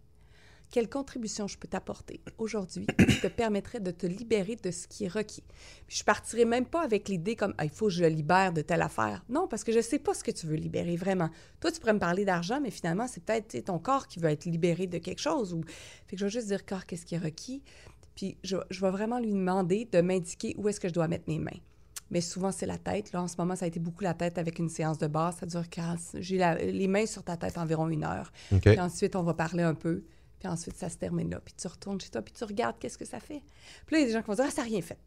Quelle 0.69 0.89
contribution 0.89 1.47
je 1.47 1.57
peux 1.57 1.67
t'apporter 1.67 2.19
aujourd'hui 2.37 2.85
qui 3.09 3.21
te 3.21 3.27
permettrait 3.27 3.79
de 3.79 3.91
te 3.91 4.05
libérer 4.05 4.55
de 4.55 4.71
ce 4.71 4.87
qui 4.87 5.05
est 5.05 5.09
requis? 5.09 5.43
Puis 5.87 5.97
je 5.97 6.03
partirai 6.03 6.45
même 6.45 6.65
pas 6.65 6.83
avec 6.83 7.07
l'idée 7.09 7.35
comme 7.35 7.53
Ah, 7.57 7.65
il 7.65 7.69
faut 7.69 7.87
que 7.87 7.93
je 7.93 8.01
le 8.03 8.09
libère 8.09 8.53
de 8.53 8.61
telle 8.61 8.81
affaire. 8.81 9.23
Non, 9.29 9.47
parce 9.47 9.63
que 9.63 9.71
je 9.71 9.79
sais 9.79 9.99
pas 9.99 10.13
ce 10.13 10.23
que 10.23 10.31
tu 10.31 10.45
veux 10.47 10.55
libérer 10.55 10.95
vraiment. 10.95 11.29
Toi, 11.59 11.71
tu 11.71 11.79
pourrais 11.79 11.93
me 11.93 11.99
parler 11.99 12.25
d'argent, 12.25 12.59
mais 12.61 12.71
finalement, 12.71 13.07
c'est 13.07 13.23
peut-être 13.23 13.65
ton 13.65 13.79
corps 13.79 14.07
qui 14.07 14.19
veut 14.19 14.29
être 14.29 14.45
libéré 14.45 14.87
de 14.87 14.97
quelque 14.97 15.21
chose. 15.21 15.53
Ou... 15.53 15.61
Fait 16.07 16.15
que 16.15 16.19
je 16.19 16.25
vais 16.25 16.31
juste 16.31 16.47
dire 16.47 16.65
corps, 16.65 16.85
qu'est-ce 16.85 17.05
qui 17.05 17.15
est 17.15 17.19
requis? 17.19 17.63
Puis 18.15 18.37
je, 18.43 18.57
je 18.69 18.81
vais 18.81 18.91
vraiment 18.91 19.19
lui 19.19 19.31
demander 19.31 19.87
de 19.91 20.01
m'indiquer 20.01 20.55
où 20.57 20.67
est-ce 20.67 20.79
que 20.79 20.87
je 20.87 20.93
dois 20.93 21.07
mettre 21.07 21.25
mes 21.27 21.39
mains. 21.39 21.59
Mais 22.09 22.21
souvent, 22.21 22.51
c'est 22.51 22.65
la 22.65 22.77
tête. 22.77 23.11
Là, 23.11 23.21
en 23.21 23.27
ce 23.27 23.35
moment, 23.37 23.55
ça 23.55 23.65
a 23.65 23.67
été 23.67 23.79
beaucoup 23.79 24.03
la 24.03 24.13
tête 24.13 24.37
avec 24.37 24.59
une 24.59 24.69
séance 24.69 24.97
de 24.97 25.07
base. 25.07 25.37
Ça 25.37 25.45
dure 25.45 25.67
15. 25.69 26.17
J'ai 26.19 26.37
les 26.37 26.87
mains 26.87 27.05
sur 27.05 27.23
ta 27.23 27.37
tête 27.37 27.57
environ 27.57 27.89
une 27.89 28.03
heure. 28.03 28.31
OK. 28.53 28.61
Puis 28.61 28.79
ensuite, 28.79 29.15
on 29.15 29.23
va 29.23 29.33
parler 29.33 29.63
un 29.63 29.73
peu. 29.73 30.03
Puis 30.39 30.47
ensuite, 30.47 30.75
ça 30.77 30.89
se 30.89 30.97
termine 30.97 31.29
là. 31.31 31.39
Puis 31.39 31.53
tu 31.55 31.67
retournes 31.67 31.99
chez 31.99 32.09
toi, 32.09 32.21
puis 32.21 32.33
tu 32.33 32.43
regardes 32.43 32.77
qu'est-ce 32.79 32.97
que 32.97 33.05
ça 33.05 33.19
fait. 33.19 33.41
Puis 33.85 33.95
là, 33.95 33.99
il 33.99 34.01
y 34.01 34.03
a 34.03 34.07
des 34.07 34.13
gens 34.13 34.21
qui 34.21 34.27
vont 34.27 34.35
dire 34.35 34.45
Ah, 34.47 34.51
ça 34.51 34.61
n'a 34.61 34.67
rien 34.67 34.81
fait. 34.81 34.99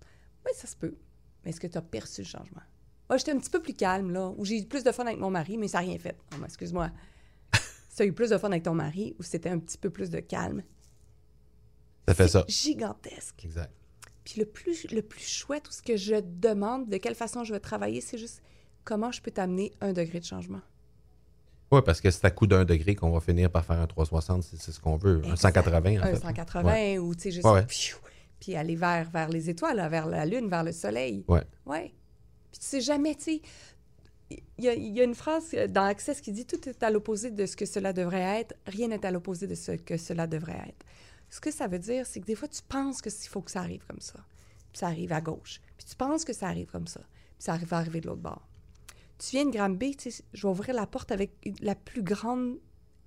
Oui, 0.44 0.52
ça 0.54 0.66
se 0.66 0.76
peut. 0.76 0.96
Mais 1.44 1.50
est-ce 1.50 1.60
que 1.60 1.66
tu 1.66 1.78
as 1.78 1.82
perçu 1.82 2.22
le 2.22 2.26
changement? 2.26 2.62
Moi, 3.08 3.16
j'étais 3.16 3.32
un 3.32 3.38
petit 3.38 3.50
peu 3.50 3.60
plus 3.60 3.74
calme, 3.74 4.10
là, 4.10 4.32
où 4.36 4.44
j'ai 4.44 4.58
eu 4.60 4.66
plus 4.66 4.84
de 4.84 4.92
fun 4.92 5.04
avec 5.04 5.18
mon 5.18 5.30
mari, 5.30 5.56
mais 5.56 5.68
ça 5.68 5.78
n'a 5.78 5.86
rien 5.88 5.98
fait. 5.98 6.16
Non, 6.38 6.44
excuse-moi. 6.44 6.90
tu 7.52 8.02
as 8.02 8.04
eu 8.04 8.12
plus 8.12 8.30
de 8.30 8.38
fun 8.38 8.48
avec 8.50 8.62
ton 8.62 8.74
mari, 8.74 9.14
ou 9.18 9.22
c'était 9.22 9.48
un 9.48 9.58
petit 9.58 9.78
peu 9.78 9.90
plus 9.90 10.10
de 10.10 10.20
calme, 10.20 10.62
Ça 12.08 12.14
fait 12.14 12.28
ça. 12.28 12.44
gigantesque. 12.48 13.44
Exact. 13.44 13.72
Puis 14.24 14.38
le 14.40 14.46
plus, 14.46 14.88
le 14.92 15.02
plus 15.02 15.26
chouette, 15.28 15.68
ou 15.68 15.72
ce 15.72 15.82
que 15.82 15.96
je 15.96 16.16
demande, 16.20 16.88
de 16.88 16.96
quelle 16.98 17.14
façon 17.16 17.42
je 17.42 17.52
vais 17.52 17.60
travailler, 17.60 18.00
c'est 18.00 18.18
juste 18.18 18.42
comment 18.84 19.10
je 19.10 19.20
peux 19.22 19.30
t'amener 19.30 19.72
un 19.80 19.92
degré 19.92 20.20
de 20.20 20.24
changement. 20.24 20.60
Oui, 21.72 21.80
parce 21.84 22.00
que 22.00 22.10
c'est 22.10 22.24
à 22.24 22.30
coup 22.30 22.46
d'un 22.46 22.64
degré 22.64 22.94
qu'on 22.96 23.10
va 23.10 23.20
finir 23.20 23.50
par 23.50 23.64
faire 23.64 23.78
un 23.78 23.86
360, 23.86 24.42
si 24.42 24.56
c'est 24.58 24.72
ce 24.72 24.80
qu'on 24.80 24.96
veut. 24.96 25.18
Un 25.24 25.32
Exact. 25.32 25.36
180, 25.54 26.00
en 26.00 26.02
un 26.02 26.06
fait. 26.06 26.16
180 26.16 26.64
Ouais. 26.72 26.98
ou 26.98 27.14
tu 27.14 27.22
sais 27.22 27.30
juste 27.30 27.44
Ouais, 27.46 27.52
ouais. 27.52 27.66
pfiou, 27.66 27.98
puis 28.40 28.56
aller 28.56 28.74
vers 28.76 29.08
vers 29.10 29.28
les 29.28 29.48
étoiles 29.50 29.86
vers 29.90 30.06
la 30.06 30.26
lune 30.26 30.48
vers 30.48 30.64
le 30.64 30.72
soleil 30.72 31.24
Ouais. 31.28 31.42
ouais 31.66 31.92
puis 32.50 32.58
tu 32.60 32.66
sais 32.66 32.80
jamais 32.80 33.14
tu 33.14 33.22
sais 33.22 33.42
il 34.58 34.64
y, 34.64 34.68
a- 34.68 34.74
il 34.74 34.92
y 34.96 35.00
a 35.00 35.04
une 35.04 35.14
phrase 35.14 35.54
dans 35.70 35.82
Access 35.84 36.20
qui 36.20 36.32
dit 36.32 36.46
tout 36.46 36.68
est 36.68 36.82
à 36.82 36.90
l'opposé 36.90 37.30
de 37.32 37.46
ce 37.46 37.56
que 37.56 37.66
cela 37.66 37.92
devrait 37.92 38.40
être 38.40 38.54
rien 38.66 38.88
n'est 38.88 39.04
à 39.04 39.10
l'opposé 39.10 39.46
de 39.46 39.54
ce 39.54 39.72
que 39.72 39.96
cela 39.96 40.26
devrait 40.26 40.60
être 40.68 40.84
ce 41.28 41.40
que 41.40 41.50
ça 41.50 41.66
veut 41.68 41.78
dire 41.78 42.06
c'est 42.06 42.20
que 42.20 42.26
des 42.26 42.34
fois 42.34 42.48
tu 42.48 42.62
penses 42.62 43.00
que 43.02 43.10
faut 43.10 43.42
que 43.42 43.50
ça 43.50 43.60
arrive 43.60 43.84
comme 43.86 44.00
ça 44.00 44.18
puis 44.72 44.78
ça 44.80 44.86
arrive 44.88 45.12
à 45.12 45.20
gauche 45.20 45.60
puis 45.76 45.86
tu 45.86 45.94
penses 45.96 46.24
que 46.24 46.32
ça 46.32 46.46
arrive 46.48 46.66
comme 46.70 46.86
ça 46.86 47.00
puis 47.00 47.44
ça 47.44 47.52
arrive 47.54 47.68
va 47.68 47.76
arriver 47.78 48.00
de 48.00 48.06
l'autre 48.08 48.22
bord 48.22 48.46
tu 49.20 49.36
viens 49.36 49.44
de 49.44 49.50
Granby, 49.50 49.96
je 50.32 50.42
vais 50.42 50.48
ouvrir 50.48 50.74
la 50.74 50.86
porte 50.86 51.12
avec 51.12 51.32
la 51.60 51.74
plus 51.74 52.02
grande 52.02 52.58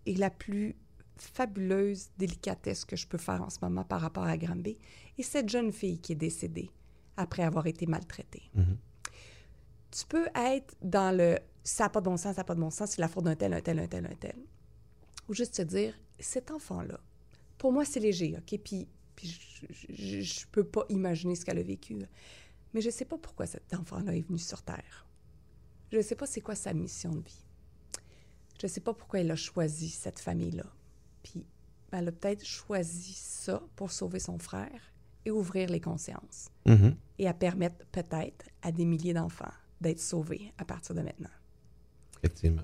et 0.05 0.13
la 0.13 0.29
plus 0.29 0.75
fabuleuse 1.17 2.09
délicatesse 2.17 2.85
que 2.85 2.95
je 2.95 3.07
peux 3.07 3.17
faire 3.17 3.41
en 3.41 3.49
ce 3.49 3.57
moment 3.61 3.83
par 3.83 4.01
rapport 4.01 4.25
à 4.25 4.37
Granby. 4.37 4.77
Et 5.17 5.23
cette 5.23 5.49
jeune 5.49 5.71
fille 5.71 5.99
qui 5.99 6.11
est 6.11 6.15
décédée 6.15 6.69
après 7.17 7.41
avoir 7.43 7.65
été 7.65 7.87
maltraitée. 7.87 8.43
Mhm. 8.53 8.77
Tu 9.89 10.05
peux 10.05 10.27
être 10.35 10.75
dans 10.81 11.15
le 11.15 11.39
ça 11.63 11.85
n'a 11.85 11.89
pas 11.89 12.01
de 12.01 12.05
bon 12.05 12.17
sens, 12.17 12.35
ça 12.35 12.41
n'a 12.41 12.43
pas 12.43 12.55
de 12.55 12.59
bon 12.59 12.69
sens, 12.69 12.91
c'est 12.91 13.01
la 13.01 13.07
faute 13.07 13.23
d'un 13.23 13.35
tel, 13.35 13.53
un 13.53 13.61
tel, 13.61 13.79
un 13.79 13.87
tel, 13.87 14.05
un 14.05 14.15
tel. 14.15 14.35
Ou 15.29 15.33
juste 15.33 15.55
te 15.55 15.61
dire, 15.61 15.97
cet 16.19 16.51
enfant-là, 16.51 16.99
pour 17.57 17.71
moi, 17.71 17.85
c'est 17.85 18.01
léger, 18.01 18.35
OK? 18.37 18.59
Puis, 18.59 18.87
puis 19.15 19.27
je, 19.89 20.21
je, 20.21 20.45
peux 20.47 20.65
pas 20.65 20.83
imaginer 20.89 21.35
ce 21.35 21.45
qu'elle 21.45 21.59
a 21.59 21.63
vécu. 21.63 21.95
Mais 22.73 22.81
je 22.81 22.89
sais 22.89 23.05
pas 23.05 23.17
pourquoi 23.17 23.45
cet 23.45 23.73
enfant-là 23.73 24.13
est 24.13 24.27
venu 24.27 24.37
sur 24.37 24.61
Terre. 24.61 25.07
Je 25.93 26.01
sais 26.01 26.15
pas 26.15 26.25
c'est 26.25 26.41
quoi 26.41 26.55
sa 26.55 26.73
mission 26.73 27.11
de 27.11 27.21
vie. 27.21 27.45
Je 28.59 28.65
sais 28.65 28.81
pas 28.81 28.95
pourquoi 28.95 29.19
elle 29.19 29.29
a 29.29 29.35
choisi 29.35 29.89
cette 29.89 30.19
famille-là. 30.19 30.65
Puis, 31.21 31.45
ben, 31.91 31.99
elle 31.99 32.07
a 32.07 32.11
peut-être 32.11 32.43
choisi 32.43 33.13
ça 33.13 33.61
pour 33.75 33.91
sauver 33.91 34.19
son 34.19 34.39
frère 34.39 34.91
et 35.23 35.29
ouvrir 35.29 35.69
les 35.69 35.79
consciences. 35.79 36.49
Mhm. 36.65 36.95
Et 37.19 37.27
à 37.27 37.33
permettre 37.35 37.85
peut-être 37.91 38.49
à 38.63 38.71
des 38.71 38.85
milliers 38.85 39.13
d'enfants 39.13 39.53
d'être 39.81 39.99
sauvés 39.99 40.51
à 40.57 40.65
partir 40.65 40.95
de 40.95 41.01
maintenant. 41.01 41.29
Effectivement. 42.17 42.63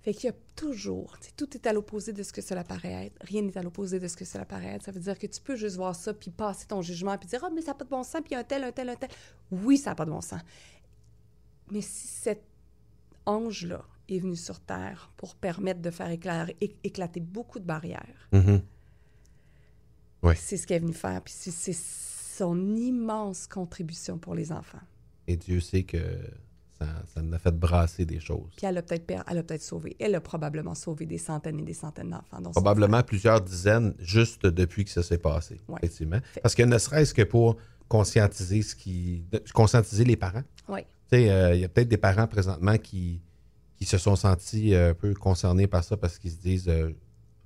Fait 0.00 0.14
qu'il 0.14 0.30
y 0.30 0.32
a 0.32 0.36
toujours, 0.56 1.18
tout 1.36 1.54
est 1.54 1.66
à 1.66 1.74
l'opposé 1.74 2.14
de 2.14 2.22
ce 2.22 2.32
que 2.32 2.40
cela 2.40 2.64
paraît 2.64 3.06
être. 3.06 3.18
Rien 3.20 3.42
n'est 3.42 3.58
à 3.58 3.62
l'opposé 3.62 4.00
de 4.00 4.08
ce 4.08 4.16
que 4.16 4.24
cela 4.24 4.46
paraît 4.46 4.76
être. 4.76 4.84
Ça 4.84 4.92
veut 4.92 5.00
dire 5.00 5.18
que 5.18 5.26
tu 5.26 5.42
peux 5.42 5.56
juste 5.56 5.76
voir 5.76 5.94
ça, 5.94 6.14
puis 6.14 6.30
passer 6.30 6.66
ton 6.66 6.80
jugement, 6.80 7.18
puis 7.18 7.28
dire, 7.28 7.44
ah, 7.44 7.50
mais 7.54 7.60
ça 7.60 7.72
n'a 7.72 7.74
pas 7.74 7.84
de 7.84 7.90
bon 7.90 8.02
sens, 8.02 8.22
puis 8.22 8.30
il 8.30 8.32
y 8.32 8.36
a 8.36 8.38
un 8.38 8.44
tel, 8.44 8.64
un 8.64 8.72
tel, 8.72 8.88
un 8.88 8.96
tel. 8.96 9.10
Oui, 9.50 9.76
ça 9.76 9.90
n'a 9.90 9.96
pas 9.96 10.06
de 10.06 10.10
bon 10.10 10.22
sens. 10.22 10.40
Mais 11.70 11.80
si 11.80 12.06
cet 12.08 12.42
ange-là 13.26 13.84
est 14.08 14.18
venu 14.18 14.36
sur 14.36 14.60
Terre 14.60 15.12
pour 15.16 15.36
permettre 15.36 15.80
de 15.80 15.90
faire 15.90 16.10
éclater 16.10 17.20
beaucoup 17.20 17.58
de 17.60 17.64
barrières, 17.64 18.28
Mhm. 18.32 18.62
Ouais. 20.22 20.34
c'est 20.34 20.56
ce 20.56 20.66
qu'elle 20.66 20.78
est 20.78 20.80
venue 20.86 20.92
faire, 20.92 21.22
puis 21.22 21.32
c'est 21.34 21.72
son 21.74 22.76
immense 22.76 23.46
contribution 23.46 24.18
pour 24.18 24.34
les 24.34 24.52
enfants. 24.52 24.80
Et 25.26 25.36
Dieu 25.36 25.60
sait 25.60 25.84
que 25.84 25.98
ça, 26.78 26.86
ça 27.14 27.22
nous 27.22 27.32
a 27.34 27.38
fait 27.38 27.52
brasser 27.56 28.04
des 28.04 28.18
choses. 28.20 28.50
Puis 28.56 28.66
elle 28.66 28.78
a 28.78 28.82
peut-être 28.82 29.62
sauvé, 29.62 29.96
elle 30.00 30.14
a 30.14 30.20
probablement 30.20 30.74
sauvé 30.74 31.06
des 31.06 31.18
centaines 31.18 31.60
et 31.60 31.62
des 31.62 31.74
centaines 31.74 32.10
d'enfants. 32.10 32.50
Probablement 32.52 33.02
plusieurs 33.02 33.40
dizaines 33.40 33.94
juste 34.00 34.44
depuis 34.46 34.84
que 34.84 34.90
ça 34.90 35.02
s'est 35.02 35.18
passé. 35.18 35.60
Ouais. 35.68 35.78
Effectivement. 35.82 36.20
Parce 36.42 36.54
que 36.54 36.62
ne 36.62 36.78
serait-ce 36.78 37.14
que 37.14 37.22
pour 37.22 37.56
conscientiser 37.88 38.62
ce 38.62 38.74
qui. 38.74 39.24
conscientiser 39.54 40.04
les 40.04 40.16
parents. 40.16 40.42
Oui. 40.68 40.80
Euh, 41.12 41.54
il 41.54 41.60
y 41.60 41.64
a 41.64 41.68
peut-être 41.68 41.88
des 41.88 41.96
parents 41.96 42.26
présentement 42.26 42.76
qui, 42.78 43.20
qui 43.76 43.84
se 43.84 43.98
sont 43.98 44.16
sentis 44.16 44.74
euh, 44.74 44.90
un 44.90 44.94
peu 44.94 45.12
concernés 45.14 45.66
par 45.66 45.82
ça 45.84 45.96
parce 45.96 46.18
qu'ils 46.18 46.30
se 46.32 46.38
disent 46.38 46.68
euh, 46.68 46.90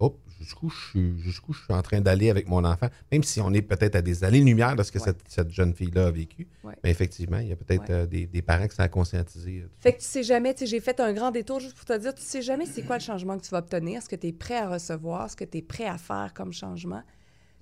Oh, 0.00 0.18
jusqu'où 0.40 0.68
je, 0.68 0.88
suis, 0.90 1.18
jusqu'où 1.20 1.52
je 1.52 1.62
suis 1.62 1.72
en 1.72 1.80
train 1.80 2.00
d'aller 2.00 2.28
avec 2.28 2.48
mon 2.48 2.64
enfant, 2.64 2.88
même 3.12 3.22
si 3.22 3.40
on 3.40 3.52
est 3.54 3.62
peut-être 3.62 3.94
à 3.94 4.02
des 4.02 4.24
années-lumière 4.24 4.74
de 4.74 4.82
ce 4.82 4.90
que 4.90 4.98
Ouais. 4.98 5.04
cette, 5.04 5.20
cette 5.28 5.50
jeune 5.52 5.72
fille-là 5.72 6.08
a 6.08 6.10
vécu. 6.10 6.48
Ouais. 6.64 6.74
Mais 6.82 6.90
effectivement, 6.90 7.38
il 7.38 7.46
y 7.48 7.52
a 7.52 7.56
peut-être 7.56 7.88
Ouais. 7.88 7.90
euh, 7.92 8.06
des, 8.06 8.26
des 8.26 8.42
parents 8.42 8.66
qui 8.66 8.74
sont 8.74 8.86
tout 8.88 9.38
Fait 9.78 9.92
que 9.92 9.98
tu 9.98 10.04
sais 10.04 10.24
jamais, 10.24 10.54
j'ai 10.60 10.80
fait 10.80 10.98
un 10.98 11.12
grand 11.12 11.30
détour 11.30 11.60
juste 11.60 11.76
pour 11.76 11.84
te 11.84 11.96
dire, 11.96 12.12
tu 12.14 12.22
sais 12.22 12.42
jamais 12.42 12.66
c'est 12.66 12.82
quoi 12.82 12.98
le 12.98 13.02
changement 13.04 13.38
que 13.38 13.44
tu 13.44 13.50
vas 13.50 13.58
obtenir, 13.58 14.02
ce 14.02 14.08
que 14.08 14.16
tu 14.16 14.26
es 14.26 14.32
prêt 14.32 14.58
à 14.58 14.68
recevoir, 14.68 15.30
ce 15.30 15.36
que 15.36 15.44
tu 15.44 15.58
es 15.58 15.62
prêt 15.62 15.86
à 15.86 15.96
faire 15.96 16.32
comme 16.34 16.52
changement? 16.52 17.02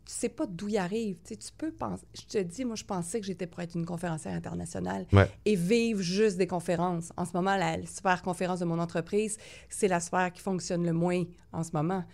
Tu 0.05 0.13
sais 0.15 0.29
pas 0.29 0.47
d'où 0.47 0.69
il 0.69 0.77
arrive. 0.79 1.17
Tu 1.25 1.35
sais, 1.35 1.37
tu 1.37 1.49
peux 1.57 1.71
penser. 1.73 2.05
Je 2.15 2.23
te 2.27 2.39
dis, 2.39 2.65
moi, 2.65 2.75
je 2.77 2.85
pensais 2.85 3.21
que 3.21 3.27
j'étais 3.27 3.47
pour 3.47 3.61
être 3.61 3.75
une 3.77 3.87
conférencière 3.87 4.35
internationale 4.35 5.07
Ouais. 5.13 5.31
et 5.45 5.55
vivre 5.55 6.01
juste 6.03 6.37
des 6.39 6.47
conférences. 6.47 7.13
En 7.17 7.25
ce 7.25 7.33
moment, 7.35 7.57
la, 7.57 7.77
la 7.77 7.87
super 7.87 8.21
conférence 8.23 8.59
de 8.61 8.65
mon 8.65 8.79
entreprise, 8.81 9.39
c'est 9.69 9.89
la 9.89 10.01
sphère 10.01 10.33
qui 10.33 10.41
fonctionne 10.43 10.85
le 10.85 10.93
moins 10.93 11.23
en 11.53 11.63
ce 11.63 11.71
moment. 11.73 12.05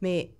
Mais, 0.00 0.32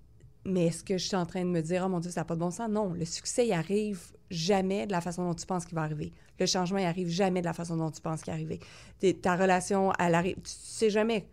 mais 0.44 0.66
est-ce 0.66 0.82
que 0.84 0.98
je 0.98 1.06
suis 1.06 1.16
en 1.16 1.26
train 1.26 1.42
de 1.44 1.50
me 1.50 1.60
dire, 1.62 1.84
oh 1.86 1.88
mon 1.88 2.00
Dieu, 2.00 2.10
ça 2.10 2.20
n'a 2.22 2.24
pas 2.24 2.34
de 2.34 2.40
bon 2.40 2.50
sens? 2.50 2.68
Non, 2.68 2.92
le 2.92 3.04
succès, 3.04 3.46
il 3.46 3.52
arrive 3.52 4.00
jamais 4.30 4.86
de 4.86 4.92
la 4.92 5.00
façon 5.00 5.24
dont 5.24 5.34
tu 5.34 5.46
penses 5.46 5.64
qu'il 5.64 5.76
va 5.76 5.82
arriver. 5.82 6.12
Le 6.40 6.46
changement, 6.46 6.78
il 6.78 6.84
arrive 6.84 7.08
jamais 7.08 7.40
de 7.40 7.46
la 7.46 7.52
façon 7.52 7.76
dont 7.76 7.90
tu 7.92 8.00
penses 8.00 8.22
qu'il 8.22 8.32
va 8.32 8.34
arriver. 8.34 8.60
Ta 9.22 9.36
relation, 9.36 9.92
elle 10.00 10.14
arrive, 10.16 10.34
tu 10.36 10.42
sais 10.52 10.90
jamais. 10.90 11.28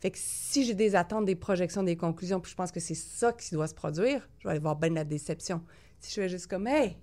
Fait 0.00 0.10
que 0.10 0.18
si 0.18 0.64
j'ai 0.64 0.74
des 0.74 0.94
attentes, 0.96 1.26
des 1.26 1.36
projections, 1.36 1.82
des 1.82 1.96
conclusions, 1.96 2.40
puis 2.40 2.50
je 2.50 2.56
pense 2.56 2.72
que 2.72 2.80
c'est 2.80 2.94
ça 2.94 3.32
qui 3.32 3.54
doit 3.54 3.68
se 3.68 3.74
produire, 3.74 4.28
je 4.38 4.44
vais 4.44 4.52
aller 4.52 4.60
voir 4.60 4.76
bien 4.76 4.88
de 4.90 4.94
la 4.94 5.04
déception. 5.04 5.62
Si 5.98 6.10
je 6.10 6.14
fais 6.22 6.28
juste 6.28 6.46
comme, 6.46 6.66
hey, 6.66 6.96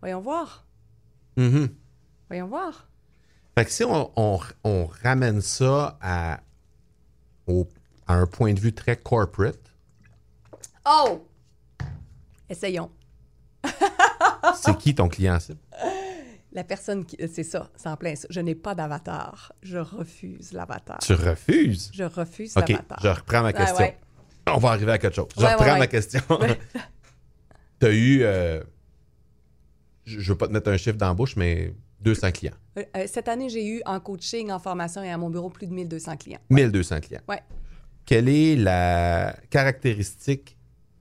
voyons 0.00 0.20
voir, 0.20 0.66
Mhm. 1.36 1.68
voyons 2.28 2.48
voir. 2.48 2.88
Fait 3.56 3.64
que 3.64 3.70
si 3.70 3.84
on, 3.84 4.10
on- 4.16 4.40
on 4.64 4.86
ramène 4.86 5.40
ça 5.40 5.96
à, 6.00 6.40
au- 7.46 7.68
à 8.06 8.14
un 8.14 8.26
point 8.26 8.52
de 8.52 8.60
vue 8.60 8.72
très 8.72 8.96
corporate, 8.96 9.58
Oh! 10.84 11.24
Essayons. 12.48 12.90
c'est 14.56 14.76
qui 14.78 14.94
ton 14.94 15.08
client 15.08 15.38
cible? 15.38 15.60
La 16.52 16.64
personne 16.64 17.04
qui. 17.04 17.16
C'est 17.32 17.44
ça, 17.44 17.70
c'est 17.76 17.88
en 17.88 17.96
plein 17.96 18.16
ça. 18.16 18.26
Je 18.30 18.40
n'ai 18.40 18.54
pas 18.56 18.74
d'avatar. 18.74 19.52
Je 19.62 19.78
refuse 19.78 20.52
l'avatar. 20.52 20.98
Tu 20.98 21.12
refuses? 21.14 21.90
Je 21.94 22.04
refuse 22.04 22.54
l'avatar. 22.56 22.98
je 23.02 23.08
reprends 23.08 23.42
ma 23.42 23.48
Ah, 23.48 23.52
question. 23.52 23.76
ouais. 23.78 23.96
On 24.52 24.58
va 24.58 24.70
arriver 24.70 24.92
à 24.92 24.98
quelque 24.98 25.14
chose. 25.14 25.28
Je 25.36 25.42
Ouais, 25.44 25.52
reprends 25.52 25.72
ouais, 25.74 25.78
ma 25.78 25.86
question. 25.86 26.20
tu 27.80 27.86
as 27.86 27.90
eu, 27.92 28.22
euh, 28.22 28.62
je 30.04 30.18
ne 30.18 30.22
veux 30.24 30.36
pas 30.36 30.48
te 30.48 30.52
mettre 30.52 30.70
un 30.70 30.76
chiffre 30.76 30.96
dans 30.96 31.06
la 31.08 31.14
bouche, 31.14 31.36
mais 31.36 31.72
200 32.00 32.32
clients. 32.32 32.54
Euh, 32.78 32.82
euh, 32.96 33.04
cette 33.06 33.28
année, 33.28 33.48
j'ai 33.48 33.66
eu 33.66 33.82
en 33.86 34.00
coaching, 34.00 34.50
en 34.50 34.58
formation 34.58 35.02
et 35.04 35.10
à 35.10 35.18
mon 35.18 35.30
bureau 35.30 35.50
plus 35.50 35.66
de 35.68 35.72
1200 35.72 36.16
clients. 36.16 36.40
1200 36.50 37.00
clients. 37.00 37.20
Ouais. 37.28 37.42
Quelle 38.06 38.28
est 38.28 38.56
la 38.56 39.36
caractéristique 39.50 40.56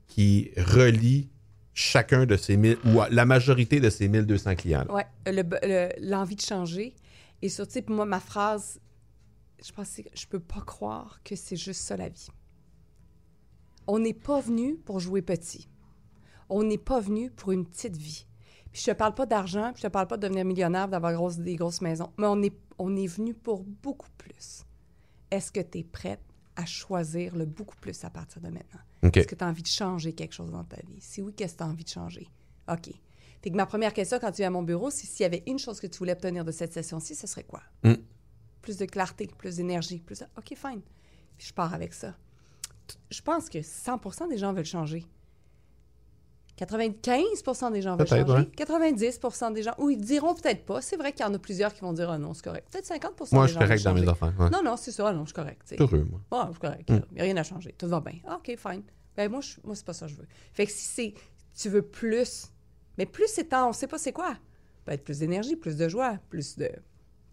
qui 0.07 0.51
relie 0.57 1.29
chacun 1.73 2.25
de 2.25 2.35
ces 2.35 2.57
1000, 2.57 2.77
ou 2.85 3.01
la 3.09 3.25
majorité 3.25 3.79
de 3.79 3.89
ces 3.89 4.07
1200 4.07 4.55
clients-là? 4.55 4.93
Ouais, 4.93 5.05
euh, 5.27 5.31
le 5.31 5.43
be- 5.43 5.59
le- 5.63 6.09
l'envie 6.09 6.35
de 6.35 6.41
changer. 6.41 6.95
Et 7.41 7.49
surtout, 7.49 7.81
pour 7.81 7.95
moi, 7.95 8.05
ma 8.05 8.19
phrase, 8.19 8.79
je 9.63 9.71
pense 9.71 9.95
que 9.95 10.01
je 10.13 10.25
peux 10.27 10.39
pas 10.39 10.61
croire 10.61 11.19
que 11.23 11.35
c'est 11.35 11.55
juste 11.55 11.81
ça 11.81 11.95
la 11.97 12.09
vie. 12.09 12.27
On 13.87 13.99
n'est 13.99 14.13
pas 14.13 14.39
venu 14.41 14.75
pour 14.77 14.99
jouer 14.99 15.21
petit. 15.21 15.67
On 16.49 16.63
n'est 16.63 16.77
pas 16.77 16.99
venu 16.99 17.29
pour 17.31 17.51
une 17.51 17.65
petite 17.65 17.95
vie. 17.97 18.25
Puis 18.71 18.81
je 18.85 18.91
te 18.91 18.95
parle 18.95 19.15
pas 19.15 19.25
d'argent, 19.25 19.71
puis 19.73 19.81
je 19.81 19.87
te 19.87 19.91
parle 19.91 20.07
pas 20.07 20.17
de 20.17 20.23
devenir 20.27 20.45
millionnaire, 20.45 20.87
d'avoir 20.87 21.13
grosse- 21.13 21.37
des 21.37 21.55
grosses 21.55 21.81
maisons, 21.81 22.11
mais 22.17 22.27
on 22.27 22.41
est, 22.43 22.53
on 22.77 22.95
est 22.95 23.07
venu 23.07 23.33
pour 23.33 23.63
beaucoup 23.63 24.09
plus. 24.17 24.63
Est-ce 25.31 25.51
que 25.51 25.59
tu 25.59 25.79
es 25.79 25.83
prête 25.83 26.21
à 26.59 26.65
choisir 26.65 27.35
le 27.35 27.45
beaucoup 27.45 27.77
plus 27.77 28.03
à 28.03 28.09
partir 28.09 28.41
de 28.41 28.49
maintenant? 28.49 28.81
OK. 29.03 29.17
Est-ce 29.17 29.27
que 29.27 29.35
tu 29.35 29.43
as 29.43 29.47
envie 29.47 29.63
de 29.63 29.67
changer 29.67 30.13
quelque 30.13 30.33
chose 30.33 30.51
dans 30.51 30.65
ta 30.65 30.77
vie? 30.85 30.99
Si 30.99 31.21
oui, 31.21 31.33
qu'est-ce 31.33 31.53
que 31.53 31.59
tu 31.59 31.63
as 31.63 31.67
envie 31.67 31.85
de 31.85 31.89
changer? 31.89 32.27
OK. 32.69 32.89
Fait 33.41 33.49
que 33.49 33.55
ma 33.55 33.65
première 33.65 33.93
question 33.93 34.19
quand 34.19 34.31
tu 34.33 34.41
es 34.41 34.45
à 34.45 34.49
mon 34.49 34.63
bureau, 34.63 34.89
c'est 34.89 35.07
s'il 35.07 35.23
y 35.23 35.25
avait 35.25 35.43
une 35.47 35.57
chose 35.57 35.79
que 35.79 35.87
tu 35.87 35.97
voulais 35.99 36.11
obtenir 36.11 36.43
de 36.43 36.51
cette 36.51 36.73
session-ci, 36.73 37.15
ce 37.15 37.27
serait 37.27 37.45
quoi? 37.45 37.61
Mm. 37.83 37.93
Plus 38.61 38.77
de 38.77 38.85
clarté, 38.85 39.27
plus 39.37 39.55
d'énergie, 39.55 39.99
plus 39.99 40.19
de... 40.19 40.25
OK, 40.37 40.53
fine. 40.55 40.81
Puis 41.37 41.47
je 41.47 41.53
pars 41.53 41.73
avec 41.73 41.93
ça. 41.93 42.15
Je 43.09 43.21
pense 43.21 43.49
que 43.49 43.61
100 43.61 44.27
des 44.27 44.37
gens 44.37 44.51
veulent 44.51 44.65
changer. 44.65 45.05
95% 46.59 47.71
des 47.71 47.81
gens 47.81 47.95
veulent 47.95 48.07
changer. 48.07 48.23
ouais. 48.23 48.43
90% 48.57 49.53
des 49.53 49.63
gens, 49.63 49.73
ou 49.77 49.89
ils 49.89 49.99
diront 49.99 50.33
peut-être 50.35 50.65
pas. 50.65 50.81
C'est 50.81 50.97
vrai 50.97 51.11
qu'il 51.13 51.25
y 51.25 51.29
en 51.29 51.33
a 51.33 51.39
plusieurs 51.39 51.73
qui 51.73 51.81
vont 51.81 51.93
dire, 51.93 52.09
ah 52.09 52.17
non, 52.17 52.33
c'est 52.33 52.43
correct. 52.43 52.67
Peut-être 52.71 52.85
50 52.85 53.31
Moi, 53.31 53.45
des 53.45 53.53
je 53.53 53.53
gens 53.53 53.59
suis 53.59 53.67
correct 53.67 53.83
dans 53.83 53.93
mes 53.93 54.07
affaires. 54.07 54.33
ouais. 54.39 54.49
Non, 54.49 54.61
non, 54.63 54.75
c'est 54.77 54.91
ça. 54.91 55.07
Ah 55.07 55.13
non, 55.13 55.21
je 55.21 55.27
suis 55.27 55.33
correct. 55.33 55.61
tu 55.63 55.69
sais. 55.69 55.75
Je 55.79 55.85
suis 55.85 55.95
heureux, 55.95 56.07
moi. 56.09 56.19
Bon, 56.29 56.49
c'est 56.53 56.59
correct. 56.59 56.83
Il 56.89 57.13
n'y 57.15 57.19
a 57.21 57.23
rien 57.23 57.37
à 57.37 57.43
changer. 57.43 57.73
Tout 57.77 57.87
va 57.87 57.99
bien. 58.01 58.19
Ah, 58.27 58.37
OK, 58.37 58.55
fine. 58.57 58.83
Ben, 59.15 59.29
moi, 59.31 59.41
je, 59.41 59.55
moi 59.63 59.75
c'est 59.75 59.85
pas 59.85 59.93
ça 59.93 60.05
que 60.05 60.11
je 60.13 60.17
veux. 60.17 60.27
Fait 60.53 60.65
que 60.65 60.71
si 60.71 60.85
c'est, 60.85 61.13
tu 61.57 61.69
veux 61.69 61.81
plus, 61.81 62.47
mais 62.97 63.05
plus 63.05 63.27
c'est 63.27 63.45
temps, 63.49 63.69
on 63.69 63.73
sait 63.73 63.87
pas 63.87 63.97
c'est 63.97 64.13
quoi. 64.13 64.35
Peut-être 64.85 65.03
plus 65.03 65.19
d'énergie, 65.19 65.55
plus 65.55 65.75
de 65.75 65.87
joie, 65.89 66.17
plus 66.29 66.55
de. 66.57 66.69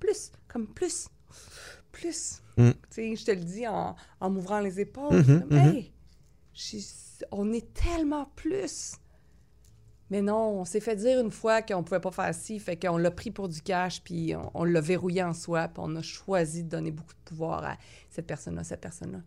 Plus, 0.01 0.31
comme 0.49 0.67
plus. 0.67 1.09
Plus. 1.93 2.43
Mm. 2.57 2.71
Tu 2.71 2.77
sais, 2.91 3.17
je 3.17 3.25
te 3.25 3.31
le 3.31 3.37
dis 3.41 3.67
en, 3.67 3.95
en 4.21 4.31
m'ouvrant 4.31 4.61
les 4.61 4.81
épaules. 4.81 5.25
Hey, 5.51 5.93
je 6.55 6.61
suis- 6.63 6.87
on 7.33 7.51
est 7.53 7.73
tellement 7.73 8.27
plus. 8.37 8.93
Mais 10.11 10.23
non, 10.23 10.61
on 10.61 10.65
s'est 10.65 10.81
fait 10.81 10.95
dire 10.97 11.21
une 11.21 11.33
fois 11.33 11.63
qu'on 11.63 11.83
pouvait 11.83 12.01
pas 12.01 12.13
faire 12.13 12.33
ci, 12.35 12.61
fait 12.61 12.77
qu'on 12.77 12.97
l'a 12.97 13.11
pris 13.11 13.31
pour 13.33 13.49
du 13.49 13.61
cash, 13.61 14.01
puis 14.03 14.35
on, 14.37 14.51
on 14.55 14.65
l'a 14.65 14.81
verrouillé 14.81 15.23
en 15.25 15.33
soi, 15.33 15.67
puis 15.69 15.83
on 15.85 15.97
a 15.97 16.03
choisi 16.03 16.63
de 16.63 16.69
donner 16.69 16.93
beaucoup 16.93 17.15
de 17.15 17.25
pouvoir 17.29 17.65
à 17.65 17.77
cette 18.11 18.27
personne-là, 18.27 18.63
cette 18.63 18.81
personne-là. 18.81 19.19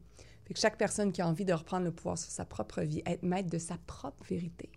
Fait 0.48 0.54
que 0.54 0.60
chaque 0.60 0.78
personne 0.78 1.12
qui 1.12 1.22
a 1.22 1.28
envie 1.28 1.46
de 1.46 1.54
reprendre 1.54 1.84
le 1.86 1.92
pouvoir 1.92 2.18
sur 2.18 2.32
sa 2.32 2.46
propre 2.46 2.82
vie, 2.82 3.02
être 3.06 3.24
maître 3.24 3.50
de 3.50 3.58
sa 3.58 3.76
propre 3.88 4.24
vérité, 4.30 4.70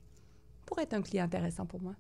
pourrait 0.67 0.83
être 0.83 0.95
un 0.95 1.03
client 1.03 1.25
intéressant 1.25 1.67
pour 1.67 1.81
moi. 1.81 1.95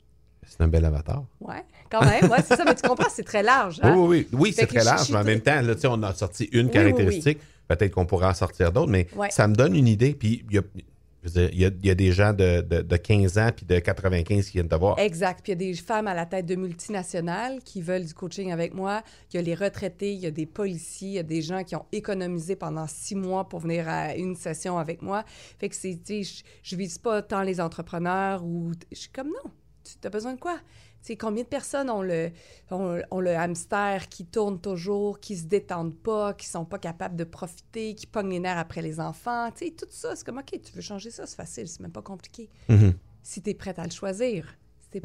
C'est 0.44 0.60
un 0.60 0.66
bel 0.68 0.84
avatar. 0.84 1.24
Ouais, 1.40 1.64
quand 1.88 2.00
même, 2.04 2.28
ouais, 2.28 2.42
c'est 2.42 2.56
ça, 2.56 2.64
mais 2.64 2.74
tu 2.74 2.82
comprends, 2.82 3.08
c'est 3.08 3.22
très 3.22 3.44
large. 3.44 3.78
hein? 3.84 3.94
Oui, 3.96 4.00
oui, 4.08 4.28
oui. 4.32 4.38
Oui, 4.40 4.52
c'est 4.52 4.66
très 4.66 4.82
large, 4.82 5.10
mais 5.12 5.18
en 5.18 5.24
même 5.24 5.40
temps, 5.40 5.60
là, 5.62 5.74
tu 5.76 5.82
sais, 5.82 5.86
on 5.88 6.02
a 6.02 6.12
sorti 6.12 6.44
une 6.52 6.66
Oui, 6.66 6.72
caractéristique. 6.72 7.38
Peut-être 7.68 7.92
qu'on 7.94 8.06
pourra 8.06 8.30
en 8.30 8.34
sortir 8.34 8.72
d'autres, 8.72 8.90
mais 8.90 9.06
Ouais. 9.14 9.30
ça 9.30 9.46
me 9.46 9.54
donne 9.54 9.76
une 9.76 9.86
idée. 9.86 10.14
Puis, 10.14 10.44
il 10.50 10.56
y 10.56 10.58
a, 10.58 10.62
je 10.62 10.66
veux 10.66 10.82
dire, 10.82 10.91
il 11.24 11.58
y 11.58 11.90
a, 11.90 11.94
des 11.94 12.12
gens 12.12 12.32
de, 12.32 12.62
de, 12.62 12.82
de 12.82 12.96
15 12.96 13.38
ans 13.38 13.50
puis 13.54 13.64
de 13.64 13.78
95 13.78 14.46
qui 14.46 14.52
viennent 14.52 14.68
te 14.68 14.74
voir. 14.74 14.98
Exact. 14.98 15.40
Puis 15.42 15.52
il 15.52 15.62
y 15.62 15.68
a 15.68 15.72
des 15.72 15.74
femmes 15.74 16.08
à 16.08 16.14
la 16.14 16.26
tête 16.26 16.46
de 16.46 16.56
multinationales 16.56 17.62
qui 17.64 17.80
veulent 17.80 18.04
du 18.04 18.14
coaching 18.14 18.50
avec 18.50 18.74
moi. 18.74 19.02
Il 19.32 19.36
y 19.36 19.38
a 19.38 19.42
les 19.42 19.54
retraités, 19.54 20.12
il 20.12 20.20
y 20.20 20.26
a 20.26 20.30
des 20.30 20.46
policiers, 20.46 21.08
il 21.08 21.14
y 21.14 21.18
a 21.18 21.22
des 21.22 21.42
gens 21.42 21.62
qui 21.62 21.76
ont 21.76 21.86
économisé 21.92 22.56
pendant 22.56 22.86
six 22.88 23.14
mois 23.14 23.48
pour 23.48 23.60
venir 23.60 23.88
à 23.88 24.16
une 24.16 24.34
session 24.34 24.78
avec 24.78 25.00
moi. 25.00 25.24
Fait 25.58 25.68
que 25.68 25.76
c'est, 25.76 26.00
je, 26.06 26.42
je 26.62 26.76
vise 26.76 26.98
pas 26.98 27.22
tant 27.22 27.42
les 27.42 27.60
entrepreneurs 27.60 28.44
ou. 28.44 28.72
Je 28.90 28.98
suis 28.98 29.10
comme 29.10 29.28
non. 29.28 29.50
tu 29.84 30.06
as 30.06 30.10
besoin 30.10 30.34
de 30.34 30.40
quoi? 30.40 30.58
Sais, 31.06 31.16
combien 31.16 31.42
de 31.42 31.48
personnes 31.48 31.90
ont 31.90 32.02
le, 32.02 32.30
ont, 32.70 33.20
le 33.20 33.36
hamster 33.36 34.08
qui 34.08 34.24
tourne 34.24 34.60
toujours, 34.60 35.20
qui 35.20 35.36
se 35.36 35.44
détendent 35.44 35.96
pas, 35.96 36.34
qui 36.34 36.46
sont 36.46 36.64
pas 36.64 36.78
capables 36.78 37.16
de 37.16 37.24
profiter, 37.24 37.94
qui 37.94 38.06
pognent 38.06 38.30
les 38.30 38.40
nerfs 38.40 38.58
après 38.58 38.82
les 38.82 39.00
enfants? 39.00 39.50
Tu 39.50 39.66
sais, 39.66 39.70
tout 39.72 39.86
ça, 39.90 40.14
c'est 40.16 40.24
comme, 40.24 40.38
OK, 40.38 40.60
tu 40.62 40.72
veux 40.72 40.80
changer 40.80 41.10
ça, 41.10 41.26
c'est 41.26 41.36
facile, 41.36 41.68
c'est 41.68 41.80
même 41.80 41.92
pas 41.92 42.02
compliqué. 42.02 42.48
Mhm. 42.68 42.94
Si 43.22 43.42
tu 43.42 43.50
es 43.50 43.54
prête 43.54 43.78
à 43.78 43.84
le 43.84 43.90
choisir, 43.90 44.56
si 44.80 44.90
tu 44.90 44.96
es 44.98 45.00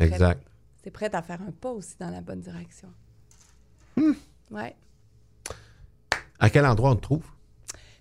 prête, 0.92 1.16
à 1.16 1.22
faire 1.22 1.42
un 1.42 1.52
pas 1.52 1.72
aussi 1.72 1.96
dans 2.00 2.10
la 2.10 2.22
bonne 2.22 2.42
direction. 2.42 2.90
Hmm. 3.96 4.14
Ouais. 4.52 4.76
À 6.40 6.50
quel 6.50 6.66
endroit 6.66 6.92
on 6.92 6.96
te 6.96 7.02
trouve? 7.02 7.26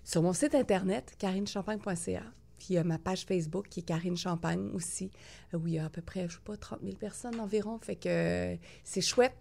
Sur 0.03 0.21
mon 0.21 0.31
site 0.31 0.55
internet, 0.55 1.15
carinechampagne.ca. 1.17 2.23
Puis 2.57 2.67
il 2.71 2.73
y 2.73 2.77
a 2.77 2.83
ma 2.83 2.97
page 2.97 3.25
Facebook 3.25 3.67
qui 3.69 3.81
est 3.81 3.83
Karine 3.83 4.17
Champagne 4.17 4.69
aussi, 4.73 5.11
où 5.53 5.67
il 5.67 5.75
y 5.75 5.79
a 5.79 5.85
à 5.85 5.89
peu 5.89 6.01
près, 6.01 6.27
je 6.27 6.33
sais 6.35 6.39
pas, 6.43 6.57
30 6.57 6.79
000 6.83 6.95
personnes 6.95 7.39
environ. 7.39 7.79
Fait 7.81 7.95
que 7.95 8.09
euh, 8.09 8.55
c'est 8.83 9.01
chouette. 9.01 9.33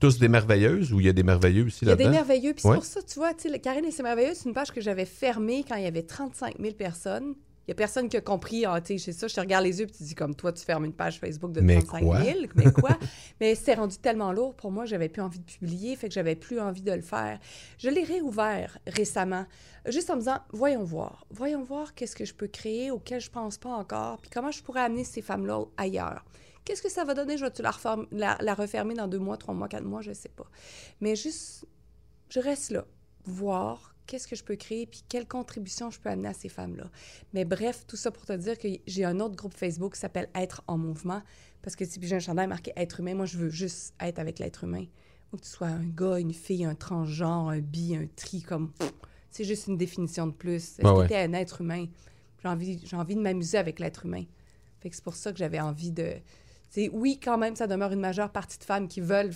Tous 0.00 0.18
des 0.18 0.28
merveilleuses 0.28 0.92
ou 0.92 1.00
il 1.00 1.06
y 1.06 1.08
a 1.10 1.12
des 1.12 1.22
merveilleux 1.22 1.64
aussi 1.66 1.84
Il 1.84 1.88
y 1.88 1.90
a 1.90 1.94
là-dedans? 1.94 2.10
des 2.10 2.16
merveilleux. 2.16 2.52
Puis 2.54 2.62
c'est 2.62 2.72
pour 2.74 2.84
ça, 2.84 3.02
tu 3.02 3.18
vois, 3.18 3.34
Karine 3.34 3.84
et 3.84 3.90
c'est 3.90 4.02
merveilleux, 4.02 4.32
c'est 4.34 4.48
une 4.48 4.54
page 4.54 4.70
que 4.72 4.80
j'avais 4.80 5.04
fermée 5.04 5.64
quand 5.68 5.76
il 5.76 5.84
y 5.84 5.86
avait 5.86 6.02
35 6.02 6.56
000 6.58 6.74
personnes. 6.74 7.34
Il 7.70 7.74
y 7.74 7.74
a 7.74 7.76
personne 7.76 8.08
qui 8.08 8.16
a 8.16 8.20
compris, 8.20 8.64
ah, 8.64 8.80
tu 8.80 8.98
sais, 8.98 9.12
c'est 9.12 9.12
ça, 9.12 9.28
je 9.28 9.34
te 9.36 9.38
regarde 9.38 9.64
les 9.64 9.78
yeux 9.78 9.86
puis 9.86 9.94
tu 9.98 10.02
dis 10.02 10.16
comme 10.16 10.34
toi, 10.34 10.52
tu 10.52 10.64
fermes 10.64 10.84
une 10.84 10.92
page 10.92 11.20
Facebook 11.20 11.52
de 11.52 11.60
Mais 11.60 11.76
35 11.80 12.02
quoi? 12.04 12.20
000. 12.20 12.38
Mais 12.56 12.72
quoi? 12.72 12.98
Mais 13.40 13.54
c'était 13.54 13.74
rendu 13.74 13.96
tellement 13.96 14.32
lourd 14.32 14.56
pour 14.56 14.72
moi, 14.72 14.86
j'avais 14.86 15.08
plus 15.08 15.22
envie 15.22 15.38
de 15.38 15.44
publier, 15.44 15.94
fait 15.94 16.08
que 16.08 16.14
j'avais 16.14 16.34
plus 16.34 16.58
envie 16.58 16.82
de 16.82 16.90
le 16.90 17.00
faire. 17.00 17.38
Je 17.78 17.88
l'ai 17.88 18.02
réouvert 18.02 18.76
récemment, 18.88 19.46
juste 19.86 20.10
en 20.10 20.14
me 20.14 20.18
disant, 20.18 20.38
voyons 20.50 20.82
voir, 20.82 21.24
voyons 21.30 21.62
voir 21.62 21.94
qu'est-ce 21.94 22.16
que 22.16 22.24
je 22.24 22.34
peux 22.34 22.48
créer 22.48 22.90
auquel 22.90 23.20
je 23.20 23.30
pense 23.30 23.56
pas 23.56 23.70
encore, 23.70 24.18
puis 24.20 24.32
comment 24.34 24.50
je 24.50 24.64
pourrais 24.64 24.80
amener 24.80 25.04
ces 25.04 25.22
femmes-là 25.22 25.62
ailleurs. 25.76 26.24
Qu'est-ce 26.64 26.82
que 26.82 26.90
ça 26.90 27.04
va 27.04 27.14
donner? 27.14 27.38
Je 27.38 27.44
vais-tu 27.44 27.62
la, 27.62 27.72
la, 28.10 28.36
la 28.40 28.54
refermer 28.54 28.94
dans 28.94 29.06
deux 29.06 29.20
mois, 29.20 29.36
trois 29.36 29.54
mois, 29.54 29.68
quatre 29.68 29.84
mois? 29.84 30.02
Je 30.02 30.12
sais 30.12 30.28
pas. 30.28 30.50
Mais 31.00 31.14
juste, 31.14 31.66
je 32.30 32.40
reste 32.40 32.72
là, 32.72 32.84
voir 33.26 33.94
qu'est-ce 34.06 34.26
que 34.26 34.36
je 34.36 34.44
peux 34.44 34.56
créer, 34.56 34.86
puis 34.86 35.02
quelle 35.08 35.26
contribution 35.26 35.90
je 35.90 36.00
peux 36.00 36.08
amener 36.08 36.28
à 36.28 36.32
ces 36.34 36.48
femmes-là. 36.48 36.90
Mais 37.32 37.44
bref, 37.44 37.84
tout 37.86 37.96
ça 37.96 38.10
pour 38.10 38.24
te 38.26 38.32
dire 38.32 38.58
que 38.58 38.68
j'ai 38.86 39.04
un 39.04 39.20
autre 39.20 39.36
groupe 39.36 39.54
Facebook 39.54 39.94
qui 39.94 40.00
s'appelle 40.00 40.28
Être 40.34 40.62
en 40.66 40.78
mouvement, 40.78 41.22
parce 41.62 41.76
que 41.76 41.84
si 41.84 42.00
j'ai 42.02 42.16
un 42.16 42.20
chandail 42.20 42.46
marqué 42.46 42.72
Être 42.76 43.00
humain, 43.00 43.14
moi, 43.14 43.26
je 43.26 43.38
veux 43.38 43.50
juste 43.50 43.94
être 44.00 44.18
avec 44.18 44.38
l'être 44.38 44.64
humain. 44.64 44.84
Ou 45.32 45.36
que 45.36 45.42
tu 45.42 45.48
sois 45.48 45.68
un 45.68 45.84
gars, 45.84 46.18
une 46.18 46.32
fille, 46.34 46.64
un 46.64 46.74
transgenre, 46.74 47.50
un 47.50 47.60
bi, 47.60 47.94
un 47.94 48.06
tri, 48.16 48.42
comme... 48.42 48.72
C'est 49.30 49.44
juste 49.44 49.68
une 49.68 49.76
définition 49.76 50.26
de 50.26 50.32
plus. 50.32 50.56
Est-ce 50.56 50.82
Ouais, 50.82 50.92
que 50.92 50.98
ouais. 50.98 51.08
t'es 51.08 51.16
un 51.16 51.32
être 51.34 51.60
humain? 51.60 51.86
J'ai 52.42 52.48
envie, 52.48 52.80
j'ai 52.84 52.96
envie 52.96 53.14
de 53.14 53.20
m'amuser 53.20 53.58
avec 53.58 53.78
l'être 53.78 54.06
humain. 54.06 54.24
Fait 54.80 54.90
que 54.90 54.96
c'est 54.96 55.04
pour 55.04 55.14
ça 55.14 55.30
que 55.30 55.38
j'avais 55.38 55.60
envie 55.60 55.92
de... 55.92 56.14
C'est 56.68 56.88
oui, 56.88 57.20
quand 57.22 57.38
même, 57.38 57.54
ça 57.54 57.68
demeure 57.68 57.92
une 57.92 58.00
majeure 58.00 58.32
partie 58.32 58.58
de 58.58 58.64
femmes 58.64 58.88
qui 58.88 59.00
veulent 59.00 59.32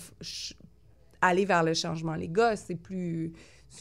aller 1.21 1.45
vers 1.45 1.63
le 1.63 1.73
changement. 1.73 2.15
Les 2.15 2.27
gars, 2.27 2.57
c'est 2.57 2.75
plus... 2.75 3.31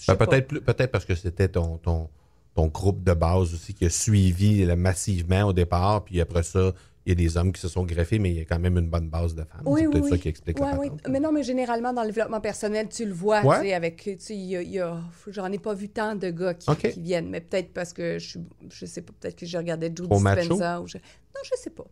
Ben, 0.09 0.16
peut-être 0.16 0.90
parce 0.90 1.04
que 1.04 1.14
c'était 1.14 1.48
ton, 1.48 1.78
ton, 1.78 2.09
ton 2.54 2.66
groupe 2.68 3.02
de 3.02 3.12
base 3.14 3.54
aussi 3.54 3.74
qui 3.74 3.85
a 3.87 3.90
suivi 3.90 4.64
là, 4.64 4.76
massivement 4.76 5.44
au 5.44 5.52
départ, 5.52 6.04
puis 6.04 6.20
après 6.20 6.42
ça, 6.42 6.72
il 7.07 7.11
y 7.11 7.12
a 7.12 7.14
des 7.16 7.37
hommes 7.37 7.52
qui 7.52 7.61
se 7.61 7.68
sont 7.68 7.85
greffés, 7.85 8.18
mais 8.18 8.30
il 8.30 8.37
y 8.38 8.40
a 8.40 8.44
quand 8.46 8.59
même 8.59 8.78
une 8.78 8.88
bonne 8.88 9.11
base 9.11 9.35
de 9.35 9.44
femmes. 9.44 9.61
Oui, 9.66 9.83
c'est 9.83 9.90
peut-être 9.90 10.04
oui. 10.04 10.11
ça 10.11 10.18
qui 10.18 10.28
explique 10.28 10.59
la 10.59 10.78
oui. 10.78 10.88
patente. 10.88 11.09
Mais 11.11 11.20
non, 11.20 11.33
mais 11.33 11.42
généralement, 11.42 11.92
dans 11.92 12.00
le 12.02 12.09
développement 12.09 12.40
personnel, 12.40 12.88
tu 12.88 13.04
le 13.04 13.12
vois, 13.12 13.44
Ouais. 13.44 13.59
tu 13.61 13.66
sais, 13.66 13.74
avec, 13.74 13.96
tu 14.02 14.16
sais, 14.18 14.35
il 14.35 14.44
y 14.46 14.57
a- 14.57 14.62
il 14.62 14.70
y 14.70 14.78
a- 14.80 15.02
j'en 15.26 15.52
ai 15.52 15.59
pas 15.59 15.74
vu 15.74 15.90
tant 15.90 16.14
de 16.14 16.30
gars 16.30 16.54
qui, 16.54 16.70
viennent, 17.00 17.28
mais 17.28 17.42
peut-être 17.42 17.74
parce 17.74 17.92
que 17.92 18.18
je 18.18 18.26
suis, 18.26 18.40
je 18.70 18.87
sais 18.87 19.02
pas, 19.02 19.12
peut-être 19.20 19.37
que 19.37 19.44
je 19.44 19.59
regardais 19.59 19.92
Joe 19.94 20.09
Trop? 20.09 20.16
Dispenza 20.16 20.80
ou 20.80 20.87
je... 20.87 20.96
Non, 20.96 21.40
je 21.44 21.50
sais 21.61 21.70
pas. 21.70 21.85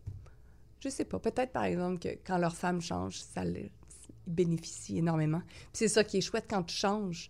Je 0.80 0.88
sais 0.88 1.04
pas. 1.04 1.18
Peut-être, 1.18 1.52
par 1.52 1.64
exemple, 1.64 1.98
que 1.98 2.08
quand 2.26 2.38
leur 2.38 2.56
femme 2.56 2.80
change, 2.80 3.18
ça 3.18 3.44
le... 3.44 3.58
ils 3.60 3.70
bénéficient 4.26 4.98
énormément. 4.98 5.42
Puis 5.46 5.68
c'est 5.74 5.88
ça 5.88 6.04
qui 6.04 6.18
est 6.18 6.20
chouette 6.22 6.46
quand 6.48 6.62
tu 6.62 6.74
changes. 6.74 7.28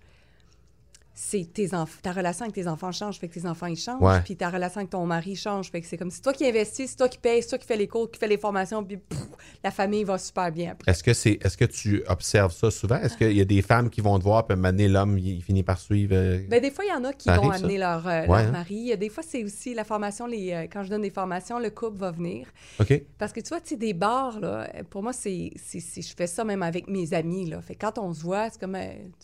C'est 1.15 1.53
tes 1.53 1.69
enf- 1.69 2.01
ta 2.03 2.13
relation 2.13 2.45
avec 2.45 2.55
tes 2.55 2.67
enfants 2.67 2.91
change, 2.91 3.19
fait 3.19 3.29
que 3.29 3.35
tes 3.35 3.47
enfants 3.47 3.67
ils 3.67 3.77
changent, 3.77 4.01
Ouais. 4.03 4.21
puis 4.25 4.35
ta 4.35 4.49
relation 4.49 4.79
avec 4.79 4.91
ton 4.91 5.05
mari 5.05 5.37
change, 5.37 5.71
fait 5.71 5.83
que 5.83 5.87
c'est 5.87 5.99
comme 5.99 6.11
c'est 6.11 6.23
toi 6.23 6.33
qui 6.33 6.47
investis, 6.47 6.91
c'est 6.91 6.97
toi 6.97 7.09
qui 7.09 7.19
payes, 7.19 7.43
c'est 7.43 7.51
toi 7.51 7.59
qui 7.59 7.67
fais 7.67 7.77
les 7.77 7.87
cours, 7.87 8.11
qui 8.11 8.19
fais 8.19 8.29
les 8.29 8.39
formations, 8.39 8.83
puis 8.83 8.97
pff, 8.97 9.19
la 9.63 9.71
famille 9.71 10.05
va 10.05 10.17
super 10.17 10.51
bien. 10.51 10.75
Est-ce 10.87 11.03
que 11.05 11.13
c'est 11.13 11.39
est-ce 11.45 11.57
que 11.59 11.67
tu 11.67 12.03
observes 12.09 12.53
ça 12.53 12.71
souvent? 12.71 12.97
Est-ce 12.97 13.17
qu'il 13.19 13.37
y 13.37 13.41
a 13.43 13.45
des 13.45 13.61
femmes 13.61 13.91
qui 13.91 14.01
vont 14.01 14.19
te 14.19 14.25
voir, 14.25 14.47
puis 14.47 14.57
mener 14.57 14.89
l'homme, 14.89 15.19
il, 15.19 15.43
finit 15.43 15.63
par 15.63 15.79
suivre. 15.79 16.15
euh, 16.15 16.41
Ben, 16.49 16.63
des 16.63 16.71
fois, 16.71 16.85
il 16.87 16.89
y 16.89 16.93
en 16.95 17.05
a 17.05 17.13
qui 17.13 17.25
Ça 17.25 17.37
vont 17.37 17.51
arrive, 17.51 17.65
amener 17.65 17.79
leur, 17.79 18.07
euh, 18.09 18.21
Ouais, 18.23 18.27
leur 18.27 18.37
hein? 18.39 18.51
mari. 18.51 18.97
Des 18.97 19.09
fois, 19.11 19.23
c'est 19.27 19.45
aussi 19.45 19.75
la 19.75 19.85
formation, 19.85 20.27
les, 20.27 20.53
euh, 20.53 20.63
quand 20.73 20.83
je 20.83 20.89
donne 20.91 21.03
des 21.03 21.11
formations, 21.11 21.59
le 21.59 21.69
couple 21.71 21.99
va 21.99 22.11
venir. 22.11 22.47
OK? 22.81 23.03
Parce 23.19 23.33
que 23.35 23.41
tu 23.41 23.49
vois, 23.51 23.61
tu 23.61 23.71
sais, 23.71 23.77
des 23.77 23.93
bars, 23.93 24.41
là, 24.41 24.67
pour 24.89 25.03
moi, 25.03 25.13
c'est, 25.13 25.51
je 25.75 26.15
fais 26.17 26.27
ça 26.27 26.43
même 26.45 26.63
avec 26.63 26.89
mes 26.89 27.13
amis, 27.13 27.51
là. 27.51 27.61
Fait 27.61 27.75
quand 27.75 27.99
on 27.99 28.15
se 28.15 28.23
voit, 28.23 28.49
c'est 28.51 28.59
comme, 28.61 28.79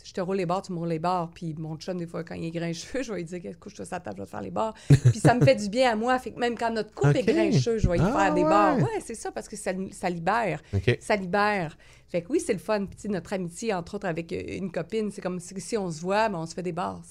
je 0.05 0.13
te 0.13 0.21
roule 0.21 0.37
les 0.37 0.47
bars, 0.47 0.61
tu 0.61 0.73
me 0.73 0.79
roules 0.79 0.89
les 0.91 0.99
bars. 0.99 1.31
Puis 1.35 1.55
mon 1.79 1.93
chum, 1.93 1.97
des 1.99 2.07
fois, 2.07 2.25
quand 2.25 2.35
il 2.35 2.45
est 2.47 2.51
grincheux, 2.51 3.03
je 3.03 3.13
vais 3.13 3.19
lui 3.19 3.25
dire, 3.25 3.41
couche-toi 3.61 3.85
sur 3.85 3.95
la 3.95 4.01
table, 4.01 4.17
je 4.17 4.23
vais 4.23 4.27
te 4.27 4.31
faire 4.31 4.41
les 4.41 4.51
bars. 4.51 4.75
Puis 4.89 5.21
ça 5.21 5.35
me 5.35 5.45
fait 5.45 5.55
du 5.55 5.69
bien 5.69 5.93
à 5.93 5.97
moi. 5.97 6.19
Fait 6.19 6.33
que 6.33 6.39
même 6.39 6.57
quand 6.57 6.73
notre 6.73 6.93
couple 6.93 7.17
est 7.17 7.23
grincheux, 7.23 7.79
je 7.79 7.89
vais 7.89 7.99
lui 7.99 8.05
Ah, 8.07 8.19
faire 8.25 8.35
des 8.35 8.43
ouais. 8.43 8.49
bars. 8.49 8.77
Ouais, 8.79 9.01
c'est 9.01 9.15
ça, 9.15 9.31
parce 9.31 9.49
que 9.49 9.57
ça, 9.57 9.73
ça 9.93 10.11
libère. 10.11 10.61
Ça 11.01 11.17
libère. 11.17 11.77
Fait 12.09 12.23
que 12.23 12.29
oui, 12.33 12.41
c'est 12.41 12.55
le 12.55 12.59
fun. 12.59 12.87
Puis, 12.87 13.09
notre 13.11 13.33
amitié, 13.35 13.75
entre 13.75 13.95
autres, 13.97 14.07
avec 14.09 14.33
euh, 14.33 14.43
une 14.49 14.73
copine, 14.73 15.11
c'est 15.11 15.21
comme 15.21 15.39
si, 15.41 15.77
on 15.77 15.91
se 15.91 16.01
voit, 16.01 16.29
ben, 16.31 16.39
on 16.39 16.47
se 16.47 16.55
fait 16.55 16.63
des 16.63 16.73
bars. 16.73 17.03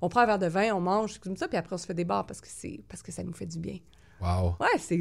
On 0.00 0.08
prend 0.08 0.20
un 0.20 0.26
verre 0.26 0.38
de 0.38 0.46
vin, 0.46 0.72
on 0.74 0.80
mange, 0.80 1.18
comme 1.18 1.36
ça, 1.36 1.48
puis 1.48 1.56
après, 1.56 1.74
on 1.74 1.78
se 1.78 1.86
fait 1.86 1.94
des 1.94 2.04
bars 2.04 2.24
parce 2.24 2.40
que, 2.40 2.46
c'est, 2.48 2.80
parce 2.88 3.02
que 3.02 3.10
ça 3.10 3.22
nous 3.24 3.32
fait 3.32 3.46
du 3.46 3.58
bien. 3.58 3.78
Wow. 4.20 4.54
Ouais, 4.60 4.78
c'est, 4.78 4.96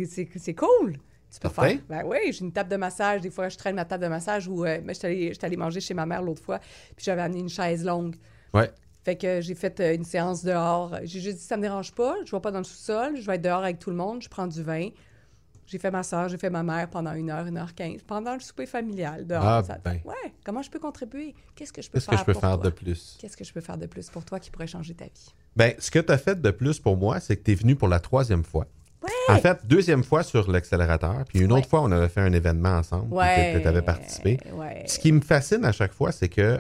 cool. 0.56 0.94
Tu 1.32 1.40
peux 1.40 1.50
Certain. 1.50 1.68
faire. 1.70 1.80
Ben 1.88 2.04
oui, 2.06 2.18
j'ai 2.32 2.42
une 2.42 2.52
table 2.52 2.70
de 2.70 2.76
massage. 2.78 3.22
Des 3.22 3.30
fois, 3.32 3.50
je 3.50 3.58
traîne 3.58 3.76
ma 3.76 3.86
table 3.86 4.04
de 4.04 4.10
massage 4.10 4.48
ou 4.48 4.66
euh, 4.66 4.80
j'étais 4.88 5.46
allée 5.46 5.58
manger 5.58 5.82
chez 5.82 5.94
ma 5.94 6.06
mère 6.06 6.22
l'autre 6.22 6.42
fois, 6.44 6.60
puis 6.96 7.04
j'avais 7.06 7.22
amené 7.22 7.40
une 7.40 7.50
chaise 7.50 7.84
longue. 7.86 8.16
Ouais. 8.54 8.72
Fait 9.04 9.18
que 9.18 9.42
j'ai 9.42 9.56
fait 9.56 9.80
euh, 9.82 9.96
une 9.96 10.06
séance 10.06 10.44
dehors. 10.44 10.96
J'ai 11.04 11.20
juste 11.20 11.38
dit, 11.40 11.44
ça 11.44 11.58
me 11.58 11.62
dérange 11.62 11.92
pas, 11.94 12.16
je 12.26 12.32
vais 12.34 12.40
pas 12.42 12.52
dans 12.52 12.60
le 12.60 12.64
sous-sol, 12.64 13.18
je 13.18 13.26
vais 13.28 13.36
être 13.36 13.42
dehors 13.42 13.64
avec 13.64 13.80
tout 13.80 13.90
le 13.90 13.96
monde, 13.98 14.22
je 14.22 14.30
prends 14.30 14.48
du 14.48 14.64
vin. 14.64 14.90
J'ai 15.66 15.78
fait 15.80 15.92
ma 15.92 16.04
soeur, 16.04 16.28
j'ai 16.30 16.38
fait 16.38 16.50
ma 16.50 16.62
mère 16.64 16.90
pendant 16.90 17.14
une 17.14 17.30
heure, 17.30 17.46
une 17.46 17.58
heure 17.58 17.74
quinze, 17.74 18.02
pendant 18.06 18.34
le 18.34 18.40
souper 18.42 18.66
familial 18.66 19.26
dehors. 19.26 19.44
Ah, 19.46 19.64
Ça- 19.66 19.78
ben. 19.84 20.00
Ouais, 20.06 20.34
comment 20.46 20.62
je 20.62 20.70
peux 20.70 20.80
contribuer? 20.80 21.34
Qu'est-ce 21.56 21.72
que 21.74 21.82
je 21.82 21.90
peux 21.90 22.00
Qu'est-ce 22.00 22.06
faire 22.06 22.14
que 22.16 22.20
je 22.20 22.26
peux 22.26 22.34
pour 22.34 22.42
faire 22.42 22.60
toi? 22.60 22.66
de 22.66 22.70
plus? 22.70 23.18
Qu'est-ce 23.20 23.38
que 23.38 23.44
je 23.46 23.54
peux 23.54 23.62
faire 23.62 23.78
de 23.78 23.86
plus 23.88 24.10
pour 24.10 24.26
toi 24.26 24.40
qui 24.40 24.52
pourrait 24.52 24.68
changer 24.68 24.94
ta 24.94 25.06
vie? 25.06 25.34
Ben, 25.56 25.74
ce 25.80 25.90
que 25.90 26.00
tu 26.00 26.12
as 26.12 26.18
fait 26.18 26.42
de 26.42 26.52
plus 26.52 26.80
pour 26.80 26.98
moi, 26.98 27.20
c'est 27.22 27.38
que 27.38 27.44
tu 27.44 27.52
es 27.52 27.56
venu 27.56 27.76
pour 27.76 27.88
la 27.88 28.00
troisième 28.00 28.44
fois. 28.44 28.68
En 29.30 29.38
fait, 29.38 29.66
deuxième 29.66 30.04
fois 30.04 30.22
sur 30.24 30.52
l'accélérateur, 30.52 31.24
puis 31.28 31.40
une 31.40 31.52
Ouais. 31.54 31.60
autre 31.60 31.70
fois, 31.70 31.82
on 31.82 31.92
avait 31.94 32.10
fait 32.10 32.20
un 32.22 32.34
événement 32.34 32.72
ensemble, 32.78 33.14
Ouais. 33.14 33.62
tu 33.62 33.66
avais 33.68 33.82
participé. 33.82 34.38
Ouais. 34.54 34.84
Ce 34.86 35.00
qui 35.00 35.12
me 35.14 35.22
fascine 35.22 35.64
à 35.64 35.72
chaque 35.72 35.94
fois, 35.94 36.12
c'est 36.12 36.28
que 36.30 36.60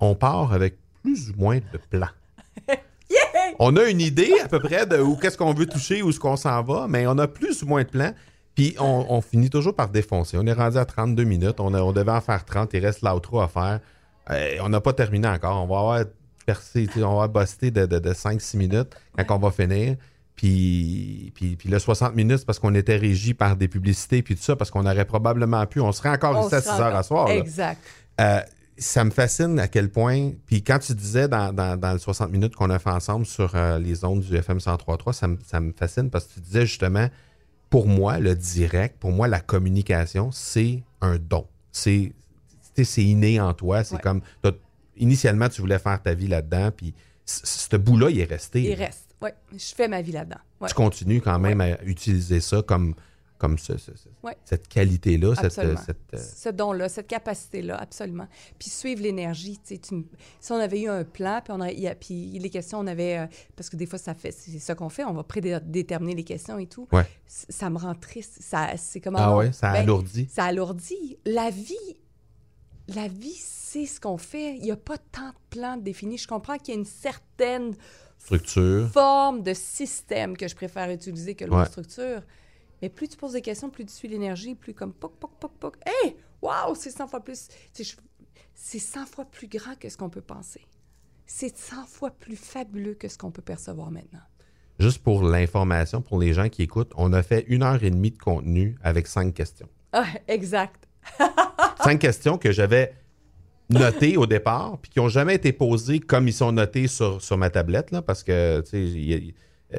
on 0.00 0.14
part 0.14 0.52
avec 0.54 0.78
plus 1.04 1.30
ou 1.30 1.34
moins 1.36 1.58
de 1.58 1.78
plans. 1.90 2.08
On 3.58 3.76
a 3.76 3.84
une 3.84 4.00
idée 4.00 4.32
à 4.42 4.48
peu 4.48 4.58
près 4.58 4.86
de 4.86 4.96
où 4.98 5.16
qu'est-ce 5.16 5.36
qu'on 5.38 5.52
veut 5.52 5.66
toucher, 5.66 6.02
où 6.02 6.10
est-ce 6.10 6.18
qu'on 6.18 6.36
s'en 6.36 6.62
va, 6.62 6.86
mais 6.88 7.06
on 7.06 7.16
a 7.18 7.28
plus 7.28 7.62
ou 7.62 7.66
moins 7.66 7.82
de 7.82 7.88
plans. 7.88 8.12
Puis 8.56 8.74
on, 8.80 9.06
on 9.08 9.20
finit 9.20 9.50
toujours 9.50 9.74
par 9.74 9.88
défoncer. 9.88 10.36
On 10.38 10.46
est 10.46 10.52
rendu 10.52 10.78
à 10.78 10.84
32 10.84 11.22
minutes. 11.24 11.60
On, 11.60 11.74
a- 11.74 11.82
on 11.82 11.92
devait 11.92 12.10
en 12.12 12.20
faire 12.20 12.44
30. 12.44 12.70
Il 12.74 12.84
reste 12.84 13.02
l'outro 13.02 13.40
à 13.40 13.48
faire. 13.48 13.80
Euh, 14.30 14.56
on 14.62 14.68
n'a 14.70 14.80
pas 14.80 14.92
terminé 14.92 15.28
encore. 15.28 15.62
On 15.62 15.66
va 15.66 15.78
avoir 15.78 16.04
percé, 16.46 16.88
on 16.96 17.18
va 17.20 17.28
buster 17.28 17.70
de, 17.70 17.86
de, 17.86 17.98
de 17.98 18.12
5-6 18.12 18.56
minutes 18.56 18.94
quand 19.26 19.36
on 19.36 19.38
va 19.38 19.50
finir. 19.50 19.96
Puis, 20.36 21.30
puis, 21.34 21.56
puis 21.56 21.68
le 21.68 21.78
60 21.78 22.14
minutes, 22.16 22.44
parce 22.44 22.58
qu'on 22.58 22.74
était 22.74 22.96
régi 22.96 23.34
par 23.34 23.56
des 23.56 23.68
publicités 23.68 24.22
puis 24.22 24.34
tout 24.36 24.42
ça, 24.42 24.56
parce 24.56 24.70
qu'on 24.70 24.84
aurait 24.86 25.04
probablement 25.04 25.64
pu. 25.66 25.80
On 25.80 25.92
serait 25.92 26.08
encore 26.10 26.36
On 26.36 26.46
ici 26.46 26.54
à 26.56 26.60
se 26.60 26.68
6 26.68 26.70
rend 26.72 26.80
heures 26.80 26.96
à 26.96 27.02
soir. 27.02 27.30
Exact. 27.30 27.80
Euh, 28.20 28.40
ça 28.76 29.04
me 29.04 29.10
fascine 29.10 29.58
à 29.58 29.68
quel 29.68 29.90
point. 29.90 30.32
Puis 30.46 30.62
quand 30.62 30.78
tu 30.78 30.94
disais 30.94 31.28
dans, 31.28 31.52
dans, 31.52 31.78
dans 31.78 31.92
les 31.92 31.98
60 31.98 32.30
minutes 32.30 32.56
qu'on 32.56 32.70
a 32.70 32.78
fait 32.78 32.90
ensemble 32.90 33.24
sur 33.26 33.54
euh, 33.54 33.78
les 33.78 34.04
ondes 34.04 34.20
du 34.20 34.34
FM 34.36 34.58
103.3, 34.58 35.12
ça 35.12 35.28
me, 35.28 35.38
ça 35.46 35.60
me 35.60 35.72
fascine 35.72 36.10
parce 36.10 36.24
que 36.26 36.34
tu 36.34 36.40
disais 36.40 36.66
justement, 36.66 37.08
pour 37.70 37.86
moi, 37.86 38.18
le 38.18 38.34
direct, 38.34 38.98
pour 38.98 39.12
moi, 39.12 39.28
la 39.28 39.40
communication, 39.40 40.30
c'est 40.32 40.82
un 41.00 41.16
don. 41.18 41.46
C'est 41.72 42.12
tu 42.74 42.82
sais, 42.82 42.84
c'est 42.84 43.04
inné 43.04 43.40
en 43.40 43.52
toi. 43.54 43.84
C'est 43.84 43.94
Ouais. 43.96 44.00
comme. 44.00 44.20
Initialement, 44.96 45.48
tu 45.48 45.60
voulais 45.60 45.78
faire 45.78 46.00
ta 46.00 46.14
vie 46.14 46.28
là-dedans, 46.28 46.70
puis 46.70 46.94
ce 47.24 47.76
bout-là, 47.76 48.10
il 48.10 48.20
est 48.20 48.24
resté. 48.24 48.62
Il 48.62 48.74
reste. 48.74 49.06
Oui, 49.20 49.30
je 49.52 49.74
fais 49.74 49.88
ma 49.88 50.02
vie 50.02 50.12
là-dedans. 50.12 50.38
Ouais. 50.60 50.68
Tu 50.68 50.74
continues 50.74 51.20
quand 51.20 51.38
même 51.38 51.60
à 51.60 51.82
utiliser 51.84 52.40
ça 52.40 52.62
comme, 52.62 52.94
comme 53.44 53.58
ce- 53.58 53.76
ce- 53.76 53.94
ce- 53.94 54.08
Ouais. 54.22 54.36
cette 54.44 54.68
qualité-là, 54.68 55.34
cette, 55.34 55.44
Absolument. 55.44 55.80
cette, 55.84 56.14
euh, 56.14 56.18
Ce 56.18 56.48
don-là, 56.48 56.88
cette 56.88 57.06
capacité-là, 57.08 57.76
absolument. 57.76 58.26
Puis 58.58 58.70
suivre 58.70 59.02
l'énergie, 59.02 59.58
si 59.64 59.80
on 60.52 60.56
avait 60.56 60.80
eu 60.80 60.88
un 60.88 61.04
plan, 61.04 61.40
puis 61.44 61.52
on 61.52 61.60
a, 61.60 61.70
il 61.70 61.80
y 61.80 61.88
a- 61.88 61.94
puis 61.94 62.38
les 62.38 62.48
questions, 62.48 62.78
on 62.78 62.86
avait, 62.86 63.18
euh, 63.18 63.26
parce 63.54 63.68
que 63.68 63.76
des 63.76 63.84
fois, 63.86 63.98
ça 63.98 64.14
fait, 64.14 64.32
c'est 64.32 64.58
ça 64.58 64.74
qu'on 64.74 64.88
fait, 64.88 65.04
on 65.04 65.12
va 65.12 65.22
prédéterminer 65.24 66.14
les 66.14 66.24
questions 66.24 66.58
et 66.58 66.66
tout. 66.66 66.88
Ouais. 66.92 67.06
Ça 67.26 67.68
me 67.68 67.76
rend 67.78 67.94
triste. 67.94 68.38
Ça, 68.40 68.70
c'est 68.78 69.00
comme 69.00 69.16
Ah 69.16 69.36
ouais, 69.36 69.52
ça 69.52 69.72
ben, 69.72 69.80
alourdit? 69.82 70.28
Ça 70.32 70.44
alourdit. 70.44 71.18
La 71.26 71.50
vie, 71.50 71.96
la 72.88 73.08
vie, 73.08 73.36
c'est 73.38 73.86
ce 73.86 74.00
qu'on 74.00 74.18
fait. 74.18 74.56
Il 74.56 74.62
n'y 74.62 74.70
a 74.72 74.76
pas 74.76 74.96
tant 74.98 75.28
de 75.28 75.34
plans 75.50 75.76
définis. 75.76 76.16
Je 76.18 76.28
comprends 76.28 76.56
qu'il 76.58 76.74
y 76.74 76.76
a 76.76 76.80
une 76.80 76.86
certaine 76.86 77.74
Structure. 78.18 78.88
forme 78.90 79.42
de 79.42 79.52
système 79.52 80.36
que 80.36 80.48
je 80.48 80.54
préfère 80.54 80.90
utiliser 80.90 81.34
que 81.34 81.44
le 81.44 81.50
mot 81.50 81.58
Ouais. 81.58 81.66
structure. 81.66 82.22
Mais 82.84 82.90
plus 82.90 83.08
tu 83.08 83.16
poses 83.16 83.32
des 83.32 83.40
questions, 83.40 83.70
plus 83.70 83.86
tu 83.86 83.94
suis 83.94 84.08
l'énergie, 84.08 84.54
plus 84.54 84.74
comme 84.74 84.92
poc, 84.92 85.16
poc, 85.18 85.30
poc, 85.40 85.52
poc. 85.58 85.76
Hey! 85.86 86.16
Wow! 86.42 86.74
C'est 86.74 86.90
100 86.90 87.06
fois 87.08 87.20
plus. 87.20 87.48
C'est 87.72 87.82
je- 87.82 87.96
c'est 88.54 88.78
100 88.78 89.06
fois 89.06 89.24
plus 89.24 89.48
grand 89.48 89.74
que 89.78 89.88
ce 89.88 89.96
qu'on 89.96 90.10
peut 90.10 90.20
penser. 90.20 90.60
C'est 91.24 91.56
100 91.56 91.86
fois 91.86 92.10
plus 92.10 92.36
fabuleux 92.36 92.92
que 92.92 93.08
ce 93.08 93.16
qu'on 93.16 93.30
peut 93.30 93.40
percevoir 93.40 93.90
maintenant. 93.90 94.20
Juste 94.78 94.98
pour 95.02 95.22
l'information, 95.22 96.02
pour 96.02 96.18
les 96.18 96.34
gens 96.34 96.50
qui 96.50 96.60
écoutent, 96.62 96.92
on 96.98 97.14
a 97.14 97.22
fait 97.22 97.46
une 97.48 97.62
heure 97.62 97.82
et 97.82 97.88
demie 97.90 98.10
de 98.10 98.18
contenu 98.18 98.76
avec 98.82 99.06
cinq 99.06 99.32
questions. 99.32 99.70
Ah, 99.92 100.04
exact. 100.28 100.86
cinq 101.82 101.98
questions 102.00 102.36
que 102.36 102.52
j'avais 102.52 102.92
notées 103.70 104.18
au 104.18 104.26
départ, 104.26 104.76
puis 104.82 104.90
qui 104.90 104.98
n'ont 104.98 105.08
jamais 105.08 105.36
été 105.36 105.54
posées 105.54 106.00
comme 106.00 106.28
ils 106.28 106.34
sont 106.34 106.52
notés 106.52 106.86
sur, 106.86 107.22
sur 107.22 107.38
ma 107.38 107.48
tablette, 107.48 107.92
là, 107.92 108.02
parce 108.02 108.22
que, 108.22 108.60
tu 108.60 108.68
sais, 108.92 109.34
euh, 109.74 109.78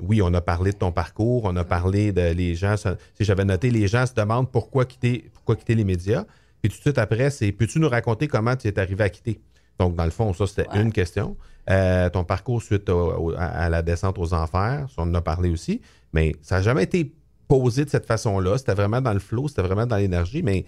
oui, 0.00 0.20
on 0.22 0.32
a 0.34 0.40
parlé 0.40 0.72
de 0.72 0.76
ton 0.76 0.92
parcours, 0.92 1.44
on 1.44 1.54
a 1.56 1.64
parlé 1.64 2.12
de 2.12 2.32
les 2.32 2.54
gens. 2.54 2.76
sais, 2.76 2.96
J'avais 3.20 3.44
noté 3.44 3.70
les 3.70 3.86
gens 3.88 4.06
se 4.06 4.14
demandent 4.14 4.50
pourquoi 4.50 4.84
quitter, 4.84 5.30
pourquoi 5.32 5.56
quitter 5.56 5.74
les 5.74 5.84
médias. 5.84 6.24
Puis 6.62 6.70
tout 6.70 6.76
de 6.78 6.82
suite 6.82 6.98
après, 6.98 7.30
c'est 7.30 7.52
peux-tu 7.52 7.78
nous 7.78 7.88
raconter 7.88 8.26
comment 8.28 8.56
tu 8.56 8.68
es 8.68 8.78
arrivé 8.78 9.04
à 9.04 9.08
quitter? 9.08 9.40
Donc, 9.78 9.96
dans 9.96 10.04
le 10.04 10.10
fond, 10.10 10.32
ça, 10.32 10.46
c'était 10.46 10.68
Ouais. 10.70 10.80
une 10.82 10.92
question. 10.92 11.36
Euh, 11.68 12.08
ton 12.10 12.24
parcours 12.24 12.62
suite 12.62 12.88
au- 12.88 13.30
au- 13.30 13.34
à, 13.36 13.68
la 13.68 13.82
descente 13.82 14.18
aux 14.18 14.32
enfers, 14.34 14.86
on 14.96 15.02
en 15.02 15.14
a 15.14 15.20
parlé 15.22 15.50
aussi. 15.50 15.80
Mais 16.12 16.34
ça 16.42 16.56
n'a 16.56 16.62
jamais 16.62 16.84
été 16.84 17.12
posé 17.48 17.84
de 17.84 17.90
cette 17.90 18.06
façon-là. 18.06 18.56
C'était 18.58 18.74
vraiment 18.74 19.00
dans 19.00 19.12
le 19.12 19.18
flow, 19.18 19.48
c'était 19.48 19.62
vraiment 19.62 19.86
dans 19.86 19.96
l'énergie, 19.96 20.42
mais 20.42 20.64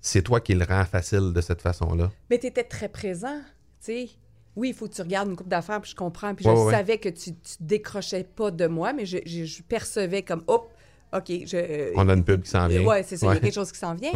c'est 0.00 0.22
toi 0.22 0.40
qui 0.40 0.54
le 0.54 0.64
rends 0.64 0.84
facile 0.84 1.32
de 1.32 1.40
cette 1.40 1.62
façon-là. 1.62 2.10
Mais 2.30 2.38
tu 2.38 2.46
étais 2.46 2.64
très 2.64 2.88
présent, 2.88 3.38
tu 3.84 3.92
sais. 3.92 4.08
Oui, 4.56 4.68
il 4.70 4.74
faut 4.74 4.88
que 4.88 4.94
tu 4.94 5.02
regardes 5.02 5.28
une 5.28 5.36
coupe 5.36 5.48
d'affaires, 5.48 5.80
puis 5.80 5.90
je 5.90 5.96
comprends. 5.96 6.34
Puis 6.34 6.46
Ouais, 6.46 6.54
je 6.56 6.60
ouais, 6.60 6.72
savais 6.72 6.98
que 6.98 7.08
tu, 7.08 7.32
tu 7.32 7.54
décrochais 7.60 8.24
pas 8.24 8.50
de 8.50 8.66
moi, 8.66 8.92
mais 8.92 9.06
je, 9.06 9.18
je- 9.24 9.44
je 9.44 9.62
percevais 9.62 10.22
comme, 10.22 10.42
hop, 10.48 10.72
OK, 11.12 11.24
je... 11.28 11.92
On 11.96 12.08
a 12.08 12.14
une 12.14 12.24
pub 12.24 12.42
qui 12.42 12.50
s'en 12.50 12.68
vient. 12.68 12.84
Ouais, 12.84 13.02
c'est 13.02 13.16
ça, 13.16 13.26
il 13.26 13.34
y 13.34 13.36
a 13.36 13.40
quelque 13.40 13.54
chose 13.54 13.72
qui 13.72 13.78
s'en 13.78 13.94
vient. 13.94 14.12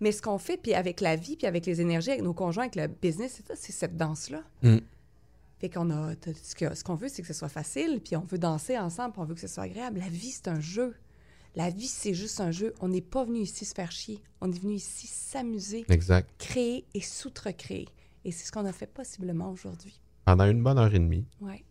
Mais 0.00 0.12
ce 0.12 0.22
qu'on 0.22 0.38
fait, 0.38 0.56
puis 0.56 0.72
avec 0.74 1.00
la 1.00 1.16
vie, 1.16 1.36
puis 1.36 1.46
avec 1.46 1.66
les 1.66 1.80
énergies, 1.80 2.10
avec 2.10 2.22
nos 2.22 2.32
conjoints, 2.34 2.64
avec 2.64 2.76
le 2.76 2.86
business, 2.86 3.34
c'est 3.36 3.46
ça, 3.46 3.54
c'est 3.56 3.72
cette 3.72 3.96
danse-là. 3.96 4.42
Mm. 4.62 4.78
Fait 5.60 5.68
qu'on 5.68 5.90
a... 5.90 6.12
Ce 6.42 6.84
qu'on 6.84 6.94
veut, 6.94 7.08
c'est 7.08 7.20
que 7.22 7.28
ce 7.28 7.34
soit 7.34 7.48
facile, 7.48 8.00
puis 8.04 8.14
on 8.16 8.24
veut 8.24 8.38
danser 8.38 8.78
ensemble, 8.78 9.12
puis 9.12 9.20
on 9.22 9.24
veut 9.24 9.34
que 9.34 9.40
ce 9.40 9.48
soit 9.48 9.64
agréable. 9.64 9.98
La 10.00 10.08
vie, 10.08 10.30
c'est 10.30 10.48
un 10.48 10.60
jeu. 10.60 10.94
La 11.56 11.70
vie, 11.70 11.86
c'est 11.88 12.14
juste 12.14 12.40
un 12.40 12.50
jeu. 12.52 12.72
On 12.80 12.88
n'est 12.88 13.00
pas 13.00 13.24
venu 13.24 13.40
ici 13.40 13.64
se 13.64 13.74
faire 13.74 13.90
chier. 13.90 14.20
On 14.40 14.50
est 14.52 14.58
venu 14.58 14.74
ici 14.74 15.06
s'amuser, 15.08 15.84
créer 16.38 16.84
et 16.94 17.00
s'outre-créer. 17.00 17.88
Et 18.28 18.30
c'est 18.30 18.46
ce 18.46 18.52
qu'on 18.52 18.66
a 18.66 18.72
fait 18.72 18.86
possiblement 18.86 19.50
aujourd'hui. 19.50 20.02
Pendant 20.26 20.44
une 20.44 20.62
bonne 20.62 20.76
heure 20.76 20.94
et 20.94 20.98
demie. 20.98 21.24
Ouais. 21.40 21.64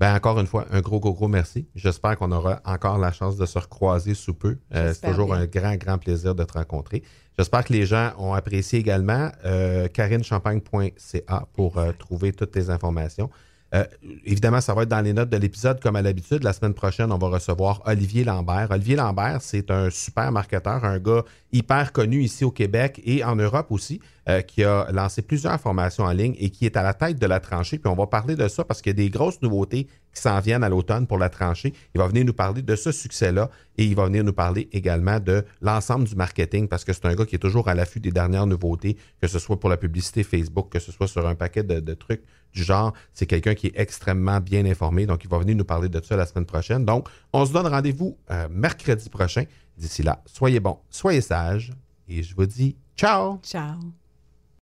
Ben 0.00 0.12
encore 0.12 0.40
une 0.40 0.46
fois, 0.48 0.66
un 0.72 0.80
gros, 0.80 0.98
gros, 0.98 1.14
gros 1.14 1.28
merci. 1.28 1.68
J'espère 1.76 2.16
qu'on 2.16 2.32
aura 2.32 2.60
encore 2.64 2.98
la 2.98 3.12
chance 3.12 3.36
de 3.36 3.46
se 3.46 3.60
recroiser 3.60 4.14
sous 4.14 4.34
peu. 4.34 4.58
Euh, 4.74 4.92
c'est 4.92 5.08
toujours 5.08 5.28
bien. 5.28 5.42
un 5.42 5.46
grand, 5.46 5.76
grand 5.76 5.98
plaisir 5.98 6.34
de 6.34 6.42
te 6.42 6.54
rencontrer. 6.54 7.04
J'espère 7.38 7.64
que 7.64 7.72
les 7.72 7.86
gens 7.86 8.10
ont 8.18 8.34
apprécié 8.34 8.80
également. 8.80 9.30
Euh, 9.44 9.86
CarineChampagne.ca 9.86 11.46
pour 11.52 11.78
euh, 11.78 11.92
trouver 11.96 12.32
toutes 12.32 12.50
tes 12.50 12.70
informations. 12.70 13.30
Euh, 13.74 13.84
évidemment, 14.24 14.60
ça 14.60 14.72
va 14.72 14.82
être 14.82 14.88
dans 14.88 15.00
les 15.00 15.12
notes 15.12 15.30
de 15.30 15.36
l'épisode 15.36 15.80
comme 15.80 15.96
à 15.96 16.02
l'habitude. 16.02 16.44
La 16.44 16.52
semaine 16.52 16.74
prochaine, 16.74 17.10
on 17.10 17.18
va 17.18 17.28
recevoir 17.28 17.82
Olivier 17.86 18.22
Lambert. 18.22 18.68
Olivier 18.70 18.94
Lambert, 18.94 19.38
c'est 19.40 19.70
un 19.70 19.90
super 19.90 20.30
marketeur, 20.30 20.84
un 20.84 20.98
gars 20.98 21.24
hyper 21.52 21.92
connu 21.92 22.22
ici 22.22 22.44
au 22.44 22.52
Québec 22.52 23.00
et 23.04 23.24
en 23.24 23.34
Europe 23.34 23.66
aussi, 23.70 24.00
euh, 24.28 24.42
qui 24.42 24.62
a 24.62 24.86
lancé 24.92 25.22
plusieurs 25.22 25.60
formations 25.60 26.04
en 26.04 26.12
ligne 26.12 26.36
et 26.38 26.50
qui 26.50 26.66
est 26.66 26.76
à 26.76 26.82
la 26.82 26.94
tête 26.94 27.18
de 27.18 27.26
la 27.26 27.40
tranchée. 27.40 27.78
Puis 27.78 27.90
on 27.90 27.96
va 27.96 28.06
parler 28.06 28.36
de 28.36 28.46
ça 28.46 28.64
parce 28.64 28.80
qu'il 28.80 28.90
y 28.90 28.94
a 28.94 28.96
des 28.96 29.10
grosses 29.10 29.42
nouveautés 29.42 29.88
qui 30.14 30.22
s'en 30.22 30.38
viennent 30.38 30.62
à 30.62 30.68
l'automne 30.68 31.08
pour 31.08 31.18
la 31.18 31.28
tranchée. 31.28 31.72
Il 31.94 31.98
va 31.98 32.06
venir 32.06 32.24
nous 32.24 32.32
parler 32.32 32.62
de 32.62 32.76
ce 32.76 32.92
succès-là 32.92 33.50
et 33.76 33.84
il 33.84 33.96
va 33.96 34.04
venir 34.04 34.22
nous 34.22 34.32
parler 34.32 34.68
également 34.72 35.18
de 35.18 35.44
l'ensemble 35.60 36.06
du 36.06 36.14
marketing 36.14 36.68
parce 36.68 36.84
que 36.84 36.92
c'est 36.92 37.06
un 37.06 37.14
gars 37.14 37.26
qui 37.26 37.34
est 37.34 37.40
toujours 37.40 37.68
à 37.68 37.74
l'affût 37.74 37.98
des 37.98 38.12
dernières 38.12 38.46
nouveautés, 38.46 38.96
que 39.20 39.26
ce 39.26 39.40
soit 39.40 39.58
pour 39.58 39.68
la 39.68 39.76
publicité 39.76 40.22
Facebook, 40.22 40.70
que 40.70 40.78
ce 40.78 40.92
soit 40.92 41.08
sur 41.08 41.26
un 41.26 41.34
paquet 41.34 41.64
de, 41.64 41.80
de 41.80 41.94
trucs 41.94 42.22
du 42.54 42.62
genre. 42.62 42.92
C'est 43.12 43.26
quelqu'un 43.26 43.54
qui 43.54 43.68
est 43.68 43.78
extrêmement 43.78 44.40
bien 44.40 44.64
informé, 44.64 45.06
donc 45.06 45.24
il 45.24 45.30
va 45.30 45.38
venir 45.38 45.56
nous 45.56 45.64
parler 45.64 45.88
de 45.88 46.00
ça 46.02 46.16
la 46.16 46.26
semaine 46.26 46.46
prochaine. 46.46 46.84
Donc, 46.84 47.08
on 47.32 47.44
se 47.44 47.52
donne 47.52 47.66
rendez-vous 47.66 48.16
euh, 48.30 48.48
mercredi 48.50 49.08
prochain. 49.10 49.44
D'ici 49.76 50.02
là, 50.02 50.22
soyez 50.26 50.60
bons, 50.60 50.78
soyez 50.88 51.20
sages 51.20 51.72
et 52.08 52.22
je 52.22 52.34
vous 52.34 52.46
dis 52.46 52.76
ciao! 52.96 53.40
Ciao. 53.42 54.03